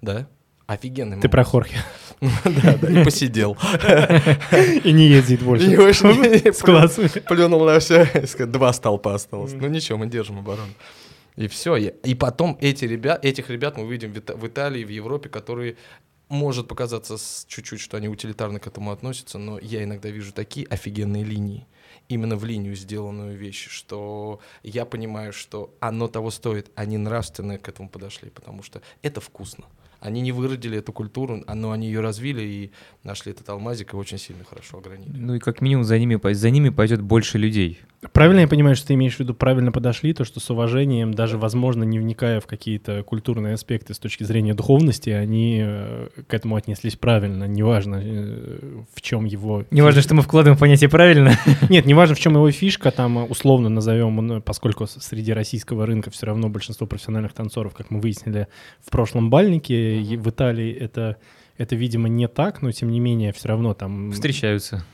да? 0.02 0.26
Офигенный 0.70 1.20
Ты 1.20 1.28
про 1.28 1.38
мамбос. 1.38 1.50
Хорхе. 1.50 1.76
Да, 2.44 2.76
да, 2.76 3.00
и 3.00 3.02
посидел. 3.04 3.56
И 4.84 4.92
не 4.92 5.06
ездит 5.08 5.40
И 5.40 5.44
больше. 5.44 5.66
не- 5.66 6.52
С 6.52 6.58
классами. 6.58 7.08
плюнул 7.08 7.64
на 7.64 7.80
все, 7.80 8.06
два 8.46 8.72
столпа 8.72 9.14
осталось. 9.14 9.52
Ну 9.54 9.66
ничего, 9.68 9.98
мы 9.98 10.06
держим 10.06 10.38
оборону. 10.38 10.72
И 11.36 11.48
все. 11.48 11.76
И 11.76 12.14
потом 12.14 12.56
эти 12.60 12.84
ребят, 12.84 13.24
этих 13.24 13.50
ребят 13.50 13.76
мы 13.78 13.90
видим 13.90 14.12
в 14.12 14.16
Ита- 14.18 14.36
в 14.36 14.46
Италии, 14.46 14.84
в 14.84 14.90
Европе, 14.90 15.28
которые 15.28 15.76
может 16.28 16.68
показаться 16.68 17.16
чуть-чуть, 17.48 17.80
что 17.80 17.96
они 17.96 18.08
утилитарно 18.08 18.60
к 18.60 18.66
этому 18.68 18.92
относятся, 18.92 19.38
но 19.38 19.58
я 19.58 19.82
иногда 19.82 20.10
вижу 20.10 20.32
такие 20.32 20.66
офигенные 20.68 21.24
линии, 21.24 21.66
именно 22.08 22.36
в 22.36 22.44
линию 22.44 22.76
сделанную 22.76 23.36
вещь, 23.36 23.66
что 23.68 24.38
я 24.62 24.84
понимаю, 24.84 25.32
что 25.32 25.74
оно 25.80 26.06
того 26.06 26.30
стоит, 26.30 26.70
они 26.76 26.98
нравственно 26.98 27.58
к 27.58 27.68
этому 27.68 27.88
подошли, 27.88 28.30
потому 28.30 28.62
что 28.62 28.80
это 29.02 29.20
вкусно. 29.20 29.64
Они 30.00 30.22
не 30.22 30.32
выродили 30.32 30.78
эту 30.78 30.92
культуру, 30.92 31.44
но 31.46 31.72
они 31.72 31.86
ее 31.86 32.00
развили 32.00 32.42
и 32.42 32.70
нашли 33.04 33.32
этот 33.32 33.48
алмазик 33.50 33.92
и 33.92 33.96
очень 33.96 34.18
сильно 34.18 34.44
хорошо 34.44 34.78
огранили. 34.78 35.10
Ну 35.14 35.34
и 35.34 35.38
как 35.38 35.60
минимум 35.60 35.84
за 35.84 35.98
ними, 35.98 36.32
за 36.32 36.50
ними 36.50 36.70
пойдет 36.70 37.02
больше 37.02 37.38
людей. 37.38 37.80
Правильно 38.12 38.40
я 38.40 38.48
понимаю, 38.48 38.76
что 38.76 38.86
ты 38.86 38.94
имеешь 38.94 39.16
в 39.16 39.20
виду, 39.20 39.34
правильно 39.34 39.72
подошли, 39.72 40.14
то, 40.14 40.24
что 40.24 40.40
с 40.40 40.48
уважением, 40.48 41.12
даже, 41.12 41.36
возможно, 41.36 41.84
не 41.84 41.98
вникая 41.98 42.40
в 42.40 42.46
какие-то 42.46 43.02
культурные 43.02 43.54
аспекты 43.54 43.92
с 43.92 43.98
точки 43.98 44.24
зрения 44.24 44.54
духовности, 44.54 45.10
они 45.10 45.60
э, 45.62 46.08
к 46.26 46.32
этому 46.32 46.56
отнеслись 46.56 46.96
правильно, 46.96 47.44
неважно, 47.44 48.00
э, 48.02 48.58
в 48.94 49.02
чем 49.02 49.26
его... 49.26 49.66
Неважно, 49.70 50.00
что 50.00 50.14
мы 50.14 50.22
вкладываем 50.22 50.56
в 50.56 50.60
понятие 50.60 50.88
правильно. 50.88 51.38
Нет, 51.68 51.84
неважно, 51.84 52.14
в 52.14 52.20
чем 52.20 52.34
его 52.34 52.50
фишка, 52.50 52.90
там, 52.90 53.18
э, 53.18 53.22
условно 53.24 53.68
назовем, 53.68 54.40
поскольку 54.40 54.86
среди 54.86 55.34
российского 55.34 55.84
рынка 55.84 56.10
все 56.10 56.24
равно 56.24 56.48
большинство 56.48 56.86
профессиональных 56.86 57.34
танцоров, 57.34 57.74
как 57.74 57.90
мы 57.90 58.00
выяснили 58.00 58.48
в 58.82 58.90
прошлом 58.90 59.28
бальнике, 59.28 60.16
в 60.16 60.30
Италии 60.30 60.72
это, 60.72 61.18
это, 61.58 61.76
видимо, 61.76 62.08
не 62.08 62.28
так, 62.28 62.62
но, 62.62 62.72
тем 62.72 62.90
не 62.90 62.98
менее, 62.98 63.34
все 63.34 63.48
равно 63.48 63.74
там... 63.74 64.10
Встречаются. 64.12 64.86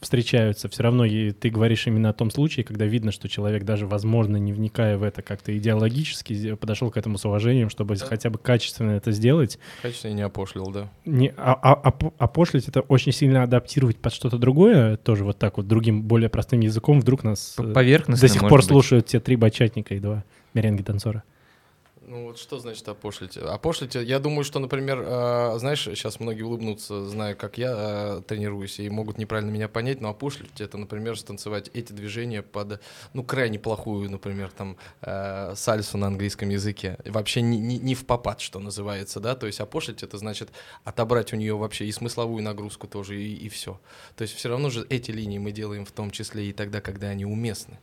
Встречаются, 0.00 0.68
все 0.68 0.82
равно 0.82 1.04
и 1.04 1.32
ты 1.32 1.48
говоришь 1.50 1.86
именно 1.86 2.10
о 2.10 2.12
том 2.12 2.30
случае, 2.30 2.64
когда 2.64 2.84
видно, 2.84 3.12
что 3.12 3.28
человек 3.28 3.64
даже, 3.64 3.86
возможно, 3.86 4.36
не 4.36 4.52
вникая 4.52 4.98
в 4.98 5.02
это 5.02 5.22
как-то 5.22 5.56
идеологически, 5.56 6.54
подошел 6.54 6.90
к 6.90 6.96
этому 6.96 7.18
с 7.18 7.24
уважением, 7.24 7.70
чтобы 7.70 7.96
Да. 7.96 8.04
хотя 8.06 8.28
бы 8.30 8.38
качественно 8.38 8.90
это 8.92 9.10
сделать. 9.12 9.58
Качественно 9.82 10.12
не 10.12 10.22
опошлил, 10.22 10.70
да. 10.70 10.90
Не, 11.06 11.32
а, 11.36 11.54
а- 11.62 11.88
опо- 11.90 12.12
опошлить 12.18 12.68
это 12.68 12.80
очень 12.82 13.12
сильно 13.12 13.42
адаптировать 13.42 13.96
под 13.96 14.12
что-то 14.12 14.38
другое, 14.38 14.96
тоже 14.98 15.24
вот 15.24 15.38
так 15.38 15.56
вот 15.56 15.66
другим, 15.66 16.02
более 16.02 16.28
простым 16.28 16.60
языком, 16.60 17.00
вдруг 17.00 17.24
нас 17.24 17.56
э, 17.58 17.72
Поверхностно, 17.72 18.28
до 18.28 18.32
сих 18.32 18.42
пор 18.42 18.58
быть. 18.60 18.64
слушают 18.66 19.06
те 19.06 19.18
три 19.20 19.36
бачатника 19.36 19.94
и 19.94 19.98
два 19.98 20.24
меренги-танцора. 20.54 21.22
Ну 22.08 22.26
вот 22.26 22.38
что 22.38 22.60
значит 22.60 22.86
опошлить? 22.86 23.36
Опошлить, 23.36 23.96
я 23.96 24.20
думаю, 24.20 24.44
что, 24.44 24.60
например, 24.60 25.02
э, 25.04 25.58
знаешь, 25.58 25.82
сейчас 25.82 26.20
многие 26.20 26.42
улыбнутся, 26.42 27.04
зная, 27.08 27.34
как 27.34 27.58
я 27.58 27.74
э, 27.76 28.22
тренируюсь, 28.24 28.78
и 28.78 28.88
могут 28.88 29.18
неправильно 29.18 29.50
меня 29.50 29.68
понять, 29.68 30.00
но 30.00 30.10
опошлить 30.10 30.60
это, 30.60 30.78
например, 30.78 31.18
станцевать 31.18 31.68
эти 31.74 31.92
движения 31.92 32.42
под, 32.42 32.80
ну, 33.12 33.24
крайне 33.24 33.58
плохую, 33.58 34.08
например, 34.08 34.52
там, 34.52 34.76
э, 35.02 35.54
сальсу 35.56 35.98
на 35.98 36.06
английском 36.06 36.48
языке. 36.48 36.96
Вообще 37.04 37.42
не, 37.42 37.58
не, 37.58 37.76
не 37.76 37.96
в 37.96 38.06
попад, 38.06 38.40
что 38.40 38.60
называется, 38.60 39.18
да, 39.18 39.34
то 39.34 39.48
есть 39.48 39.58
опошлить 39.58 40.04
это 40.04 40.16
значит 40.16 40.50
отобрать 40.84 41.32
у 41.32 41.36
нее 41.36 41.56
вообще 41.56 41.86
и 41.86 41.92
смысловую 41.92 42.40
нагрузку 42.40 42.86
тоже, 42.86 43.20
и, 43.20 43.34
и 43.34 43.48
все. 43.48 43.80
То 44.14 44.22
есть 44.22 44.36
все 44.36 44.48
равно 44.48 44.70
же 44.70 44.86
эти 44.90 45.10
линии 45.10 45.38
мы 45.38 45.50
делаем 45.50 45.84
в 45.84 45.90
том 45.90 46.12
числе 46.12 46.46
и 46.46 46.52
тогда, 46.52 46.80
когда 46.80 47.08
они 47.08 47.24
уместны 47.24 47.80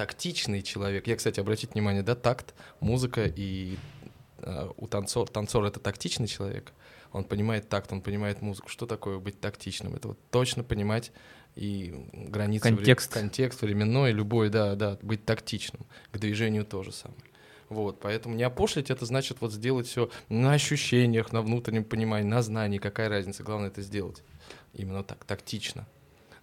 тактичный 0.00 0.62
человек. 0.62 1.06
Я, 1.06 1.14
кстати, 1.14 1.40
обратите 1.40 1.72
внимание, 1.74 2.02
да, 2.02 2.14
такт, 2.14 2.54
музыка 2.80 3.26
и 3.26 3.76
э, 4.38 4.68
у 4.78 4.86
танцор, 4.86 5.28
танцор 5.28 5.66
это 5.66 5.78
тактичный 5.78 6.26
человек. 6.26 6.72
Он 7.12 7.22
понимает 7.22 7.68
такт, 7.68 7.92
он 7.92 8.00
понимает 8.00 8.40
музыку. 8.40 8.70
Что 8.70 8.86
такое 8.86 9.18
быть 9.18 9.40
тактичным? 9.40 9.94
Это 9.94 10.08
вот 10.08 10.18
точно 10.30 10.64
понимать 10.64 11.12
и 11.54 12.06
границы 12.14 12.68
вре- 12.68 12.76
Контекст. 12.76 13.12
контекст 13.12 13.60
временной, 13.60 14.12
любой, 14.12 14.48
да, 14.48 14.74
да, 14.74 14.96
быть 15.02 15.26
тактичным. 15.26 15.84
К 16.12 16.18
движению 16.18 16.64
тоже 16.64 16.92
самое. 16.92 17.20
Вот, 17.68 18.00
поэтому 18.00 18.34
не 18.34 18.42
опошлить 18.42 18.90
это 18.90 19.04
значит 19.04 19.42
вот 19.42 19.52
сделать 19.52 19.86
все 19.86 20.08
на 20.30 20.54
ощущениях, 20.54 21.30
на 21.30 21.42
внутреннем 21.42 21.84
понимании, 21.84 22.26
на 22.26 22.40
знании, 22.40 22.78
какая 22.78 23.10
разница, 23.10 23.42
главное 23.42 23.68
это 23.68 23.82
сделать. 23.82 24.22
Именно 24.72 25.04
так, 25.04 25.26
тактично, 25.26 25.86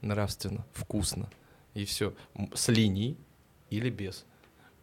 нравственно, 0.02 0.64
вкусно. 0.74 1.28
И 1.74 1.86
все. 1.86 2.14
С 2.54 2.68
линией 2.68 3.18
или 3.70 3.90
без. 3.90 4.26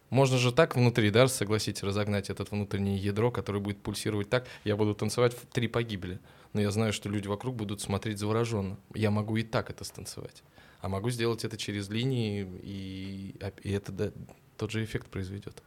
Можно 0.09 0.37
же 0.37 0.51
так 0.51 0.75
внутри, 0.75 1.09
да, 1.09 1.27
согласитесь, 1.27 1.83
разогнать 1.83 2.29
этот 2.29 2.51
внутреннее 2.51 2.97
ядро, 2.97 3.31
которое 3.31 3.59
будет 3.59 3.81
пульсировать 3.81 4.29
так. 4.29 4.47
Я 4.63 4.75
буду 4.75 4.93
танцевать 4.93 5.33
в 5.33 5.45
три 5.47 5.67
погибели, 5.67 6.19
но 6.53 6.61
я 6.61 6.71
знаю, 6.71 6.93
что 6.93 7.09
люди 7.09 7.27
вокруг 7.27 7.55
будут 7.55 7.81
смотреть 7.81 8.19
завороженно. 8.19 8.77
Я 8.93 9.11
могу 9.11 9.35
и 9.37 9.43
так 9.43 9.69
это 9.69 9.83
станцевать. 9.83 10.43
А 10.81 10.89
могу 10.89 11.09
сделать 11.09 11.43
это 11.43 11.57
через 11.57 11.89
линии, 11.89 12.47
и, 12.61 13.35
и 13.63 13.71
это 13.71 13.91
да, 13.91 14.11
тот 14.57 14.71
же 14.71 14.83
эффект 14.83 15.07
произведет. 15.07 15.63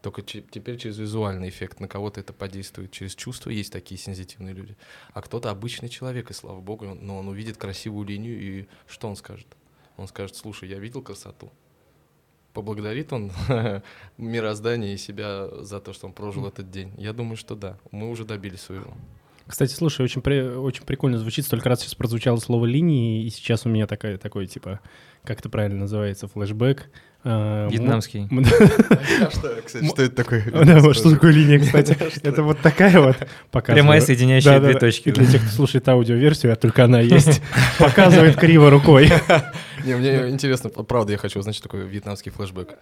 Только 0.00 0.22
теперь 0.22 0.76
через 0.78 0.98
визуальный 0.98 1.48
эффект. 1.48 1.80
На 1.80 1.88
кого-то 1.88 2.20
это 2.20 2.32
подействует 2.32 2.92
через 2.92 3.14
чувства. 3.14 3.50
Есть 3.50 3.72
такие 3.72 3.98
сензитивные 3.98 4.54
люди. 4.54 4.76
А 5.12 5.22
кто-то 5.22 5.50
обычный 5.50 5.88
человек, 5.88 6.30
и 6.30 6.34
слава 6.34 6.60
богу, 6.60 6.94
но 6.94 7.18
он 7.18 7.28
увидит 7.28 7.56
красивую 7.56 8.06
линию, 8.06 8.40
и 8.40 8.66
что 8.86 9.08
он 9.08 9.16
скажет? 9.16 9.48
Он 9.96 10.06
скажет, 10.06 10.36
слушай, 10.36 10.68
я 10.68 10.78
видел 10.78 11.02
красоту. 11.02 11.50
Поблагодарит 12.54 13.12
он 13.12 13.32
мироздание 14.16 14.94
и 14.94 14.96
себя 14.96 15.48
за 15.60 15.80
то, 15.80 15.92
что 15.92 16.06
он 16.06 16.12
прожил 16.12 16.46
этот 16.46 16.70
день. 16.70 16.92
Я 16.96 17.12
думаю, 17.12 17.36
что 17.36 17.54
да. 17.56 17.76
Мы 17.90 18.08
уже 18.08 18.24
добились 18.24 18.60
своего. 18.60 18.94
Кстати, 19.46 19.74
слушай, 19.74 20.02
очень, 20.02 20.22
при- 20.22 20.56
очень 20.56 20.84
прикольно 20.84 21.18
звучит. 21.18 21.44
Столько 21.44 21.68
раз 21.68 21.80
сейчас 21.80 21.94
прозвучало 21.94 22.38
слово 22.38 22.64
«линии», 22.64 23.24
и 23.24 23.30
сейчас 23.30 23.66
у 23.66 23.68
меня 23.68 23.86
такая, 23.86 24.16
такой, 24.16 24.46
типа, 24.46 24.80
как 25.22 25.40
это 25.40 25.50
правильно 25.50 25.80
называется, 25.80 26.28
флешбэк. 26.28 26.88
А, 27.26 27.68
Вьетнамский. 27.68 28.28
кстати, 29.64 29.86
что 29.86 30.02
это 30.02 30.14
такое? 30.14 30.44
Вот 30.80 30.94
что 30.96 31.10
такое 31.10 31.32
линия, 31.32 31.58
кстати? 31.58 31.96
Это 32.22 32.42
вот 32.42 32.60
такая 32.60 33.00
вот. 33.00 33.16
Прямая 33.64 34.02
соединяющая 34.02 34.60
две 34.60 34.74
точки. 34.78 35.10
Для 35.10 35.24
тех, 35.24 35.40
кто 35.40 35.50
слушает 35.50 35.88
аудиоверсию, 35.88 36.52
а 36.52 36.56
только 36.56 36.84
она 36.84 37.00
есть, 37.00 37.40
показывает 37.78 38.36
криво 38.36 38.68
рукой. 38.68 39.10
Не, 39.84 39.96
мне 39.96 40.28
интересно, 40.30 40.70
правда, 40.70 41.12
я 41.12 41.18
хочу 41.18 41.38
узнать, 41.38 41.54
что 41.54 41.64
такое 41.64 41.84
вьетнамский 41.84 42.30
флешбэк. 42.32 42.78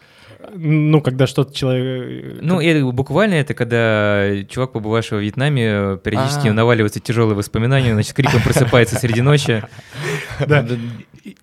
Ну, 0.54 1.00
когда 1.00 1.26
что-то 1.26 1.54
человек... 1.54 2.38
Ну, 2.40 2.60
это 2.60 2.84
буквально 2.92 3.34
это 3.34 3.54
когда 3.54 4.30
чувак, 4.48 4.72
побывавший 4.72 5.18
во 5.18 5.22
Вьетнаме, 5.22 5.98
периодически 6.02 6.48
А. 6.48 6.52
наваливаются 6.52 7.00
тяжелые 7.00 7.36
воспоминания, 7.36 7.92
значит, 7.92 8.14
криком 8.14 8.40
просыпается 8.42 8.96
среди 8.96 9.22
ночи. 9.22 9.62
Да. 10.46 10.66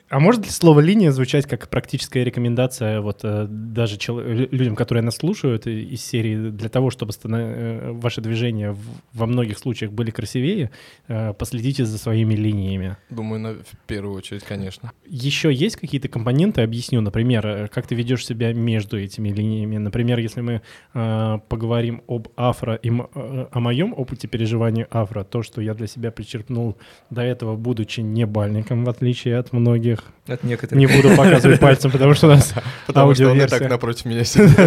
А 0.09 0.19
может 0.19 0.43
ли 0.45 0.51
слово 0.51 0.79
«линия» 0.81 1.11
звучать 1.11 1.45
как 1.45 1.69
практическая 1.69 2.23
рекомендация 2.23 2.99
вот 2.99 3.19
э, 3.23 3.45
даже 3.47 3.97
чел- 3.97 4.19
лю- 4.19 4.49
людям, 4.51 4.75
которые 4.75 5.03
нас 5.03 5.17
слушают 5.17 5.67
из 5.67 6.03
серии 6.03 6.49
для 6.49 6.67
того, 6.67 6.89
чтобы 6.89 7.13
э, 7.23 7.91
ваши 7.93 8.19
движения 8.19 8.75
во 9.13 9.25
многих 9.27 9.57
случаях 9.59 9.91
были 9.91 10.09
красивее, 10.11 10.71
э, 11.07 11.33
последите 11.33 11.85
за 11.85 11.97
своими 11.97 12.33
линиями? 12.33 12.97
Думаю, 13.09 13.39
на- 13.39 13.53
в 13.53 13.77
первую 13.87 14.15
очередь, 14.17 14.43
конечно. 14.43 14.91
Еще 15.05 15.48
есть 15.49 15.75
какие-то 15.75 16.07
компоненты, 16.07 16.61
объясню, 16.61 17.01
например, 17.01 17.45
э, 17.45 17.67
как 17.67 17.87
ты 17.87 17.95
ведешь 17.95 18.25
себя 18.25 18.53
между 18.53 18.99
этими 18.99 19.29
линиями. 19.29 19.77
Например, 19.77 20.19
если 20.19 20.41
мы 20.41 20.61
э, 20.93 21.39
поговорим 21.47 22.01
об 22.07 22.27
афро 22.35 22.75
и 22.75 22.89
э, 22.89 23.47
о 23.51 23.59
моем 23.59 23.93
опыте 23.95 24.27
переживания 24.27 24.87
афро, 24.91 25.23
то, 25.23 25.43
что 25.43 25.61
я 25.61 25.73
для 25.73 25.87
себя 25.87 26.11
причерпнул 26.11 26.77
до 27.09 27.21
этого, 27.21 27.55
будучи 27.55 28.01
не 28.01 28.25
бальником, 28.25 28.83
в 28.85 28.89
отличие 28.89 29.37
от 29.37 29.53
многих. 29.53 30.03
От 30.27 30.43
некоторых. 30.43 30.79
Не 30.79 30.87
буду 30.87 31.15
показывать 31.15 31.59
пальцем, 31.59 31.91
потому 31.91 32.13
что 32.13 32.27
у 32.27 32.29
нас 32.31 32.53
Потому 32.87 33.13
что 33.13 33.29
он 33.29 33.41
и 33.41 33.47
так 33.47 33.69
напротив 33.69 34.05
меня 34.05 34.23
сидит. 34.25 34.57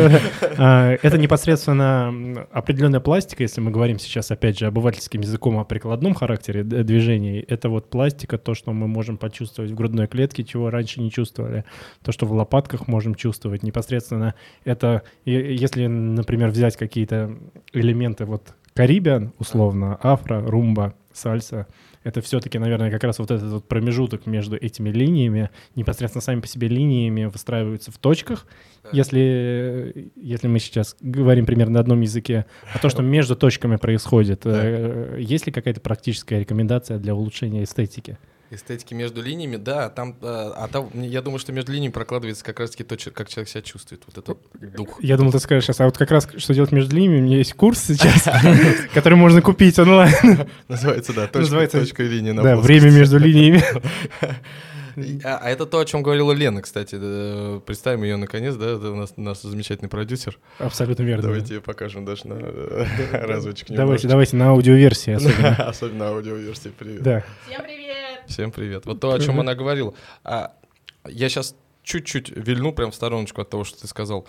А, 0.58 0.96
Это 1.02 1.18
непосредственно 1.18 2.46
определенная 2.52 3.00
пластика, 3.00 3.42
если 3.42 3.60
мы 3.60 3.70
говорим 3.70 3.98
сейчас, 3.98 4.30
опять 4.30 4.58
же, 4.58 4.66
обывательским 4.66 5.20
языком 5.20 5.58
о 5.58 5.64
прикладном 5.64 6.14
характере 6.14 6.64
д- 6.64 6.82
движений. 6.82 7.44
Это 7.46 7.68
вот 7.68 7.90
пластика, 7.90 8.38
то, 8.38 8.54
что 8.54 8.72
мы 8.72 8.88
можем 8.88 9.16
почувствовать 9.16 9.70
в 9.70 9.74
грудной 9.74 10.06
клетке, 10.06 10.44
чего 10.44 10.70
раньше 10.72 11.00
не 11.00 11.10
чувствовали. 11.10 11.64
То, 12.02 12.10
что 12.10 12.26
в 12.26 12.32
лопатках 12.32 12.88
можем 12.88 13.14
чувствовать 13.14 13.62
непосредственно. 13.62 14.34
Это, 14.64 15.02
если, 15.24 15.86
например, 15.86 16.50
взять 16.50 16.76
какие-то 16.76 17.36
элементы 17.72 18.24
вот 18.24 18.54
карибиан, 18.74 19.32
условно, 19.38 19.98
афро, 20.02 20.40
румба, 20.40 20.94
сальса, 21.12 21.66
это 22.04 22.20
все-таки, 22.20 22.58
наверное, 22.58 22.90
как 22.90 23.04
раз 23.04 23.18
вот 23.18 23.30
этот 23.30 23.50
вот 23.50 23.68
промежуток 23.68 24.26
между 24.26 24.56
этими 24.56 24.90
линиями, 24.90 25.50
непосредственно 25.76 26.22
сами 26.22 26.40
по 26.40 26.46
себе 26.46 26.68
линиями 26.68 27.26
выстраиваются 27.26 27.92
в 27.92 27.98
точках, 27.98 28.46
если, 28.92 30.10
если 30.16 30.48
мы 30.48 30.58
сейчас 30.58 30.96
говорим 31.00 31.46
примерно 31.46 31.74
на 31.74 31.80
одном 31.80 32.00
языке, 32.00 32.46
а 32.74 32.78
то, 32.78 32.88
что 32.88 33.02
между 33.02 33.36
точками 33.36 33.76
происходит, 33.76 34.42
э, 34.44 35.18
есть 35.20 35.46
ли 35.46 35.52
какая-то 35.52 35.80
практическая 35.80 36.40
рекомендация 36.40 36.98
для 36.98 37.14
улучшения 37.14 37.62
эстетики? 37.62 38.18
Эстетики 38.53 38.92
между 38.92 39.22
линиями, 39.22 39.57
да, 39.57 39.88
там, 39.88 40.14
э, 40.20 40.24
а 40.24 40.68
там, 40.70 40.90
я 40.92 41.22
думаю, 41.22 41.38
что 41.38 41.53
между 41.53 41.72
линиями 41.72 41.92
прокладывается 41.92 42.44
как 42.44 42.61
раз-таки 42.61 42.84
то, 42.84 42.98
как 43.11 43.30
человек 43.30 43.48
себя 43.48 43.62
чувствует, 43.62 44.03
вот 44.07 44.18
этот 44.18 44.74
дух. 44.74 44.98
Я 45.00 45.16
думал, 45.16 45.32
ты 45.32 45.38
скажешь 45.38 45.64
сейчас, 45.64 45.80
а 45.80 45.86
вот 45.86 45.96
как 45.96 46.11
раз 46.11 46.28
что 46.36 46.53
делать 46.53 46.70
между 46.70 46.94
линиями, 46.94 47.20
у 47.20 47.24
меня 47.24 47.38
есть 47.38 47.55
курс 47.55 47.80
сейчас, 47.80 48.28
который 48.94 49.14
можно 49.14 49.40
купить 49.40 49.78
онлайн. 49.78 50.46
Называется, 50.68 51.14
да, 51.14 51.28
точка, 51.28 52.03
и 52.03 52.09
линия 52.09 52.34
на 52.34 52.42
Да, 52.42 52.57
время 52.57 52.90
между 52.90 53.18
линиями. 53.18 53.62
А, 55.24 55.38
а 55.42 55.48
это 55.48 55.64
то, 55.64 55.78
о 55.78 55.86
чем 55.86 56.03
говорила 56.03 56.32
Лена, 56.32 56.61
кстати. 56.61 56.96
да, 56.96 57.59
Представим 57.64 58.03
ее 58.03 58.16
наконец, 58.16 58.55
да, 58.57 58.72
это 58.72 58.90
у 58.90 58.96
нас, 58.96 59.14
у 59.16 59.22
нас 59.22 59.40
замечательный 59.40 59.88
продюсер. 59.88 60.38
Абсолютно 60.59 61.05
верно. 61.05 61.22
Давайте 61.22 61.55
ее 61.55 61.61
покажем 61.62 62.05
даже 62.05 62.28
на 62.28 62.38
разочек 63.12 63.68
Давайте, 63.70 64.09
давайте 64.09 64.36
на 64.36 64.50
аудиоверсии 64.50 65.14
особенно. 65.14 65.55
Особенно 65.57 66.09
аудиоверсии, 66.09 66.70
привет. 66.78 67.03
Да. 67.03 67.24
Всем 67.46 67.62
привет! 67.62 67.81
Всем 68.26 68.52
привет. 68.52 68.86
Вот 68.86 69.00
то, 69.00 69.12
о 69.12 69.18
чем 69.18 69.40
она 69.40 69.54
говорила. 69.54 69.94
А, 70.24 70.54
я 71.06 71.28
сейчас 71.28 71.56
чуть-чуть 71.82 72.30
вильну 72.30 72.72
прям 72.72 72.90
в 72.92 72.94
стороночку 72.94 73.40
от 73.40 73.50
того, 73.50 73.64
что 73.64 73.80
ты 73.80 73.86
сказал. 73.88 74.26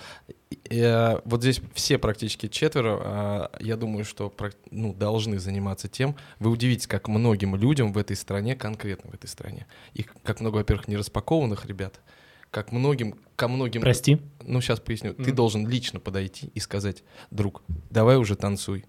Э, 0.69 1.19
вот 1.23 1.41
здесь 1.41 1.61
все 1.73 1.97
практически 1.97 2.47
четверо, 2.47 2.99
а, 3.01 3.51
я 3.59 3.77
думаю, 3.77 4.05
что 4.05 4.33
ну, 4.71 4.93
должны 4.93 5.39
заниматься 5.39 5.87
тем. 5.87 6.15
Вы 6.39 6.49
удивитесь, 6.49 6.87
как 6.87 7.07
многим 7.07 7.55
людям 7.55 7.93
в 7.93 7.97
этой 7.97 8.15
стране, 8.15 8.55
конкретно 8.55 9.11
в 9.11 9.13
этой 9.13 9.27
стране, 9.27 9.67
и 9.93 10.03
как 10.23 10.39
много, 10.41 10.55
во-первых, 10.57 10.87
нераспакованных 10.87 11.65
ребят, 11.65 12.01
как 12.49 12.71
многим, 12.71 13.15
ко 13.35 13.47
многим... 13.47 13.81
Прости. 13.81 14.19
Ну, 14.41 14.61
сейчас 14.61 14.79
поясню. 14.79 15.13
Ты 15.13 15.21
Мгм. 15.23 15.35
должен 15.35 15.67
лично 15.67 15.99
подойти 15.99 16.51
и 16.53 16.59
сказать, 16.59 17.03
друг, 17.31 17.63
давай 17.89 18.17
уже 18.17 18.35
танцуй. 18.35 18.85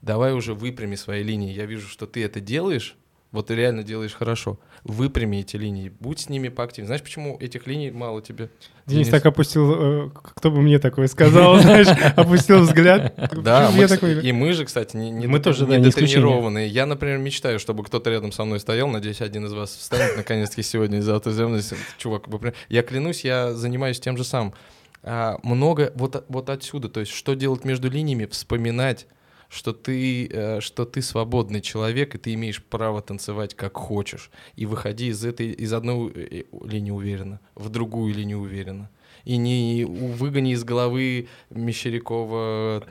Давай 0.00 0.32
уже 0.32 0.54
выпрями 0.54 0.96
свои 0.96 1.22
линии. 1.22 1.52
Я 1.52 1.64
вижу, 1.66 1.86
что 1.86 2.06
ты 2.06 2.24
это 2.24 2.40
делаешь, 2.40 2.96
вот 3.32 3.46
ты 3.46 3.54
реально 3.54 3.82
делаешь 3.82 4.12
хорошо. 4.14 4.58
Выпрями 4.84 5.38
эти 5.38 5.56
линии, 5.56 5.90
будь 6.00 6.20
с 6.20 6.28
ними 6.28 6.48
поактивнее. 6.48 6.88
Знаешь, 6.88 7.02
почему 7.02 7.38
этих 7.40 7.66
линий 7.66 7.90
мало 7.90 8.20
тебе? 8.20 8.50
Денис 8.86 9.08
так 9.08 9.24
опустил, 9.24 10.06
э, 10.06 10.10
кто 10.12 10.50
бы 10.50 10.60
мне 10.60 10.78
такое 10.78 11.06
сказал, 11.06 11.56
знаешь, 11.60 11.86
опустил 12.14 12.60
взгляд. 12.60 13.14
Да, 13.42 13.70
мы, 13.74 13.88
такой- 13.88 14.20
и 14.22 14.32
мы 14.32 14.52
же, 14.52 14.66
кстати, 14.66 14.96
не, 14.96 15.10
не 15.10 15.26
Мы 15.26 15.40
тоже, 15.40 15.66
не 15.66 15.78
да, 15.78 15.84
дотренированные. 15.84 16.68
Я, 16.68 16.84
например, 16.84 17.18
мечтаю, 17.18 17.58
чтобы 17.58 17.84
кто-то 17.84 18.10
рядом 18.10 18.32
со 18.32 18.44
мной 18.44 18.60
стоял. 18.60 18.88
Надеюсь, 18.88 19.22
один 19.22 19.46
из 19.46 19.52
вас 19.52 19.70
встанет 19.74 20.16
наконец-таки 20.16 20.62
сегодня 20.62 20.98
из 20.98 21.04
золотой 21.04 21.32
земли. 21.32 21.62
Чувак, 21.96 22.24
я 22.68 22.82
клянусь, 22.82 23.24
я 23.24 23.54
занимаюсь 23.54 23.98
тем 23.98 24.16
же 24.18 24.24
самым. 24.24 24.52
А, 25.04 25.38
много 25.42 25.92
вот, 25.96 26.24
вот 26.28 26.50
отсюда, 26.50 26.88
то 26.88 27.00
есть 27.00 27.12
что 27.12 27.34
делать 27.34 27.64
между 27.64 27.90
линиями, 27.90 28.26
вспоминать, 28.26 29.06
что 29.52 29.74
ты, 29.74 30.26
э, 30.28 30.60
что 30.60 30.86
ты 30.86 31.02
свободный 31.02 31.60
человек, 31.60 32.14
и 32.14 32.18
ты 32.18 32.32
имеешь 32.32 32.62
право 32.62 33.02
танцевать 33.02 33.54
как 33.54 33.76
хочешь. 33.76 34.30
И 34.56 34.64
выходи 34.64 35.08
из 35.08 35.24
этой, 35.26 35.50
из 35.50 35.74
одной 35.74 36.10
э, 36.10 36.44
линии 36.64 36.90
уверенно, 36.90 37.38
в 37.54 37.68
другую 37.68 38.14
линию 38.14 38.38
уверенно. 38.38 38.88
И 39.24 39.36
не 39.36 39.84
выгони 39.84 40.52
из 40.52 40.64
головы 40.64 41.28
Мещерякова, 41.50 42.82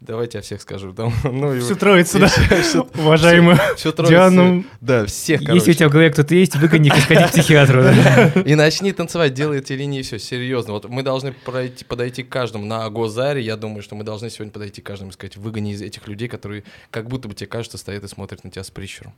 давайте 0.00 0.38
я 0.38 0.42
всех 0.42 0.60
скажу, 0.60 0.92
там, 0.92 1.12
ну, 1.24 1.54
и 1.54 1.60
Всю 1.60 1.74
троицу, 1.76 2.18
да, 2.20 2.28
всю- 2.28 2.86
уважаемую 2.94 3.58
всю 3.76 3.92
троицу. 3.92 4.12
Диану. 4.12 4.64
Да, 4.80 5.06
всех, 5.06 5.40
Если 5.40 5.52
у 5.52 5.58
короче. 5.58 5.74
тебя 5.74 5.88
в 5.88 5.92
голове 5.92 6.10
кто-то 6.10 6.34
есть, 6.34 6.56
выгони 6.56 6.88
их 6.88 6.98
и 6.98 7.00
сходи 7.00 7.24
к 7.24 7.30
психиатру. 7.30 7.82
да. 7.82 8.28
И 8.44 8.54
начни 8.54 8.92
танцевать, 8.92 9.34
делай 9.34 9.58
эти 9.58 9.72
линии, 9.72 10.02
все, 10.02 10.18
серьезно. 10.18 10.72
Вот 10.74 10.88
мы 10.88 11.02
должны 11.02 11.32
пройти, 11.32 11.84
подойти 11.84 12.22
к 12.22 12.28
каждому. 12.28 12.64
На 12.64 12.88
Гозаре, 12.90 13.40
я 13.42 13.56
думаю, 13.56 13.82
что 13.82 13.94
мы 13.96 14.04
должны 14.04 14.30
сегодня 14.30 14.52
подойти 14.52 14.80
к 14.82 14.86
каждому 14.86 15.10
и 15.10 15.14
сказать, 15.14 15.36
выгони 15.36 15.72
из 15.72 15.82
этих 15.82 16.06
людей, 16.08 16.28
которые 16.28 16.64
как 16.90 17.08
будто 17.08 17.28
бы 17.28 17.34
тебе 17.34 17.46
кажется, 17.48 17.78
стоят 17.78 18.04
и 18.04 18.08
смотрят 18.08 18.44
на 18.44 18.50
тебя 18.50 18.64
с 18.64 18.70
прищуром. 18.70 19.14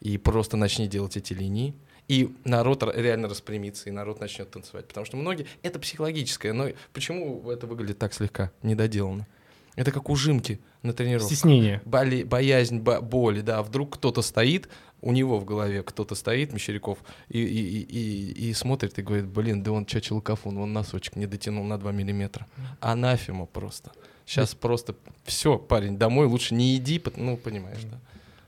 И 0.00 0.18
просто 0.18 0.56
начни 0.56 0.86
делать 0.88 1.16
эти 1.16 1.32
линии. 1.32 1.74
И 2.08 2.34
народ 2.44 2.82
реально 2.94 3.28
распрямится, 3.28 3.88
и 3.88 3.92
народ 3.92 4.20
начнет 4.20 4.50
танцевать. 4.50 4.86
Потому 4.86 5.06
что 5.06 5.16
многие... 5.16 5.46
Это 5.62 5.78
психологическое, 5.78 6.52
но 6.52 6.68
почему 6.92 7.50
это 7.50 7.66
выглядит 7.66 7.98
так 7.98 8.12
слегка 8.12 8.50
недоделанно? 8.62 9.26
Это 9.76 9.90
как 9.90 10.08
ужимки 10.08 10.60
на 10.82 10.92
тренировке. 10.92 11.34
Стеснение. 11.34 11.82
Боли, 11.84 12.22
боязнь 12.22 12.78
бо- 12.78 13.00
боли, 13.00 13.40
да, 13.40 13.62
вдруг 13.62 13.94
кто-то 13.96 14.22
стоит, 14.22 14.68
у 15.00 15.12
него 15.12 15.38
в 15.38 15.44
голове 15.44 15.82
кто-то 15.82 16.14
стоит, 16.14 16.52
Мещеряков, 16.52 16.98
и, 17.28 17.40
и, 17.40 17.80
и, 17.80 18.48
и, 18.50 18.52
смотрит 18.52 18.98
и 18.98 19.02
говорит, 19.02 19.26
блин, 19.26 19.62
да 19.62 19.72
он 19.72 19.84
чачил 19.84 20.20
кафун, 20.20 20.58
он 20.58 20.72
носочек 20.72 21.16
не 21.16 21.26
дотянул 21.26 21.64
на 21.64 21.78
2 21.78 21.90
миллиметра. 21.92 22.46
Анафема 22.80 23.46
просто. 23.46 23.92
Сейчас 24.24 24.54
просто 24.54 24.94
все, 25.24 25.58
парень, 25.58 25.98
домой 25.98 26.26
лучше 26.26 26.54
не 26.54 26.76
иди, 26.76 27.02
ну, 27.16 27.36
понимаешь, 27.36 27.82
да. 27.82 27.98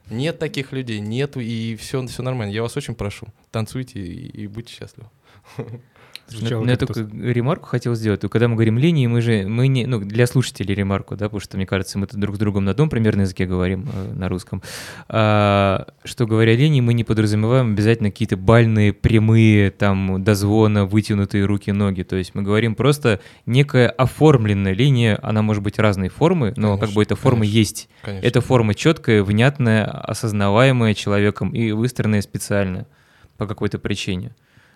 Нет 0.09 0.38
таких 0.38 0.72
людей, 0.72 1.00
нету, 1.00 1.40
и 1.40 1.74
все, 1.76 2.07
все 2.07 2.22
нормально. 2.22 2.52
Я 2.52 2.62
вас 2.62 2.76
очень 2.76 2.94
прошу, 2.94 3.26
танцуйте 3.57 4.00
и, 4.00 4.42
и 4.42 4.46
будьте 4.48 4.74
счастливы. 4.74 5.09
Звучало 6.28 6.66
я 6.66 6.76
только 6.76 7.00
ремарку 7.00 7.66
хотел 7.66 7.94
сделать. 7.94 8.20
Когда 8.20 8.48
мы 8.48 8.54
говорим 8.54 8.78
линии, 8.78 9.07
мы 9.07 9.20
же, 9.20 9.46
мы 9.46 9.68
не, 9.68 9.86
ну, 9.86 10.00
для 10.00 10.26
слушателей 10.26 10.74
ремарку, 10.74 11.14
да, 11.16 11.26
потому 11.26 11.40
что, 11.40 11.57
мне 11.57 11.66
кажется, 11.66 11.98
мы 11.98 12.07
тут 12.07 12.18
друг 12.18 12.36
с 12.36 12.38
другом 12.38 12.64
на 12.64 12.72
одном 12.72 12.90
примерно 12.90 13.22
языке 13.22 13.46
говорим, 13.46 13.88
э, 13.90 14.12
на 14.12 14.28
русском. 14.28 14.61
А, 15.09 15.86
что 16.04 16.26
говоря 16.26 16.54
линии, 16.54 16.80
мы 16.80 16.94
не 16.94 17.04
подразумеваем 17.04 17.72
обязательно 17.72 18.11
какие-то 18.11 18.36
бальные, 18.36 18.92
прямые, 18.92 19.70
там, 19.70 20.22
до 20.22 20.34
звона, 20.34 20.84
вытянутые 20.84 21.44
руки, 21.44 21.70
ноги. 21.70 22.02
То 22.02 22.16
есть 22.16 22.34
мы 22.34 22.42
говорим 22.42 22.74
просто 22.74 23.20
некая 23.46 23.88
оформленная 23.88 24.74
линия, 24.74 25.18
она 25.22 25.42
может 25.42 25.62
быть 25.62 25.78
разной 25.78 26.09
формы, 26.09 26.52
но 26.57 26.72
как 26.72 26.80
Конечно, 26.80 26.94
бы 26.96 27.02
эта 27.04 27.16
форма 27.16 27.40
конечно. 27.40 27.59
есть. 27.59 27.88
Конечно. 28.02 28.26
Эта 28.26 28.40
форма 28.40 28.74
четкая, 28.74 29.22
внятная, 29.22 29.86
осознаваемая 29.86 30.94
человеком 30.94 31.50
и 31.50 31.70
выстроенная 31.70 32.20
специально 32.20 32.86
по 33.37 33.47
какой-то 33.47 33.78
причине. 33.78 34.34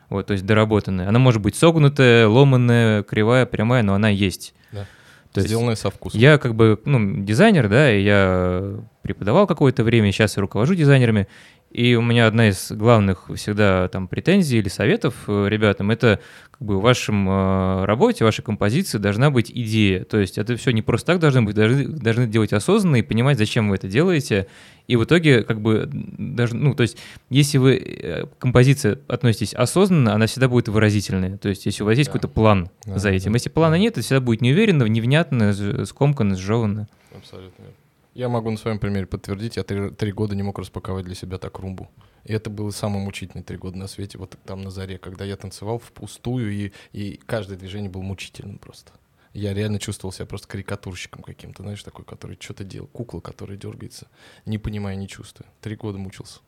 Вот, 0.09 0.27
то 0.27 0.33
есть 0.33 0.45
доработанная. 0.45 1.09
Она 1.09 1.19
может 1.19 1.41
быть 1.41 1.55
согнутая, 1.55 2.27
ломанная, 2.27 3.03
кривая, 3.05 3.47
прямая, 3.47 3.83
но 3.83 3.95
она 3.95 4.09
есть. 4.09 4.55
Да. 4.73 4.87
То 5.33 5.39
есть 5.39 5.49
Сделанное 5.49 5.77
со 5.77 5.91
вкусом. 5.91 6.19
я 6.19 6.39
как 6.39 6.57
бы, 6.57 6.81
ну, 6.85 7.23
дизайнер, 7.23 7.69
да, 7.69 7.93
и 7.95 8.03
я 8.03 8.81
преподавал 9.03 9.47
какое-то 9.47 9.85
время, 9.85 10.11
сейчас 10.11 10.37
я 10.37 10.41
руковожу 10.41 10.75
дизайнерами, 10.75 11.29
И 11.71 11.95
у 11.95 12.03
меня 12.03 12.27
одна 12.27 12.49
из 12.49 12.73
главных 12.73 13.31
всегда 13.37 13.87
там 13.89 14.09
претензий 14.09 14.59
или 14.59 14.69
советов 14.69 15.15
э, 15.29 15.47
ребятам, 15.49 15.93
это 15.93 16.19
как 16.51 16.61
бы 16.63 16.79
в 16.79 16.83
вашем 16.83 17.29
э, 17.29 17.85
работе, 17.85 18.25
вашей 18.25 18.43
композиции 18.43 18.99
должна 18.99 19.31
быть 19.31 19.53
идея. 19.53 20.03
То 20.03 20.19
есть 20.19 20.37
это 20.37 20.57
все 20.57 20.73
не 20.73 20.83
просто 20.83 21.07
так 21.13 21.21
должно 21.21 21.43
быть, 21.43 21.55
должны, 21.55 21.87
должны 21.87 22.27
делать 22.27 22.53
осознанно 22.53 22.97
и 22.97 23.03
понимать, 23.03 23.39
зачем 23.39 23.69
вы 23.69 23.77
это 23.77 23.87
делаете. 23.87 24.49
И 24.89 24.97
в 24.97 25.05
итоге 25.05 25.45
как 25.45 25.61
бы 25.61 25.89
даже, 25.93 26.57
ну, 26.57 26.75
то 26.75 26.83
есть 26.83 26.97
если 27.29 27.59
вы 27.59 27.77
э, 27.77 28.27
к 28.27 28.39
композиции 28.39 28.99
относитесь 29.07 29.55
осознанно, 29.55 30.13
она 30.13 30.27
всегда 30.27 30.49
будет 30.49 30.67
выразительная. 30.69 31.37
То 31.39 31.49
есть 31.49 31.67
если 31.67 31.85
у 31.85 31.87
вас 31.87 31.97
есть 31.97 32.09
Да. 32.11 32.15
какой-то 32.15 32.35
план 32.35 32.71
Да, 32.85 32.99
за 32.99 33.11
этим. 33.11 33.31
да, 33.31 33.37
Если 33.37 33.49
плана 33.49 33.77
да. 33.77 33.79
нет, 33.79 33.93
это 33.93 34.01
всегда 34.03 34.21
будет 34.21 34.41
неуверенно, 34.41 34.83
невнятно, 34.83 35.53
скомканно, 35.87 36.35
сжеванно. 36.37 36.89
Абсолютно 37.17 37.63
верно. 37.63 37.75
Я 38.15 38.29
могу 38.29 38.51
на 38.51 38.57
своем 38.57 38.79
примере 38.79 39.07
подтвердить, 39.07 39.57
я 39.57 39.63
три, 39.63 39.91
три 39.91 40.13
года 40.13 40.35
не 40.35 40.43
мог 40.43 40.59
распаковать 40.59 41.05
для 41.05 41.15
себя 41.15 41.39
так 41.39 41.59
румбу. 41.59 41.91
И 42.25 42.33
это 42.33 42.51
было 42.51 42.71
самые 42.71 43.05
мучительные 43.05 43.45
три 43.45 43.57
года 43.57 43.79
на 43.79 43.87
свете, 43.87 44.19
вот 44.19 44.37
там 44.45 44.63
на 44.63 44.71
заре, 44.71 44.99
когда 44.99 45.25
я 45.25 45.37
танцевал 45.37 45.79
впустую, 45.79 46.53
и, 46.53 46.73
и 46.93 47.17
каждое 47.27 47.57
движение 47.57 47.91
было 47.91 48.03
мучительным 48.03 48.59
просто. 48.59 48.93
Я 49.33 49.55
реально 49.55 49.79
чувствовал 49.79 50.13
себя 50.13 50.27
просто 50.27 50.49
карикатурщиком 50.49 51.23
каким-то, 51.23 51.63
знаешь, 51.63 51.83
такой, 51.85 52.05
который 52.05 52.37
что-то 52.41 52.65
делал, 52.65 52.89
кукла, 52.89 53.21
которая 53.21 53.57
дергается, 53.57 54.09
не 54.45 54.59
понимая, 54.59 54.97
не 54.97 55.07
чувствуя. 55.07 55.49
Три 55.61 55.77
года 55.77 55.99
мучился. 55.99 56.41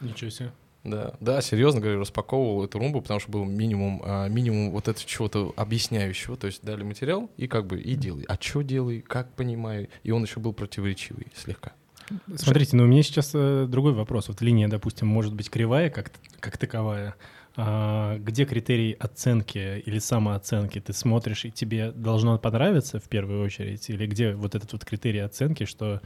Ничего 0.00 0.30
себе. 0.30 0.52
Да, 0.88 1.14
да, 1.20 1.40
серьезно 1.40 1.80
говорю, 1.80 2.00
распаковывал 2.00 2.64
эту 2.64 2.78
румбу, 2.78 3.00
потому 3.00 3.20
что 3.20 3.30
был 3.30 3.44
минимум, 3.44 4.02
а, 4.04 4.28
минимум 4.28 4.70
вот 4.70 4.88
этого 4.88 5.06
чего-то 5.06 5.52
объясняющего, 5.56 6.36
то 6.36 6.46
есть 6.46 6.62
дали 6.62 6.82
материал 6.82 7.30
и 7.36 7.46
как 7.46 7.66
бы 7.66 7.80
и 7.80 7.94
делай. 7.94 8.24
А 8.28 8.36
что 8.40 8.62
делай, 8.62 9.00
как 9.00 9.34
понимаю, 9.34 9.88
и 10.02 10.10
он 10.10 10.24
еще 10.24 10.40
был 10.40 10.52
противоречивый 10.52 11.28
слегка. 11.34 11.72
Смотрите, 12.36 12.76
ну 12.76 12.84
у 12.84 12.86
меня 12.86 13.02
сейчас 13.02 13.32
э, 13.34 13.66
другой 13.68 13.92
вопрос. 13.92 14.28
Вот 14.28 14.40
линия, 14.40 14.68
допустим, 14.68 15.06
может 15.08 15.34
быть 15.34 15.50
кривая, 15.50 15.90
как, 15.90 16.10
как 16.40 16.56
таковая. 16.56 17.14
А, 17.60 18.16
где 18.18 18.44
критерий 18.44 18.92
оценки 18.92 19.82
или 19.84 19.98
самооценки? 19.98 20.80
Ты 20.80 20.92
смотришь, 20.92 21.44
и 21.44 21.50
тебе 21.50 21.90
должно 21.90 22.38
понравиться 22.38 23.00
в 23.00 23.08
первую 23.08 23.44
очередь? 23.44 23.90
Или 23.90 24.06
где 24.06 24.32
вот 24.32 24.54
этот 24.54 24.72
вот 24.72 24.84
критерий 24.84 25.18
оценки, 25.18 25.64
что 25.64 26.00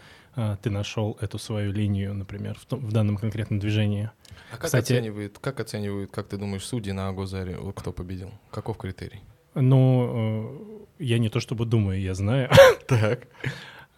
ты 0.63 0.71
нашел 0.71 1.17
эту 1.21 1.39
свою 1.39 1.73
линию, 1.73 2.15
например, 2.15 2.57
в, 2.59 2.65
том- 2.65 2.81
в 2.87 2.93
данном 2.93 3.17
конкретном 3.17 3.59
движении? 3.59 4.11
А 4.51 4.57
как 4.57 4.67
Кстати- 4.67 4.93
оценивают, 4.95 5.39
как 5.39 5.61
оценивают, 5.61 6.11
как 6.11 6.29
ты 6.29 6.37
думаешь, 6.37 6.65
судьи 6.65 6.93
на 6.93 7.09
Агозаре, 7.09 7.59
кто 7.77 7.93
победил? 7.93 8.31
Каков 8.51 8.77
критерий? 8.79 9.21
Ну, 9.55 10.79
э, 10.99 11.05
я 11.05 11.19
не 11.19 11.29
то 11.29 11.41
чтобы 11.41 11.67
думаю, 11.67 12.01
я 12.01 12.15
знаю. 12.15 12.51
Так. 12.87 13.27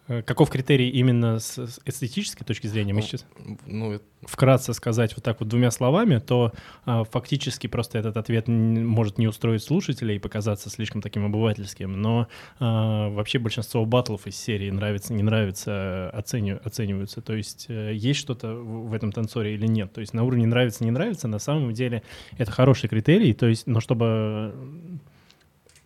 Э, 0.07 0.23
Каков 0.23 0.51
критерий 0.51 0.91
именно 0.91 1.39
с 1.39 1.59
эстетической 1.87 2.45
точки 2.45 2.67
зрения? 2.67 2.93
Мы 2.93 3.01
Ну, 3.01 3.07
сейчас 3.07 3.25
Ну, 3.67 3.93
это- 3.93 4.05
вкратце 4.23 4.75
сказать 4.75 5.15
вот 5.17 5.25
так 5.25 5.41
вот 5.41 5.49
двумя 5.49 5.71
словами, 5.71 6.19
то 6.19 6.53
а, 6.85 7.05
фактически 7.05 7.67
просто 7.67 7.99
этот 7.99 8.17
ответ 8.19 8.49
может 8.49 9.17
не 9.19 9.27
устроить 9.29 9.63
слушателя 9.63 10.15
и 10.15 10.19
показаться 10.19 10.69
слишком 10.71 11.01
таким 11.03 11.25
обывательским, 11.25 12.01
но 12.01 12.29
а, 12.61 13.09
вообще 13.11 13.39
большинство 13.39 13.85
батлов 13.87 14.27
из 14.27 14.37
серии 14.37 14.71
нравится, 14.71 15.15
не 15.15 15.23
нравится, 15.23 16.11
оценив- 16.15 16.61
оцениваются. 16.65 17.21
То 17.23 17.35
есть 17.35 17.67
э, 17.69 17.93
есть 17.95 18.21
что-то 18.21 18.55
в 18.55 18.93
этом 18.93 19.11
танцоре 19.13 19.55
или 19.55 19.67
нет. 19.67 19.93
То 19.93 20.01
есть 20.03 20.13
на 20.15 20.23
уровне 20.25 20.47
нравится, 20.47 20.85
не 20.85 20.91
нравится, 20.91 21.29
на 21.29 21.39
самом 21.39 21.73
деле 21.73 22.03
это 22.37 22.51
хороший 22.51 22.89
критерий, 22.91 23.33
то 23.33 23.47
есть, 23.47 23.67
но 23.67 23.81
чтобы 23.81 24.55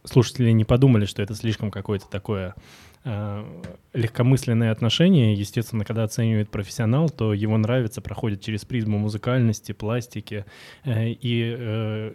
слушатели 0.04 0.50
не 0.50 0.64
подумали, 0.64 1.04
что 1.04 1.22
это 1.22 1.34
слишком 1.34 1.70
какое-то 1.70 2.06
такое 2.08 2.54
э, 3.04 3.44
легкомысленное 3.94 4.70
отношение. 4.70 5.32
Естественно, 5.34 5.84
когда 5.84 6.04
оценивает 6.04 6.50
профессионал, 6.50 7.08
то 7.08 7.32
его 7.32 7.56
нравится, 7.56 8.00
проходит 8.00 8.42
через 8.42 8.64
призму 8.64 8.98
музыкальности, 8.98 9.72
пластики 9.72 10.44
э, 10.84 11.10
и, 11.10 11.56
э, 11.58 12.12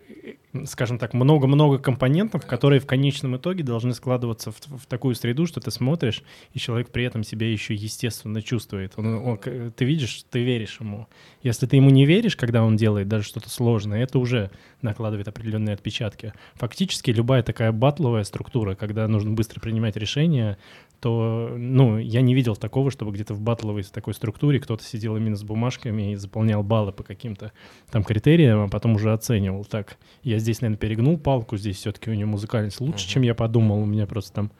скажем 0.65 0.99
так, 0.99 1.13
много-много 1.13 1.79
компонентов, 1.79 2.45
которые 2.45 2.79
в 2.79 2.85
конечном 2.85 3.37
итоге 3.37 3.63
должны 3.63 3.93
складываться 3.93 4.51
в, 4.51 4.59
в 4.77 4.85
такую 4.85 5.15
среду, 5.15 5.47
что 5.47 5.59
ты 5.61 5.71
смотришь, 5.71 6.23
и 6.53 6.59
человек 6.59 6.89
при 6.89 7.05
этом 7.05 7.23
себя 7.23 7.51
еще 7.51 7.73
естественно 7.73 8.41
чувствует. 8.41 8.93
Он- 8.97 9.15
он 9.15 9.39
ты 9.75 9.85
видишь, 9.85 10.25
ты 10.29 10.43
веришь 10.43 10.77
ему. 10.79 11.07
Если 11.41 11.65
ты 11.65 11.77
ему 11.77 11.89
не 11.89 12.05
веришь, 12.05 12.35
когда 12.35 12.63
он 12.63 12.75
делает 12.77 13.07
даже 13.07 13.25
что-то 13.25 13.49
сложное, 13.49 14.03
это 14.03 14.19
уже 14.19 14.51
накладывает 14.81 15.27
определенные 15.27 15.73
отпечатки. 15.73 16.33
Фактически 16.55 17.09
любая 17.09 17.41
такая 17.41 17.71
батловая 17.71 18.23
структура, 18.23 18.75
когда 18.75 19.07
нужно 19.07 19.31
быстро 19.31 19.59
принимать 19.59 19.95
решения, 19.97 20.57
то, 21.03 21.53
ну, 21.57 21.97
я 21.97 22.21
не 22.21 22.33
видел 22.33 22.55
такого, 22.55 22.89
чтобы 22.89 23.11
где-то 23.11 23.33
в 23.33 23.41
батловой 23.41 23.83
такой 23.83 24.13
структуре 24.13 24.61
кто-то 24.61 24.85
сидел 24.85 25.17
именно 25.17 25.35
с 25.35 25.43
бумажками 25.43 26.13
и 26.13 26.15
заполнял 26.15 26.63
баллы 26.63 26.93
по 26.93 27.03
каким-то 27.03 27.51
там 27.91 28.05
критериям, 28.05 28.61
а 28.61 28.67
потом 28.69 28.95
уже 28.95 29.11
оценивал. 29.11 29.65
Так, 29.65 29.97
я 30.23 30.39
здесь, 30.39 30.61
наверное, 30.61 30.77
перегнул 30.79 31.17
палку, 31.17 31.57
здесь 31.57 31.75
все-таки 31.75 32.09
у 32.09 32.13
него 32.13 32.29
музыкальность 32.31 32.79
лучше, 32.79 33.03
Мгм. 33.05 33.09
чем 33.11 33.21
я 33.23 33.35
подумал, 33.35 33.79
у 33.81 33.85
меня 33.85 34.07
просто 34.07 34.31
там 34.31 34.51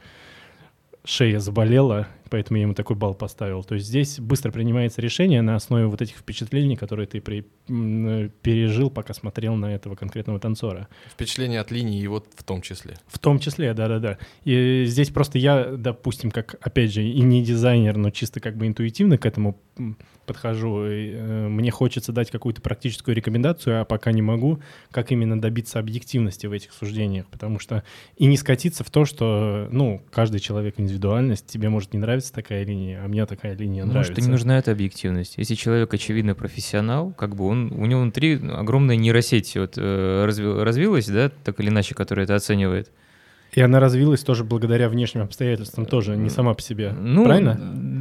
шея 1.05 1.39
заболела, 1.39 2.07
поэтому 2.33 2.57
я 2.57 2.63
ему 2.63 2.73
такой 2.73 2.95
балл 2.95 3.13
поставил. 3.13 3.63
То 3.63 3.75
есть 3.75 3.85
здесь 3.85 4.19
быстро 4.19 4.51
принимается 4.51 5.01
решение 5.01 5.43
на 5.43 5.55
основе 5.55 5.85
вот 5.85 6.01
этих 6.01 6.15
впечатлений, 6.15 6.75
которые 6.75 7.05
ты 7.05 7.21
при- 7.21 7.45
э, 7.69 8.29
пережил, 8.41 8.89
пока 8.89 9.13
смотрел 9.13 9.53
на 9.55 9.67
этого 9.75 9.93
конкретного 9.95 10.39
танцора. 10.39 10.87
впечатление 11.11 11.59
от 11.59 11.69
линии 11.69 12.07
вот 12.07 12.25
в 12.35 12.43
том 12.43 12.63
числе. 12.63 12.95
В 13.05 13.19
том 13.19 13.37
числе, 13.37 13.75
да-да-да. 13.75 14.17
И 14.45 14.85
здесь 14.87 15.11
просто 15.11 15.37
я, 15.37 15.65
допустим, 15.77 16.31
как, 16.31 16.55
опять 16.59 16.91
же, 16.91 17.03
и 17.03 17.21
не 17.21 17.43
дизайнер, 17.43 17.97
но 17.97 18.09
чисто 18.09 18.39
как 18.39 18.57
бы 18.57 18.65
интуитивно 18.65 19.19
к 19.19 19.27
этому 19.27 19.59
подхожу. 20.25 20.85
И, 20.85 21.11
э, 21.13 21.47
мне 21.49 21.69
хочется 21.69 22.11
дать 22.13 22.31
какую-то 22.31 22.61
практическую 22.61 23.13
рекомендацию, 23.15 23.81
а 23.81 23.85
пока 23.85 24.11
не 24.11 24.21
могу, 24.21 24.59
как 24.89 25.11
именно 25.11 25.39
добиться 25.39 25.79
объективности 25.79 26.47
в 26.47 26.51
этих 26.53 26.71
суждениях. 26.73 27.25
Потому 27.27 27.59
что 27.59 27.83
и 28.15 28.25
не 28.25 28.37
скатиться 28.37 28.83
в 28.83 28.89
то, 28.89 29.03
что, 29.05 29.67
ну, 29.71 30.01
каждый 30.11 30.39
человек 30.39 30.75
индивидуальность, 30.77 31.47
тебе 31.47 31.67
может 31.69 31.93
не 31.93 31.99
нравиться 31.99 32.22
такая 32.31 32.63
линия, 32.65 33.01
а 33.03 33.07
мне 33.07 33.25
такая 33.25 33.55
линия 33.55 33.85
нравится. 33.85 34.11
Может, 34.11 34.19
и 34.19 34.21
не 34.21 34.31
нужна 34.31 34.57
эта 34.59 34.71
объективность. 34.71 35.35
Если 35.37 35.55
человек, 35.55 35.93
очевидно, 35.93 36.35
профессионал, 36.35 37.11
как 37.11 37.35
бы 37.35 37.45
он, 37.47 37.71
у 37.71 37.85
него 37.85 38.01
внутри 38.01 38.35
огромная 38.35 38.95
нейросеть 38.95 39.55
вот, 39.55 39.73
э, 39.77 40.25
разви- 40.27 40.63
развилась, 40.63 41.07
да, 41.07 41.31
так 41.43 41.59
или 41.59 41.69
иначе, 41.69 41.95
которая 41.95 42.25
это 42.25 42.35
оценивает. 42.35 42.91
И 43.53 43.61
она 43.61 43.79
развилась 43.79 44.23
тоже 44.23 44.43
благодаря 44.43 44.89
внешним 44.89 45.21
обстоятельствам, 45.21 45.85
тоже 45.85 46.17
не 46.17 46.29
сама 46.29 46.53
по 46.55 46.61
себе. 46.61 46.91
Ну, 46.91 47.23
Правильно? 47.23 47.53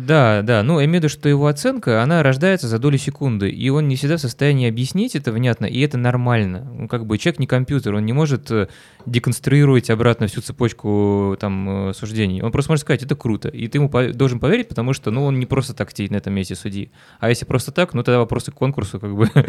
Да, 0.07 0.43
да. 0.43 0.63
Ну, 0.63 0.79
я 0.81 0.87
имею 0.87 1.01
в 1.01 1.05
виду, 1.05 1.09
что 1.09 1.29
его 1.29 1.47
оценка, 1.47 2.03
она 2.03 2.23
рождается 2.23 2.69
за 2.69 2.79
долю 2.79 2.99
секунды, 2.99 3.51
и 3.51 3.69
он 3.69 3.89
не 3.89 3.97
всегда 3.97 4.17
в 4.17 4.21
состоянии 4.21 4.69
объяснить 4.69 5.15
это 5.15 5.33
внятно, 5.33 5.67
и 5.67 5.81
это 5.81 5.97
нормально. 5.97 6.69
Ну, 6.73 6.89
как 6.89 7.07
бы 7.07 7.19
человек 7.19 7.39
не 7.39 7.47
компьютер, 7.47 7.95
он 7.95 8.05
не 8.05 8.13
может 8.13 8.51
э, 8.51 8.69
деконструировать 9.07 9.91
обратно 9.91 10.27
всю 10.27 10.41
цепочку 10.41 11.37
там 11.39 11.91
э, 11.91 11.95
суждений. 11.95 12.43
Он 12.43 12.51
просто 12.51 12.73
может 12.73 12.83
сказать, 12.83 13.03
это 13.03 13.15
круто, 13.15 13.49
и 13.49 13.69
ты 13.69 13.79
ему 13.79 13.91
должен 14.13 14.41
поверить, 14.41 14.69
потому 14.69 14.93
что, 14.93 15.11
ну, 15.11 15.25
он 15.25 15.39
не 15.39 15.47
просто 15.47 15.75
так 15.75 15.91
сидит 15.93 16.11
на 16.11 16.17
этом 16.17 16.35
месте 16.35 16.55
судьи. 16.55 16.91
А 17.21 17.29
если 17.29 17.45
просто 17.45 17.71
так, 17.71 17.95
ну, 17.95 18.03
тогда 18.03 18.19
вопросы 18.19 18.51
к 18.51 18.55
конкурсу, 18.55 18.99
как 18.99 19.15
бы. 19.15 19.31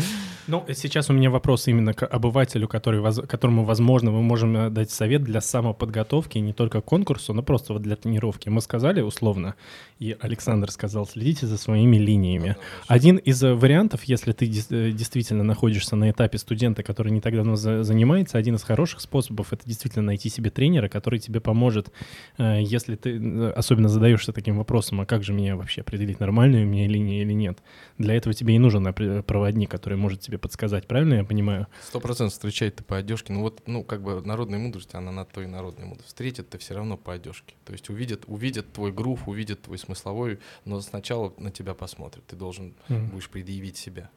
Ну, 0.46 0.66
сейчас 0.74 1.10
у 1.10 1.14
меня 1.14 1.30
вопрос 1.30 1.70
именно 1.70 1.94
к 1.94 2.06
обывателю, 2.06 2.68
который, 2.68 3.02
которому, 3.28 3.64
возможно, 3.64 4.12
мы 4.12 4.22
можем 4.22 4.56
э, 4.58 4.70
дать 4.70 4.92
совет 4.92 5.24
для 5.24 5.42
самоподготовки 5.42 6.38
не 6.38 6.54
только 6.54 6.82
конкурсу, 6.82 7.34
но 7.34 7.42
просто 7.44 7.74
вот 7.74 7.82
для 7.82 7.96
тренировки. 7.96 8.50
Мы 8.50 8.60
сказали 8.60 9.00
условно, 9.00 9.56
и 10.00 10.18
Александр 10.20 10.43
сказал, 10.72 11.06
следите 11.06 11.48
за 11.48 11.58
своими 11.58 11.98
линиями. 11.98 12.56
Один 12.88 13.18
из 13.18 13.44
э, 13.44 13.54
вариантов, 13.54 14.04
если 14.04 14.32
ты 14.32 14.46
э, 14.46 14.92
действительно 14.92 15.44
находишься 15.44 15.96
на 15.96 16.12
этапе 16.12 16.38
студента, 16.38 16.84
который 16.84 17.12
не 17.12 17.22
так 17.22 17.34
давно 17.36 17.56
за- 17.56 17.84
занимается, 17.84 18.38
один 18.38 18.56
из 18.56 18.64
хороших 18.64 19.02
способов— 19.02 19.48
это 19.54 19.66
действительно 19.66 20.06
найти 20.06 20.30
себе 20.30 20.50
тренера, 20.50 20.90
который 20.90 21.20
тебе 21.20 21.40
поможет, 21.40 21.92
э, 22.38 22.62
если 22.62 22.96
ты 22.96 23.48
особенно 23.50 23.90
задаешься 23.90 24.34
таким 24.34 24.58
вопросом, 24.58 25.02
а 25.02 25.06
как 25.06 25.24
же 25.24 25.34
мне 25.34 25.56
вообще 25.56 25.82
определить, 25.82 26.20
нормальная 26.20 26.64
у 26.64 26.68
меня 26.68 26.88
линия 26.88 27.22
или 27.22 27.34
нет. 27.34 27.60
Для 27.98 28.16
этого 28.16 28.34
тебе 28.34 28.56
и 28.56 28.60
нужен 28.60 28.94
проводник, 29.24 29.70
который 29.70 29.98
может 29.98 30.22
тебе 30.22 30.38
подсказать, 30.38 30.88
правильно 30.88 31.16
я 31.16 31.24
понимаю? 31.24 31.68
Сто 31.88 32.00
процентов 32.00 32.34
встречает 32.34 32.76
ты 32.76 32.84
по 32.84 32.98
одежке. 32.98 33.34
Ну 33.34 33.42
вот, 33.42 33.64
ну 33.68 33.84
как 33.84 34.02
бы 34.02 34.22
народная 34.22 34.60
мудрость, 34.60 34.94
она 34.94 35.12
на 35.12 35.26
то 35.26 35.42
и 35.42 35.46
народная 35.46 35.86
мудрость. 35.86 36.08
Встретят 36.08 36.50
ты 36.50 36.58
все 36.58 36.74
равно 36.74 36.98
по 36.98 37.14
одежке. 37.14 37.56
То 37.66 37.74
есть 37.74 37.90
увидят, 37.90 38.24
увидят 38.28 38.72
твой 38.74 38.92
грув, 38.92 39.28
увидят 39.28 39.62
твой 39.62 39.78
смысловой, 39.78 40.33
но 40.66 40.82
сначала 40.82 41.34
на 41.38 41.52
тебя 41.52 41.74
посмотрят. 41.74 42.26
Ты 42.28 42.36
должен 42.36 42.76
Мгм. 42.90 43.10
будешь 43.10 43.30
предъявить 43.30 43.78
себя. 43.78 44.10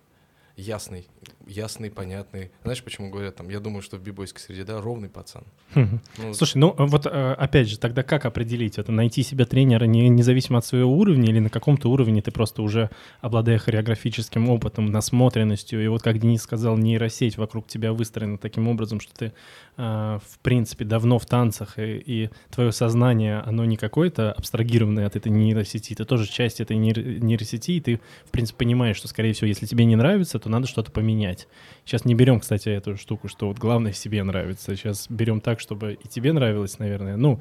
Ясный, 0.56 1.06
ясный, 1.46 1.90
понятный. 1.90 2.50
Знаешь, 2.62 2.82
почему 2.82 3.10
говорят 3.10 3.36
там, 3.36 3.50
я 3.50 3.60
думаю, 3.60 3.82
что 3.82 3.96
в 3.98 4.02
бибойской 4.02 4.40
среде, 4.40 4.64
да, 4.64 4.80
ровный 4.80 5.08
пацан. 5.08 5.44
Ну, 5.74 6.32
Слушай, 6.32 6.58
ну 6.58 6.74
вот 6.78 7.06
э, 7.06 7.10
опять 7.10 7.68
же, 7.68 7.78
тогда 7.78 8.02
как 8.02 8.24
определить 8.24 8.78
это? 8.78 8.90
Найти 8.90 9.22
себе 9.22 9.44
тренера 9.44 9.84
не, 9.84 10.08
независимо 10.08 10.58
от 10.58 10.64
своего 10.64 10.90
уровня 10.96 11.28
или 11.28 11.38
на 11.40 11.50
каком-то 11.50 11.90
уровне 11.90 12.22
ты 12.22 12.30
просто 12.30 12.62
уже, 12.62 12.90
обладая 13.20 13.58
хореографическим 13.58 14.48
опытом, 14.48 14.86
насмотренностью, 14.86 15.84
и 15.84 15.88
вот 15.88 16.02
как 16.02 16.18
Денис 16.18 16.42
сказал, 16.42 16.78
нейросеть 16.78 17.36
вокруг 17.36 17.66
тебя 17.66 17.92
выстроена 17.92 18.38
таким 18.38 18.68
образом, 18.68 19.00
что 19.00 19.14
ты, 19.14 19.32
э, 19.76 19.82
в 19.82 20.38
принципе, 20.40 20.86
давно 20.86 21.18
в 21.18 21.26
танцах, 21.26 21.78
и, 21.78 21.98
и 21.98 22.30
твое 22.50 22.72
сознание, 22.72 23.40
оно 23.40 23.66
не 23.66 23.76
какое-то 23.76 24.32
абстрагированное 24.32 25.06
от 25.06 25.16
этой 25.16 25.30
нейросети, 25.30 25.94
ты 25.94 26.04
тоже 26.06 26.26
часть 26.26 26.60
этой 26.62 26.78
нейр- 26.78 27.18
нейросети, 27.20 27.72
и 27.72 27.80
ты, 27.80 28.00
в 28.24 28.30
принципе, 28.30 28.58
понимаешь, 28.58 28.96
что, 28.96 29.08
скорее 29.08 29.34
всего, 29.34 29.48
если 29.48 29.66
тебе 29.66 29.84
не 29.84 29.96
нравится, 29.96 30.38
то 30.46 30.50
надо 30.50 30.68
что-то 30.68 30.92
поменять. 30.92 31.48
Сейчас 31.84 32.04
не 32.04 32.14
берем, 32.14 32.38
кстати, 32.38 32.68
эту 32.68 32.96
штуку, 32.96 33.26
что 33.26 33.48
вот 33.48 33.58
главное 33.58 33.92
себе 33.92 34.22
нравится. 34.22 34.76
Сейчас 34.76 35.06
берем 35.10 35.40
так, 35.40 35.58
чтобы 35.58 35.94
и 35.94 36.06
тебе 36.08 36.32
нравилось, 36.32 36.78
наверное. 36.78 37.16
Ну, 37.16 37.40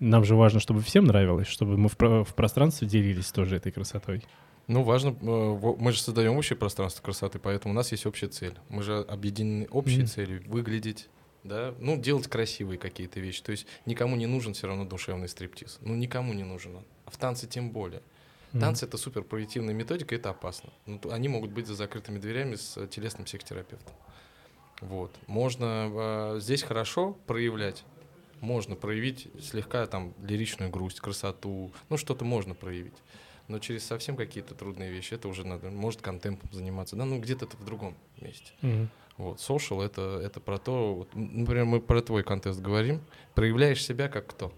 нам 0.00 0.24
же 0.24 0.34
важно, 0.36 0.58
чтобы 0.58 0.80
всем 0.80 1.04
нравилось, 1.04 1.46
чтобы 1.48 1.76
мы 1.76 1.90
в, 1.90 1.98
про- 1.98 2.24
в 2.24 2.34
пространстве 2.34 2.88
делились 2.88 3.30
тоже 3.30 3.56
этой 3.56 3.72
красотой. 3.72 4.22
Ну, 4.68 4.82
важно, 4.84 5.10
э, 5.20 5.74
мы 5.78 5.92
же 5.92 6.00
создаем 6.00 6.34
общее 6.36 6.56
пространство 6.56 7.02
красоты, 7.02 7.38
поэтому 7.38 7.74
у 7.74 7.76
нас 7.76 7.92
есть 7.92 8.06
общая 8.06 8.28
цель. 8.28 8.54
Мы 8.70 8.82
же 8.82 9.00
объединены 9.06 9.66
общей 9.70 9.98
Мгм. 9.98 10.06
целью 10.06 10.42
выглядеть, 10.46 11.08
да, 11.44 11.74
ну, 11.78 11.98
делать 12.00 12.26
красивые 12.26 12.78
какие-то 12.78 13.20
вещи. 13.20 13.42
То 13.42 13.52
есть 13.52 13.66
никому 13.84 14.16
не 14.16 14.26
нужен 14.26 14.54
все 14.54 14.66
равно 14.66 14.86
душевный 14.86 15.28
стриптиз. 15.28 15.78
Ну, 15.82 15.94
никому 15.94 16.32
не 16.32 16.44
нужен 16.44 16.76
он. 16.76 16.84
А 17.04 17.10
в 17.10 17.18
танце 17.18 17.46
тем 17.46 17.70
более. 17.70 18.00
Танцы— 18.60 18.84
это 18.86 18.96
супер 18.98 19.22
проективная 19.22 19.74
методика, 19.74 20.14
это 20.14 20.30
опасно. 20.30 20.70
Ну, 20.86 21.00
они 21.10 21.28
могут 21.28 21.50
быть 21.50 21.66
за 21.66 21.74
закрытыми 21.74 22.18
дверями 22.18 22.54
с 22.54 22.76
э, 22.76 22.86
телесным 22.88 23.24
психотерапевтом. 23.24 23.94
Вот. 24.80 25.14
Можно 25.26 25.90
э, 25.92 26.40
здесь 26.40 26.62
хорошо 26.62 27.16
проявлять. 27.26 27.84
Можно 28.40 28.76
проявить 28.76 29.28
слегка 29.40 29.86
там 29.86 30.14
лиричную 30.22 30.70
грусть, 30.70 31.00
красоту. 31.00 31.72
Ну, 31.88 31.96
что-то 31.96 32.24
можно 32.24 32.54
проявить. 32.54 32.94
Но 33.48 33.58
через 33.58 33.84
совсем 33.84 34.16
какие-то 34.16 34.54
трудные 34.54 34.90
вещи 34.90 35.14
это 35.14 35.28
уже 35.28 35.46
надо. 35.46 35.70
Может, 35.70 36.02
контемпом 36.02 36.52
заниматься. 36.52 36.96
Да, 36.96 37.04
ну 37.04 37.20
где-то 37.20 37.46
это 37.46 37.56
в 37.56 37.64
другом 37.64 37.96
месте. 38.20 38.52
Мгм. 38.60 38.90
Вот, 39.16 39.38
social 39.38 39.82
это, 39.82 40.20
это 40.22 40.40
про 40.40 40.58
то, 40.58 40.94
вот, 40.94 41.08
например, 41.14 41.64
мы 41.64 41.80
про 41.80 42.02
твой 42.02 42.22
контест 42.22 42.60
говорим, 42.60 43.00
проявляешь 43.34 43.82
себя 43.82 44.08
как 44.08 44.26
кто? 44.26 44.52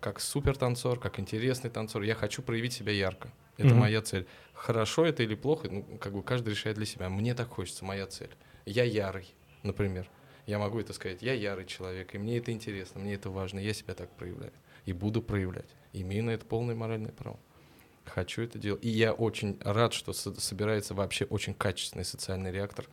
Как 0.00 0.18
супер 0.20 0.56
танцор, 0.56 0.98
как 0.98 1.18
интересный 1.20 1.70
танцор. 1.70 2.02
Я 2.02 2.14
хочу 2.14 2.42
проявить 2.42 2.72
себя 2.72 2.92
ярко. 2.92 3.30
Это 3.58 3.68
Мгм. 3.68 3.78
моя 3.80 4.00
цель. 4.00 4.26
Хорошо 4.54 5.04
это 5.04 5.22
или 5.22 5.34
плохо, 5.34 5.68
ну, 5.70 5.82
как 6.00 6.14
бы 6.14 6.22
каждый 6.22 6.50
решает 6.50 6.76
для 6.76 6.86
себя. 6.86 7.08
Мне 7.10 7.34
так 7.34 7.48
хочется, 7.48 7.84
моя 7.84 8.06
цель. 8.06 8.30
Я 8.64 8.84
ярый, 8.84 9.34
например. 9.62 10.08
Я 10.46 10.58
могу 10.58 10.80
это 10.80 10.94
сказать. 10.94 11.20
Я 11.22 11.34
ярый 11.34 11.66
человек, 11.66 12.14
и 12.14 12.18
мне 12.18 12.38
это 12.38 12.50
интересно, 12.50 13.00
мне 13.00 13.14
это 13.14 13.28
важно. 13.30 13.58
Я 13.58 13.74
себя 13.74 13.94
так 13.94 14.10
проявляю. 14.16 14.52
И 14.86 14.92
буду 14.94 15.20
проявлять. 15.20 15.68
Имею 15.92 16.24
на 16.24 16.30
это 16.30 16.46
полное 16.46 16.74
моральное 16.74 17.12
право. 17.12 17.38
Хочу 18.06 18.40
это 18.42 18.58
делать. 18.58 18.82
И 18.84 18.88
я 18.88 19.12
очень 19.12 19.58
рад, 19.60 19.92
что 19.92 20.12
со- 20.14 20.38
собирается 20.40 20.94
вообще 20.94 21.26
очень 21.26 21.52
качественный 21.52 22.04
социальный 22.06 22.50
реактор, 22.50 22.86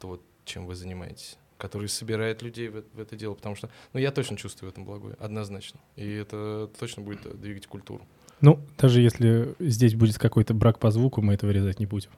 то 0.00 0.08
вот 0.08 0.22
чем 0.44 0.66
вы 0.66 0.74
занимаетесь, 0.74 1.38
который 1.58 1.88
собирает 1.88 2.42
людей 2.42 2.68
в, 2.68 2.84
в 2.94 3.00
это 3.00 3.16
дело, 3.16 3.34
потому 3.34 3.56
что, 3.56 3.68
ну, 3.92 4.00
я 4.00 4.10
точно 4.10 4.36
чувствую 4.36 4.70
в 4.70 4.72
этом 4.72 4.84
благое, 4.84 5.16
однозначно. 5.18 5.80
И 5.96 6.10
это 6.10 6.70
точно 6.78 7.02
будет 7.02 7.26
э, 7.26 7.34
двигать 7.34 7.66
культуру. 7.66 8.06
Ну, 8.40 8.60
даже 8.78 9.00
если 9.00 9.54
здесь 9.58 9.94
будет 9.94 10.16
какой-то 10.18 10.54
брак 10.54 10.78
по 10.78 10.90
звуку, 10.90 11.20
мы 11.20 11.34
это 11.34 11.46
вырезать 11.46 11.80
не 11.80 11.86
будем. 11.86 12.10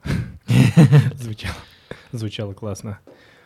Звучало, 1.15 1.55
звучало 2.11 2.53
классно. 2.53 2.99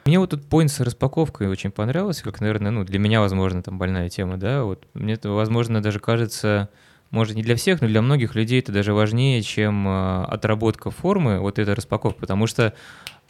Мне 0.06 0.20
вот 0.20 0.30
тут 0.30 0.46
поинт 0.46 0.70
с 0.70 0.80
распаковкой 0.82 1.48
очень 1.48 1.72
понравился, 1.72 2.24
как, 2.24 2.39
наверное, 2.39 2.70
ну, 2.72 2.84
для 2.84 3.00
меня, 3.00 3.22
возможно, 3.22 3.64
там 3.64 3.80
больная 3.80 4.08
тема, 4.10 4.38
да, 4.38 4.64
вот 4.64 4.86
мне 4.93 5.14
это, 5.14 5.30
возможно, 5.32 5.82
даже 5.82 6.00
кажется, 6.00 6.70
может, 7.10 7.36
не 7.36 7.41
для 7.41 7.56
всех, 7.56 7.82
но 7.82 7.88
для 7.88 8.04
многих 8.04 8.36
людей 8.36 8.60
это 8.60 8.72
даже 8.72 8.93
важнее, 8.93 9.41
чем 9.41 9.88
а, 9.88 10.26
отработка 10.26 10.91
формы, 10.91 11.39
вот 11.39 11.58
эта 11.58 11.74
распаковка, 11.74 12.20
потому 12.20 12.46
что, 12.46 12.74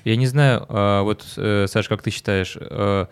я 0.06 0.16
не 0.16 0.28
знаю, 0.28 0.66
а, 0.70 1.04
вот, 1.04 1.26
э, 1.36 1.66
Саш, 1.68 1.90
как 1.90 2.02
ты 2.02 2.12
считаешь, 2.12 2.58
э, 2.60 3.08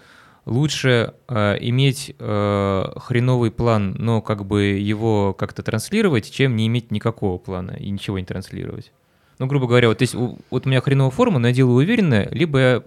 лучше 0.45 1.13
э, 1.27 1.57
иметь 1.61 2.15
хреновый 2.17 3.51
план, 3.51 3.95
но 3.97 4.21
как 4.21 4.45
бы 4.45 4.63
его 4.63 5.33
как-то 5.33 5.63
транслировать, 5.63 6.31
чем 6.31 6.55
не 6.55 6.67
иметь 6.67 6.91
никакого 6.91 7.37
плана 7.37 7.71
и 7.71 7.89
ничего 7.89 8.19
не 8.19 8.25
транслировать? 8.25 8.91
Ну, 9.39 9.47
грубо 9.47 9.67
говоря, 9.67 9.89
вот, 9.89 10.01
есть, 10.01 10.13
вот 10.13 10.65
у 10.65 10.69
меня 10.69 10.81
хреновая 10.81 11.11
форма, 11.11 11.39
но 11.39 11.47
я 11.47 11.53
делаю 11.53 11.77
уверенно, 11.77 12.27
либо 12.29 12.59
я 12.59 12.83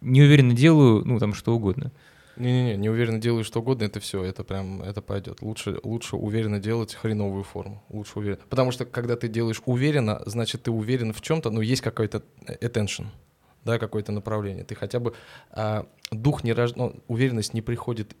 неуверенно 0.00 0.52
делаю, 0.52 1.02
ну, 1.04 1.18
там, 1.18 1.32
что 1.32 1.54
угодно. 1.54 1.90
Не-не-не, 2.36 2.76
не 2.76 2.90
уверенно 2.90 3.18
делаю 3.18 3.44
что 3.44 3.60
угодно, 3.60 3.84
это 3.84 3.98
все, 3.98 4.22
это 4.22 4.44
прям, 4.44 4.82
это 4.82 5.00
пойдет. 5.00 5.40
Лучше, 5.40 5.78
лучше 5.82 6.16
уверенно 6.16 6.60
делать 6.60 6.94
хреновую 6.94 7.44
форму. 7.44 7.82
Лучше 7.88 8.18
уверенно. 8.18 8.42
Потому 8.50 8.72
что, 8.72 8.84
когда 8.84 9.16
ты 9.16 9.28
делаешь 9.28 9.62
уверенно, 9.64 10.22
значит, 10.26 10.64
ты 10.64 10.70
уверен 10.70 11.14
в 11.14 11.22
чем-то, 11.22 11.50
но 11.50 11.62
есть 11.62 11.80
какой-то 11.80 12.22
attention, 12.46 13.06
да, 13.66 13.78
какое-то 13.78 14.12
направление. 14.12 14.64
Ты 14.64 14.74
хотя 14.74 14.98
бы 15.00 15.12
а, 15.50 15.86
дух 16.10 16.44
не 16.44 16.52
рож... 16.52 16.74
ну, 16.76 16.94
уверенность 17.08 17.52
не 17.52 17.60
приходит 17.60 18.16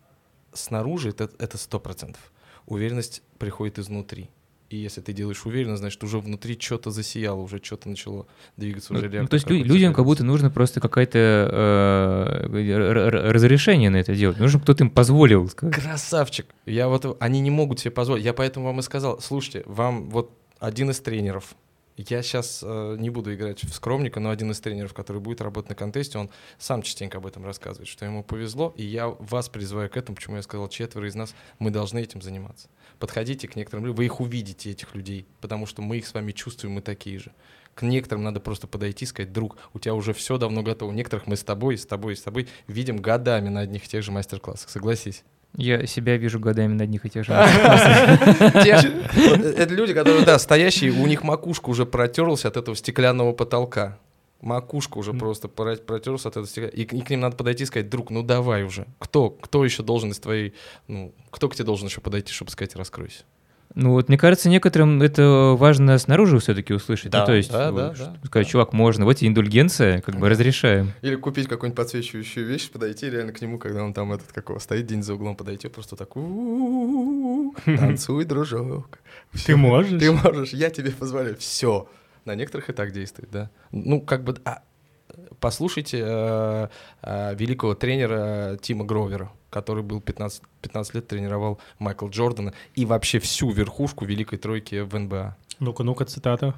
снаружи, 0.52 1.10
это 1.10 1.30
это 1.38 1.56
сто 1.56 1.80
процентов. 1.80 2.32
Уверенность 2.66 3.22
приходит 3.38 3.78
изнутри. 3.78 4.28
И 4.68 4.76
если 4.76 5.00
ты 5.00 5.12
делаешь 5.12 5.46
уверенно, 5.46 5.76
значит, 5.76 6.02
уже 6.02 6.18
внутри 6.18 6.58
что-то 6.60 6.90
засияло, 6.90 7.40
уже 7.40 7.60
что-то 7.62 7.88
начало 7.88 8.26
двигаться, 8.56 8.92
Ну, 8.92 8.98
уже 8.98 9.06
ну, 9.06 9.12
реактор 9.12 9.28
то 9.30 9.34
есть 9.34 9.48
людям 9.68 9.94
как 9.94 10.04
будто 10.04 10.24
нужно 10.24 10.50
просто 10.50 10.80
какое-то 10.80 12.48
э, 12.50 12.58
р- 12.58 13.32
разрешение 13.32 13.90
на 13.90 13.98
это 13.98 14.16
делать. 14.16 14.38
Нужно, 14.40 14.58
кто-то 14.58 14.82
им 14.82 14.90
позволил. 14.90 15.48
сказать. 15.48 15.72
Красавчик. 15.72 16.46
Я 16.66 16.88
вот, 16.88 17.16
они 17.20 17.40
не 17.40 17.50
могут 17.50 17.78
себе 17.78 17.92
позволить. 17.92 18.24
Я 18.24 18.32
поэтому 18.32 18.66
вам 18.66 18.80
и 18.80 18.82
сказал, 18.82 19.20
слушайте, 19.20 19.62
вам 19.66 20.10
вот 20.10 20.32
один 20.58 20.90
из 20.90 20.98
тренеров, 20.98 21.54
я 21.96 22.22
сейчас 22.22 22.62
не 22.62 23.10
буду 23.10 23.34
играть 23.34 23.64
в 23.64 23.72
скромника, 23.72 24.20
но 24.20 24.30
один 24.30 24.50
из 24.50 24.60
тренеров, 24.60 24.94
который 24.94 25.20
будет 25.20 25.40
работать 25.40 25.70
на 25.70 25.74
контесте, 25.74 26.18
он 26.18 26.30
сам 26.58 26.82
частенько 26.82 27.18
об 27.18 27.26
этом 27.26 27.44
рассказывает, 27.44 27.88
что 27.88 28.04
ему 28.04 28.22
повезло, 28.22 28.74
и 28.76 28.84
я 28.84 29.08
вас 29.08 29.48
призываю 29.48 29.88
к 29.88 29.96
этому, 29.96 30.16
почему 30.16 30.36
я 30.36 30.42
сказал, 30.42 30.68
четверо 30.68 31.08
из 31.08 31.14
нас, 31.14 31.34
мы 31.58 31.70
должны 31.70 32.00
этим 32.00 32.22
заниматься. 32.22 32.68
Подходите 32.98 33.48
к 33.48 33.56
некоторым 33.56 33.86
людям, 33.86 33.96
вы 33.96 34.04
их 34.06 34.20
увидите, 34.20 34.70
этих 34.70 34.94
людей, 34.94 35.26
потому 35.40 35.66
что 35.66 35.82
мы 35.82 35.98
их 35.98 36.06
с 36.06 36.14
вами 36.14 36.32
чувствуем, 36.32 36.74
мы 36.74 36.82
такие 36.82 37.18
же. 37.18 37.32
К 37.74 37.82
некоторым 37.82 38.24
надо 38.24 38.40
просто 38.40 38.66
подойти 38.66 39.04
и 39.04 39.08
сказать, 39.08 39.32
друг, 39.34 39.58
у 39.74 39.78
тебя 39.78 39.94
уже 39.94 40.14
все 40.14 40.38
давно 40.38 40.62
готово. 40.62 40.92
Некоторых 40.92 41.26
мы 41.26 41.36
с 41.36 41.44
тобой, 41.44 41.76
с 41.76 41.84
тобой, 41.84 42.16
с 42.16 42.22
тобой 42.22 42.48
видим 42.68 42.96
годами 42.96 43.50
на 43.50 43.60
одних 43.60 43.84
и 43.84 43.88
тех 43.88 44.02
же 44.02 44.12
мастер-классах, 44.12 44.70
согласись. 44.70 45.24
Я 45.54 45.86
себя 45.86 46.16
вижу 46.16 46.38
годами 46.38 46.74
на 46.74 46.84
одних 46.84 47.06
и 47.06 47.10
тех 47.10 47.24
же. 47.24 47.32
Вот 47.32 47.40
Это 49.40 49.74
люди, 49.74 49.94
которые, 49.94 50.24
да, 50.24 50.38
стоящие, 50.38 50.92
у 50.92 51.06
них 51.06 51.22
макушка 51.22 51.70
уже 51.70 51.86
протерлась 51.86 52.44
от 52.44 52.56
этого 52.56 52.76
стеклянного 52.76 53.32
потолка. 53.32 53.98
Макушка 54.42 54.98
уже 54.98 55.14
просто 55.14 55.48
протерлась 55.48 56.26
от 56.26 56.32
этого 56.32 56.46
стекла. 56.46 56.68
И 56.68 56.84
к 56.84 56.92
и 56.92 57.00
к 57.00 57.08
ним 57.08 57.20
надо 57.20 57.36
подойти 57.36 57.62
и 57.62 57.66
сказать, 57.66 57.88
друг, 57.88 58.10
ну 58.10 58.22
давай 58.22 58.64
уже. 58.64 58.86
Кто? 58.98 59.30
Кто 59.30 59.64
еще 59.64 59.82
должен 59.82 60.10
из 60.10 60.18
твоей... 60.18 60.52
Ну, 60.88 61.14
кто 61.30 61.48
к 61.48 61.54
тебе 61.54 61.64
должен 61.64 61.88
еще 61.88 62.02
подойти, 62.02 62.32
чтобы 62.32 62.50
сказать, 62.50 62.76
раскройся? 62.76 63.24
Ну 63.76 63.92
вот, 63.92 64.08
мне 64.08 64.16
кажется, 64.16 64.48
некоторым 64.48 65.02
это 65.02 65.54
важно 65.56 65.98
снаружи 65.98 66.38
все-таки 66.38 66.72
услышать. 66.72 67.12
Да, 67.12 67.20
ну, 67.20 67.26
то 67.26 67.34
есть 67.34 67.52
да, 67.52 67.70
вот, 67.70 67.78
да, 67.78 67.88
да, 67.90 68.16
сказать, 68.24 68.46
да. 68.46 68.50
чувак, 68.50 68.72
можно, 68.72 69.04
вот 69.04 69.18
тебе 69.18 69.28
индульгенция, 69.28 70.00
как 70.00 70.16
бы 70.16 70.30
разрешаем. 70.30 70.92
Или 71.02 71.16
купить 71.16 71.46
какую-нибудь 71.46 71.76
подсвечивающую 71.76 72.46
вещь, 72.46 72.70
подойти 72.70 73.10
реально 73.10 73.32
к 73.32 73.40
нему, 73.42 73.58
когда 73.58 73.84
он 73.84 73.92
там 73.92 74.14
этот 74.14 74.32
какого 74.32 74.60
стоит 74.60 74.86
день 74.86 75.02
за 75.02 75.12
углом, 75.12 75.36
подойти, 75.36 75.68
просто 75.68 75.94
так 75.94 76.16
«У-у-у-у, 76.16 77.54
танцуй, 77.66 78.24
дружок. 78.24 78.98
Ты 79.44 79.56
можешь? 79.56 80.00
Ты 80.00 80.10
можешь, 80.10 80.54
я 80.54 80.70
тебе 80.70 80.90
позволяю. 80.90 81.36
Все. 81.36 81.86
На 82.24 82.34
некоторых 82.34 82.70
и 82.70 82.72
так 82.72 82.92
действует, 82.92 83.30
да. 83.30 83.50
Ну, 83.72 84.00
как 84.00 84.24
бы, 84.24 84.36
послушайте 85.38 85.98
великого 87.02 87.74
тренера 87.74 88.58
Тима 88.60 88.86
Гровера, 88.86 89.30
который 89.50 89.82
был 89.82 90.00
15, 90.00 90.42
15 90.62 90.94
лет 90.94 91.06
тренировал 91.08 91.58
Майкла 91.78 92.08
Джордана 92.08 92.52
и 92.74 92.84
вообще 92.84 93.18
всю 93.18 93.50
верхушку 93.50 94.04
великой 94.04 94.38
тройки 94.38 94.80
в 94.80 94.98
НБА. 94.98 95.36
Ну-ка, 95.60 95.82
ну-ка, 95.82 96.04
цитата. 96.04 96.54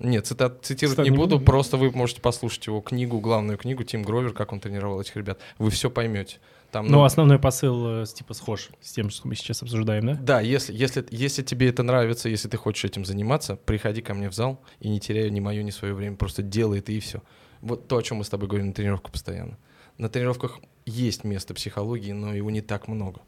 Нет, 0.00 0.26
цитат, 0.26 0.64
цитировать 0.64 0.96
Цитат 0.96 1.10
не 1.10 1.16
буду, 1.16 1.38
просто 1.38 1.76
вы 1.76 1.90
можете 1.90 2.22
послушать 2.22 2.66
его 2.66 2.80
книгу, 2.80 3.20
главную 3.20 3.58
книгу 3.58 3.84
Тим 3.84 4.02
Гровер, 4.02 4.32
как 4.32 4.52
он 4.52 4.58
тренировал 4.58 5.00
этих 5.00 5.14
ребят. 5.16 5.38
Вы 5.58 5.70
все 5.70 5.90
поймете. 5.90 6.38
Там, 6.70 6.86
Ну, 6.86 7.02
основной 7.02 7.38
посыл 7.38 8.02
э, 8.02 8.06
типа 8.06 8.32
схож 8.32 8.70
с 8.80 8.92
тем, 8.92 9.10
что 9.10 9.28
мы 9.28 9.34
сейчас 9.34 9.62
обсуждаем, 9.62 10.06
да? 10.06 10.14
Да, 10.14 10.40
если, 10.40 10.72
если, 10.72 11.04
если 11.10 11.42
тебе 11.42 11.68
это 11.68 11.82
нравится, 11.82 12.28
если 12.28 12.48
ты 12.48 12.56
хочешь 12.56 12.84
этим 12.84 13.04
заниматься, 13.04 13.56
приходи 13.56 14.00
ко 14.00 14.14
мне 14.14 14.30
в 14.30 14.34
зал 14.34 14.62
и 14.78 14.88
не 14.88 15.00
теряй 15.00 15.28
ни 15.30 15.40
мое, 15.40 15.62
ни 15.62 15.70
свое 15.70 15.92
время, 15.92 16.16
просто 16.16 16.42
делай 16.42 16.78
это 16.78 16.92
и 16.92 17.00
все. 17.00 17.22
Вот 17.60 17.88
то, 17.88 17.98
о 17.98 18.02
чем 18.02 18.18
мы 18.18 18.24
с 18.24 18.28
тобой 18.28 18.48
говорим 18.48 18.68
на 18.68 18.72
тренировках 18.72 19.12
постоянно. 19.12 19.58
На 19.98 20.08
тренировках 20.08 20.60
есть 20.90 21.24
место 21.24 21.54
психологии, 21.54 22.12
но 22.12 22.34
его 22.34 22.50
не 22.50 22.60
так 22.60 22.88
много. 22.88 23.20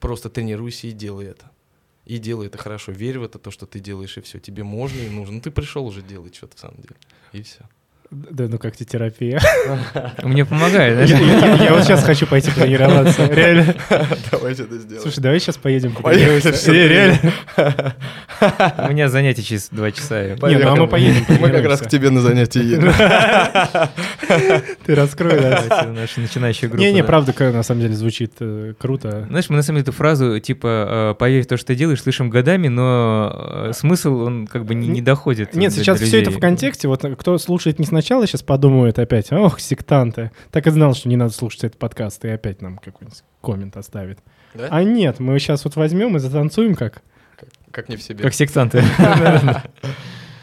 Просто 0.00 0.30
тренируйся 0.30 0.86
и 0.86 0.92
делай 0.92 1.26
это. 1.26 1.50
И 2.04 2.18
делай 2.18 2.46
это 2.46 2.58
хорошо. 2.58 2.92
Верь 2.92 3.18
в 3.18 3.24
это, 3.24 3.38
то, 3.38 3.50
что 3.50 3.66
ты 3.66 3.80
делаешь, 3.80 4.16
и 4.16 4.20
все. 4.20 4.38
Тебе 4.38 4.62
можно 4.62 5.00
и 5.00 5.08
нужно. 5.08 5.36
Ну, 5.36 5.40
ты 5.40 5.50
пришел 5.50 5.84
уже 5.86 6.02
делать 6.02 6.36
что-то 6.36 6.56
в 6.56 6.60
самом 6.60 6.76
деле. 6.76 6.96
И 7.32 7.42
все. 7.42 7.68
Да, 8.10 8.44
ну 8.48 8.58
как 8.58 8.76
тебе 8.76 8.86
терапия? 8.86 9.40
Мне 10.22 10.44
помогает, 10.44 11.08
Я, 11.08 11.74
вот 11.74 11.84
сейчас 11.84 12.04
хочу 12.04 12.26
пойти 12.26 12.50
потренироваться. 12.50 13.26
Реально. 13.32 13.74
Давайте 14.30 14.62
это 14.62 14.78
сделаем. 14.78 15.02
Слушай, 15.02 15.20
давай 15.20 15.40
сейчас 15.40 15.56
поедем 15.56 15.92
Поехали, 15.92 16.40
потренируемся. 16.40 16.52
всё, 16.52 16.72
Э, 16.72 16.88
Реально. 16.88 17.32
У 18.88 18.92
меня 18.92 19.08
занятие 19.08 19.42
через 19.42 19.68
два 19.70 19.90
часа. 19.90 20.20
я 20.20 20.34
Не, 20.34 20.56
ну 20.58 20.72
а 20.72 20.76
мы 20.76 20.86
поедем. 20.86 21.24
Мы 21.40 21.50
как 21.50 21.64
раз 21.64 21.80
к 21.80 21.88
тебе 21.88 22.10
на 22.10 22.20
занятия 22.20 22.60
едем. 22.60 22.92
Ты 24.86 24.94
раскрой, 24.94 25.40
да. 25.40 25.86
Наша 25.86 26.20
начинающая 26.20 26.68
группа. 26.68 26.82
Не-не, 26.82 27.00
да. 27.02 27.06
правда, 27.06 27.34
на 27.52 27.62
самом 27.62 27.80
деле 27.82 27.94
звучит 27.94 28.34
э, 28.40 28.74
круто. 28.78 29.26
Знаешь, 29.28 29.48
мы 29.48 29.56
на 29.56 29.62
самом 29.62 29.78
деле 29.78 29.82
эту 29.82 29.92
фразу, 29.92 30.38
типа, 30.38 31.12
э, 31.12 31.18
поверь 31.18 31.44
в 31.44 31.46
то, 31.46 31.56
что 31.56 31.66
ты 31.68 31.74
делаешь, 31.74 32.02
слышим 32.02 32.30
годами, 32.30 32.68
но 32.68 33.32
э, 33.68 33.72
смысл, 33.74 34.20
он 34.20 34.46
как 34.46 34.64
бы 34.64 34.74
не, 34.74 35.00
доходит. 35.00 35.54
Нет, 35.54 35.72
сейчас 35.72 36.00
все 36.00 36.20
это 36.20 36.30
в 36.30 36.38
контексте. 36.38 36.88
Вот 36.88 37.04
кто 37.18 37.38
слушает 37.38 37.78
не 37.78 37.86
сначала, 37.96 38.26
сейчас 38.26 38.42
подумает 38.42 38.98
опять, 38.98 39.32
ох, 39.32 39.58
сектанты. 39.58 40.30
Так 40.50 40.66
и 40.66 40.70
знал, 40.70 40.94
что 40.94 41.08
не 41.08 41.16
надо 41.16 41.32
слушать 41.32 41.64
этот 41.64 41.78
подкаст, 41.78 42.22
и 42.26 42.28
опять 42.28 42.60
нам 42.60 42.76
какой-нибудь 42.76 43.22
коммент 43.40 43.76
оставит. 43.76 44.18
Да? 44.54 44.68
А 44.70 44.84
нет, 44.84 45.18
мы 45.18 45.38
сейчас 45.38 45.64
вот 45.64 45.76
возьмем 45.76 46.16
и 46.16 46.18
затанцуем 46.18 46.74
как. 46.74 47.02
Как 47.70 47.88
не 47.88 47.96
в 47.96 48.02
себе. 48.02 48.22
Как 48.22 48.34
сектанты. 48.34 48.82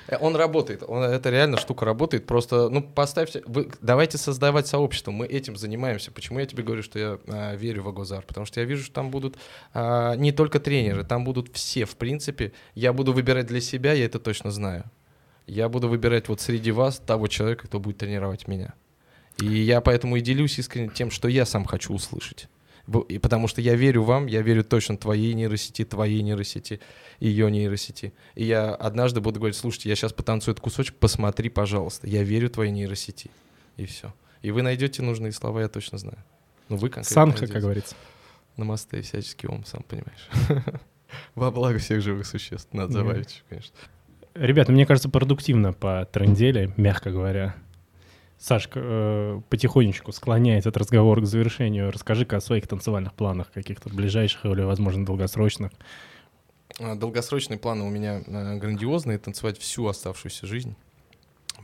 Э, 0.06 0.18
Он 0.20 0.36
работает, 0.36 0.84
он, 0.86 1.02
это 1.02 1.30
реально 1.30 1.58
штука 1.58 1.86
работает. 1.86 2.28
Просто, 2.28 2.68
ну, 2.68 2.82
поставьте, 2.82 3.42
вы, 3.46 3.70
давайте 3.82 4.18
создавать 4.18 4.68
сообщество. 4.68 5.12
Мы 5.12 5.26
этим 5.26 5.56
занимаемся. 5.56 6.12
Почему 6.12 6.40
я 6.40 6.46
тебе 6.46 6.62
говорю, 6.62 6.84
что 6.84 7.00
я 7.00 7.20
а, 7.28 7.56
верю 7.56 7.84
в 7.84 7.88
Агозар? 7.88 8.24
Потому 8.28 8.46
что 8.46 8.60
я 8.60 8.66
вижу, 8.66 8.84
что 8.84 8.94
там 8.94 9.12
будут 9.12 9.38
а, 9.74 10.16
не 10.16 10.34
только 10.34 10.60
тренеры, 10.60 11.06
там 11.06 11.24
будут 11.24 11.56
все, 11.56 11.86
в 11.86 11.96
принципе. 11.96 12.52
Я 12.76 12.92
буду 12.92 13.14
выбирать 13.14 13.48
для 13.48 13.62
себя, 13.62 13.94
я 13.94 14.06
это 14.06 14.20
точно 14.20 14.52
знаю. 14.52 14.84
Я 15.48 15.70
буду 15.70 15.90
выбирать 15.90 16.30
вот 16.30 16.42
среди 16.42 16.72
вас 16.72 17.00
того 17.00 17.28
человека, 17.28 17.68
кто 17.68 17.80
будет 17.80 17.98
тренировать 17.98 18.48
меня. 18.48 18.74
И 19.40 19.46
я 19.46 19.82
поэтому 19.82 20.16
и 20.16 20.22
делюсь 20.22 20.60
искренне 20.60 20.90
тем, 20.90 21.12
что 21.12 21.28
я 21.28 21.46
сам 21.46 21.66
хочу 21.66 21.94
услышать. 21.94 22.48
И 23.08 23.18
потому 23.18 23.48
что 23.48 23.62
я 23.62 23.76
верю 23.76 24.04
вам, 24.04 24.26
я 24.28 24.42
верю 24.42 24.64
точно 24.64 24.98
твоей 24.98 25.34
нейросети, 25.34 25.86
твоей 25.86 26.22
нейросети, 26.22 26.82
ее 27.20 27.50
нейросети. 27.50 28.14
И 28.36 28.44
я 28.44 28.76
однажды 28.76 29.22
буду 29.22 29.40
говорить, 29.40 29.56
слушайте, 29.56 29.90
я 29.90 29.96
сейчас 29.96 30.12
потанцую 30.12 30.54
этот 30.54 30.64
кусочек, 30.64 30.96
посмотри, 30.96 31.50
пожалуйста. 31.50 32.08
Я 32.08 32.24
верю 32.24 32.50
твоей 32.50 32.72
нейросети. 32.72 33.32
И 33.78 33.86
все. 33.86 34.14
И 34.42 34.52
вы 34.52 34.62
найдете 34.62 35.02
нужные 35.02 35.32
слова, 35.32 35.62
я 35.62 35.70
точно 35.70 35.98
знаю. 35.98 36.18
Ну, 36.68 36.76
вы 36.76 36.90
конкретно 36.90 37.14
Санха, 37.14 37.38
найдете. 37.38 37.54
как 37.54 37.62
говорится. 37.62 37.96
Намасте, 38.58 39.02
всяческий 39.02 39.48
ом, 39.48 39.64
сам 39.66 39.84
понимаешь. 39.84 40.30
Во 41.36 41.52
благо 41.52 41.80
всех 41.80 42.02
живых 42.02 42.28
существ. 42.28 42.68
Надо 42.74 42.94
добавить, 42.94 43.44
конечно. 43.50 43.76
Ребята, 44.36 44.72
мне 44.72 44.86
кажется, 44.86 45.10
продуктивно 45.10 45.74
по 45.74 46.08
трендели, 46.12 46.74
мягко 46.78 47.12
говоря. 47.12 47.56
Сашка 48.40 48.80
э, 48.84 49.42
потихонечку 49.50 50.12
склоняет 50.12 50.66
этот 50.66 50.78
разговор 50.78 51.22
к 51.22 51.26
завершению. 51.26 51.92
Расскажи-ка 51.92 52.38
о 52.38 52.42
своих 52.42 52.68
танцевальных 52.68 53.14
планах, 53.14 53.52
каких-то 53.52 53.90
ближайших 53.90 54.46
или, 54.46 54.64
возможно, 54.64 55.06
долгосрочных. 55.06 55.72
А, 56.80 56.96
Долгосрочные 56.96 57.58
планы 57.58 57.84
у 57.84 57.90
меня 57.90 58.22
э, 58.26 58.58
грандиозные, 58.58 59.18
танцевать 59.18 59.58
всю 59.60 59.88
оставшуюся 59.88 60.48
жизнь. 60.48 60.76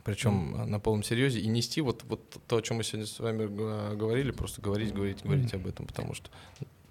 Причем 0.03 0.55
э, 0.55 0.65
на 0.65 0.79
полном 0.79 1.03
серьезе 1.03 1.39
и 1.39 1.47
нести 1.47 1.81
вот, 1.81 2.03
вот 2.07 2.37
то, 2.47 2.57
о 2.57 2.61
чем 2.61 2.77
мы 2.77 2.83
сегодня 2.83 3.07
с 3.07 3.19
вами 3.19 3.43
э, 3.49 3.95
говорили, 3.95 4.31
просто 4.31 4.61
говорить, 4.61 4.93
говорить, 4.93 5.23
говорить 5.23 5.53
об 5.53 5.67
этом, 5.67 5.85
потому 5.87 6.13
что 6.13 6.29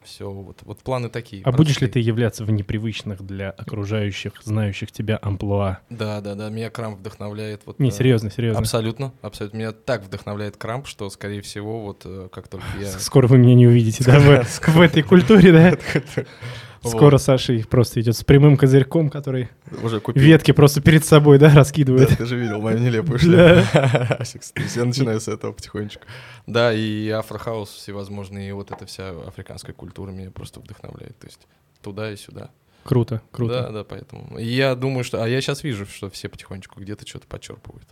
все, 0.02 0.30
вот, 0.30 0.60
вот 0.62 0.78
планы 0.78 1.08
такие. 1.08 1.42
А 1.44 1.52
будешь 1.52 1.80
ли 1.80 1.88
ты 1.88 2.00
являться 2.00 2.44
в 2.44 2.50
непривычных 2.50 3.22
для 3.22 3.50
окружающих, 3.50 4.32
знающих 4.44 4.92
тебя 4.92 5.18
амплуа? 5.20 5.78
Да, 5.90 6.20
да, 6.20 6.34
да, 6.34 6.48
меня 6.50 6.70
крамп 6.70 6.98
вдохновляет. 6.98 7.62
Вот, 7.66 7.78
Не, 7.78 7.88
э, 7.88 7.92
серьезно, 7.92 8.30
серьезно. 8.30 8.60
Абсолютно, 8.60 9.12
абсолютно. 9.22 9.56
Меня 9.56 9.72
так 9.72 10.04
вдохновляет 10.04 10.56
крамп, 10.56 10.86
что, 10.86 11.08
скорее 11.10 11.42
всего, 11.42 11.82
вот 11.82 12.02
э, 12.04 12.28
как 12.32 12.48
только 12.48 12.66
я... 12.80 12.90
Скоро 12.90 13.26
вы 13.26 13.38
меня 13.38 13.54
не 13.54 13.66
увидите, 13.66 14.04
да, 14.04 14.18
в 14.18 14.80
этой 14.80 15.02
культуре, 15.02 15.52
да? 15.52 15.78
Скоро 16.88 17.12
Вот. 17.12 17.22
Саша 17.22 17.52
их 17.52 17.68
просто 17.68 18.00
идет 18.00 18.16
с 18.16 18.24
прямым 18.24 18.56
козырьком, 18.56 19.10
который 19.10 19.48
Уже 19.82 20.00
купил. 20.00 20.22
ветки 20.22 20.52
просто 20.52 20.80
перед 20.80 21.04
собой, 21.04 21.38
да, 21.38 21.48
Да, 21.50 21.56
раскидывает. 21.56 22.16
ты 22.16 22.26
же 22.26 22.36
видел 22.36 22.60
мою 22.60 22.78
нелепую 22.78 23.18
Да. 23.20 23.64
шляпу. 23.64 24.24
Я 24.76 24.84
начинаю 24.84 25.20
с 25.20 25.28
этого 25.28 25.52
потихонечку. 25.52 26.04
Да, 26.46 26.72
и 26.72 27.08
афрохаус 27.10 27.70
всевозможные, 27.70 28.48
и 28.48 28.52
вот 28.52 28.70
эта 28.70 28.86
вся 28.86 29.10
африканская 29.26 29.74
культура 29.74 30.10
меня 30.10 30.30
просто 30.30 30.60
вдохновляет. 30.60 31.18
То 31.18 31.26
есть 31.26 31.46
туда 31.82 32.10
и 32.10 32.16
сюда. 32.16 32.50
Круто, 32.84 33.16
Да, 33.16 33.22
круто. 33.32 33.70
да, 33.72 33.84
поэтому. 33.84 34.38
И 34.38 34.46
я 34.46 34.74
думаю, 34.74 35.04
что... 35.04 35.22
А 35.22 35.28
я 35.28 35.40
сейчас 35.42 35.62
вижу, 35.62 35.84
что 35.84 36.08
все 36.08 36.28
потихонечку 36.28 36.80
где-то 36.80 37.06
что-то 37.06 37.26
подчерпывают, 37.26 37.86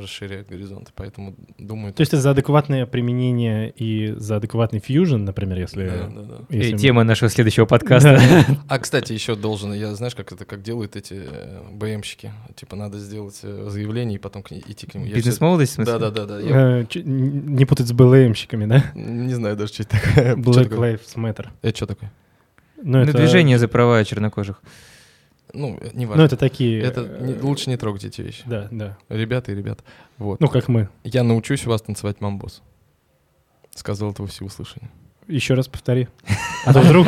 расширяют 0.00 0.48
горизонты. 0.48 0.92
Поэтому 0.94 1.34
думаю... 1.58 1.92
То 1.92 2.00
есть 2.00 2.12
это 2.12 2.22
за 2.22 2.30
адекватное 2.30 2.86
применение 2.86 3.70
и 3.70 4.12
за 4.16 4.36
адекватный 4.36 4.80
фьюжн, 4.80 5.16
например, 5.24 5.58
если... 5.58 5.86
Да, 5.88 6.08
да, 6.08 6.22
да. 6.22 6.34
если 6.50 6.66
Эй, 6.68 6.72
мы- 6.72 6.78
Тема 6.78 7.04
нашего 7.04 7.30
следующего 7.30 7.66
подкаста. 7.66 8.18
Да. 8.18 8.56
А, 8.68 8.78
кстати, 8.78 9.12
еще 9.12 9.34
должен, 9.34 9.72
я 9.72 9.94
знаешь, 9.94 10.14
как 10.14 10.32
это, 10.32 10.44
как 10.44 10.62
делают 10.62 10.96
эти 10.96 11.14
э, 11.26 11.60
БМщики? 11.72 12.32
Типа 12.56 12.76
надо 12.76 12.98
сделать 12.98 13.38
э, 13.42 13.66
заявление 13.70 14.16
и 14.16 14.20
потом 14.20 14.42
к 14.42 14.50
ней- 14.50 14.64
идти 14.66 14.86
к 14.86 14.94
нему. 14.94 15.06
Бизнес-молодость, 15.06 15.72
в 15.72 15.74
смысле? 15.76 15.98
Да, 15.98 16.10
да, 16.10 16.24
да, 16.26 16.40
Не 16.40 17.64
путать 17.64 17.88
с 17.88 17.92
БЛМщиками, 17.92 18.66
да? 18.66 18.84
не 18.94 19.34
знаю 19.34 19.56
даже, 19.56 19.72
что 19.72 19.82
это 19.82 20.00
такое. 20.00 20.34
Black? 20.36 20.68
Lives 20.68 21.16
Matter. 21.16 21.48
Это 21.62 21.76
что 21.76 21.86
такое? 21.86 22.12
Ну, 22.82 22.98
Ну, 22.98 22.98
это 22.98 23.12
движение 23.16 23.58
за 23.58 23.68
права 23.68 24.04
чернокожих. 24.04 24.62
Ну, 25.52 25.78
не 25.94 26.04
Ну, 26.04 26.10
важно. 26.10 26.22
это 26.22 26.36
такие... 26.36 26.80
Это 26.82 27.00
э, 27.02 27.26
не- 27.26 27.34
лучше 27.40 27.70
не 27.70 27.76
трогать 27.76 28.04
эти 28.04 28.20
вещи. 28.20 28.42
Да, 28.46 28.68
да. 28.70 28.98
Ребята 29.08 29.52
и 29.52 29.54
ребят. 29.54 29.80
Вот. 30.18 30.40
Ну, 30.40 30.48
как 30.48 30.68
мы. 30.68 30.88
Я 31.04 31.22
научусь 31.22 31.66
у 31.66 31.70
вас 31.70 31.82
танцевать 31.82 32.20
мамбос. 32.20 32.62
Сказал 33.74 34.10
это 34.12 34.22
во 34.22 34.28
всеуслышание. 34.28 34.90
Еще 35.28 35.54
раз 35.54 35.68
повтори. 35.68 36.08
А 36.64 36.74
то 36.74 36.80
вдруг 36.80 37.06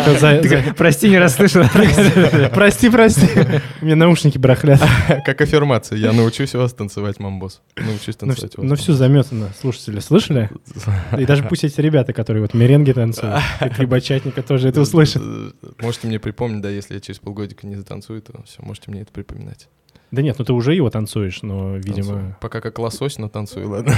Прости, 0.77 1.09
не 1.11 1.19
расслышал. 1.19 1.65
Прости, 2.55 2.89
прости. 2.89 3.27
У 3.83 3.85
меня 3.85 3.97
наушники 3.97 4.39
барахлят. 4.39 4.81
Как 5.27 5.41
аффирмация. 5.41 5.99
Я 5.99 6.13
научусь 6.13 6.55
у 6.55 6.59
вас 6.59 6.73
танцевать 6.73 7.19
мамбос. 7.19 7.61
Научусь 7.77 8.17
Ну, 8.21 8.29
танцевать 8.29 8.53
у 8.57 8.63
ну 8.63 8.71
вас. 8.71 8.79
все 8.79 8.95
заметано. 8.95 9.51
Слушатели, 9.61 10.01
слышали? 10.01 10.49
И 11.19 11.27
даже 11.27 11.43
пусть 11.43 11.65
эти 11.65 11.79
ребята, 11.81 12.13
которые 12.15 12.43
вот 12.43 12.55
меренги 12.55 12.93
танцуют, 12.93 13.37
и 13.61 13.69
три 13.69 13.85
бачатника 13.87 14.43
тоже 14.43 14.69
это 14.69 14.81
услышат. 14.81 15.21
Можете 15.83 16.07
мне 16.07 16.19
припомнить, 16.19 16.63
да, 16.63 16.71
если 16.71 16.95
я 16.95 17.01
через 17.01 17.19
полгодика 17.19 17.67
не 17.67 17.75
затанцую, 17.77 18.23
то 18.23 18.43
все, 18.47 18.63
можете 18.63 18.91
мне 18.93 19.03
это 19.03 19.13
припоминать. 19.13 19.69
Да 20.11 20.23
нет, 20.23 20.37
ну 20.39 20.45
ты 20.45 20.53
уже 20.53 20.75
его 20.75 20.91
танцуешь, 20.91 21.43
но, 21.43 21.77
видимо, 21.77 22.15
Танцую. 22.15 22.37
Пока 22.41 22.61
как 22.61 22.79
лосось, 22.81 23.19
но 23.19 23.29
танцую, 23.29 23.69
ладно. 23.71 23.95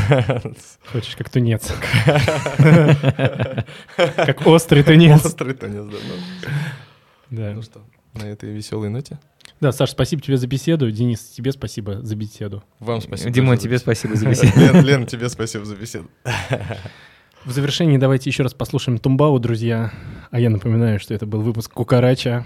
хочешь 0.85 1.17
как 1.17 1.31
тунец. 1.31 1.73
Как 3.97 4.47
острый 4.47 4.83
тунец. 4.83 5.25
Острый 5.25 5.55
танец, 5.55 5.85
да. 5.85 5.97
ну. 6.09 6.49
Да. 7.31 7.53
Ну 7.55 7.63
что, 7.63 7.81
на 8.13 8.25
этой 8.25 8.53
веселой 8.53 8.91
ноте. 8.91 9.19
Да, 9.61 9.73
Саш, 9.73 9.91
спасибо 9.93 10.21
тебе 10.21 10.37
за 10.37 10.47
беседу. 10.47 10.91
Денис, 10.91 11.21
тебе 11.21 11.53
спасибо 11.53 12.03
за 12.03 12.15
беседу. 12.15 12.63
Вам 12.79 13.01
спасибо. 13.01 13.33
Тоже 13.33 13.57
тебе 13.59 13.79
спасибо 13.79 14.17
за 14.17 14.29
беседу. 14.29 14.53
беседу. 14.57 14.75
Лен, 14.75 14.85
Лен, 14.85 15.07
тебе 15.07 15.29
спасибо 15.29 15.65
за 15.65 15.77
беседу. 15.77 16.11
В 17.45 17.51
завершении 17.51 17.97
давайте 17.97 18.29
еще 18.29 18.43
раз 18.43 18.55
послушаем 18.55 18.99
Тумбау, 18.99 19.39
друзья. 19.39 19.93
А 20.31 20.39
я 20.39 20.51
напоминаю, 20.51 21.01
что 21.01 21.15
это 21.15 21.27
был 21.27 21.41
выпуск 21.41 21.73
Кукарача, 21.73 22.45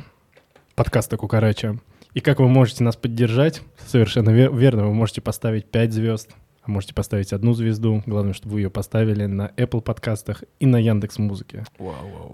подкаста 0.75 1.17
Кукарача. 1.17 1.79
И 2.17 2.21
как 2.21 2.41
вы 2.41 2.49
можете 2.49 2.83
нас 2.83 2.97
поддержать? 2.97 3.61
Совершенно 3.87 4.31
вер- 4.31 4.57
верно, 4.57 4.87
вы 4.87 4.95
можете 4.95 5.21
поставить 5.21 5.67
5 5.67 5.93
звезд, 5.93 6.31
а 6.63 6.71
можете 6.71 6.95
поставить 6.95 7.35
одну 7.35 7.53
звезду. 7.53 8.03
Главное, 8.07 8.33
чтобы 8.33 8.55
вы 8.55 8.61
ее 8.63 8.71
поставили 8.71 9.27
на 9.27 9.49
Apple 9.59 9.83
подкастах 9.83 10.43
и 10.59 10.65
на 10.65 10.79
Яндекс 10.79 11.19
Музыке. 11.19 11.65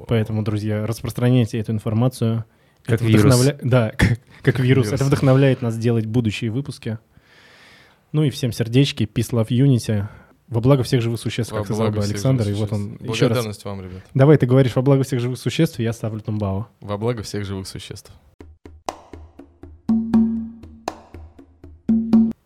Поэтому, 0.06 0.44
друзья, 0.44 0.86
распространяйте 0.86 1.58
эту 1.58 1.72
информацию. 1.72 2.44
Как 2.84 3.02
Это 3.02 3.06
вирус. 3.06 3.24
вдохновля- 3.34 3.58
Да, 3.62 3.90
как, 3.98 4.20
как 4.42 4.60
вирус. 4.60 4.86
Вирус. 4.86 5.00
Это 5.00 5.04
вдохновляет 5.04 5.62
нас 5.62 5.76
делать 5.76 6.06
будущие 6.06 6.52
выпуски. 6.52 6.98
Ну 8.12 8.22
и 8.22 8.30
всем 8.30 8.52
сердечки, 8.52 9.02
peace, 9.12 9.30
love, 9.32 9.48
unity. 9.48 10.06
Во 10.46 10.60
благо 10.60 10.82
всех 10.84 11.00
живых 11.00 11.18
существ, 11.18 11.50
Во 11.50 11.58
как 11.58 11.66
сказал 11.66 11.90
бы 11.90 12.02
Александр. 12.04 12.48
И 12.48 12.52
вот 12.52 12.72
он 12.72 12.98
еще 13.00 13.26
раз. 13.26 13.38
Благодарность 13.38 13.64
вам, 13.64 13.80
ребят. 13.80 14.02
Давай 14.14 14.36
ты 14.36 14.46
говоришь 14.46 14.76
во 14.76 14.82
благо 14.82 15.02
всех 15.02 15.18
живых 15.18 15.38
существ, 15.38 15.80
и 15.80 15.82
я 15.82 15.92
ставлю 15.92 16.20
Тумбао. 16.20 16.68
Во 16.80 16.98
благо 16.98 17.22
всех 17.22 17.44
живых 17.46 17.66
существ. 17.66 18.12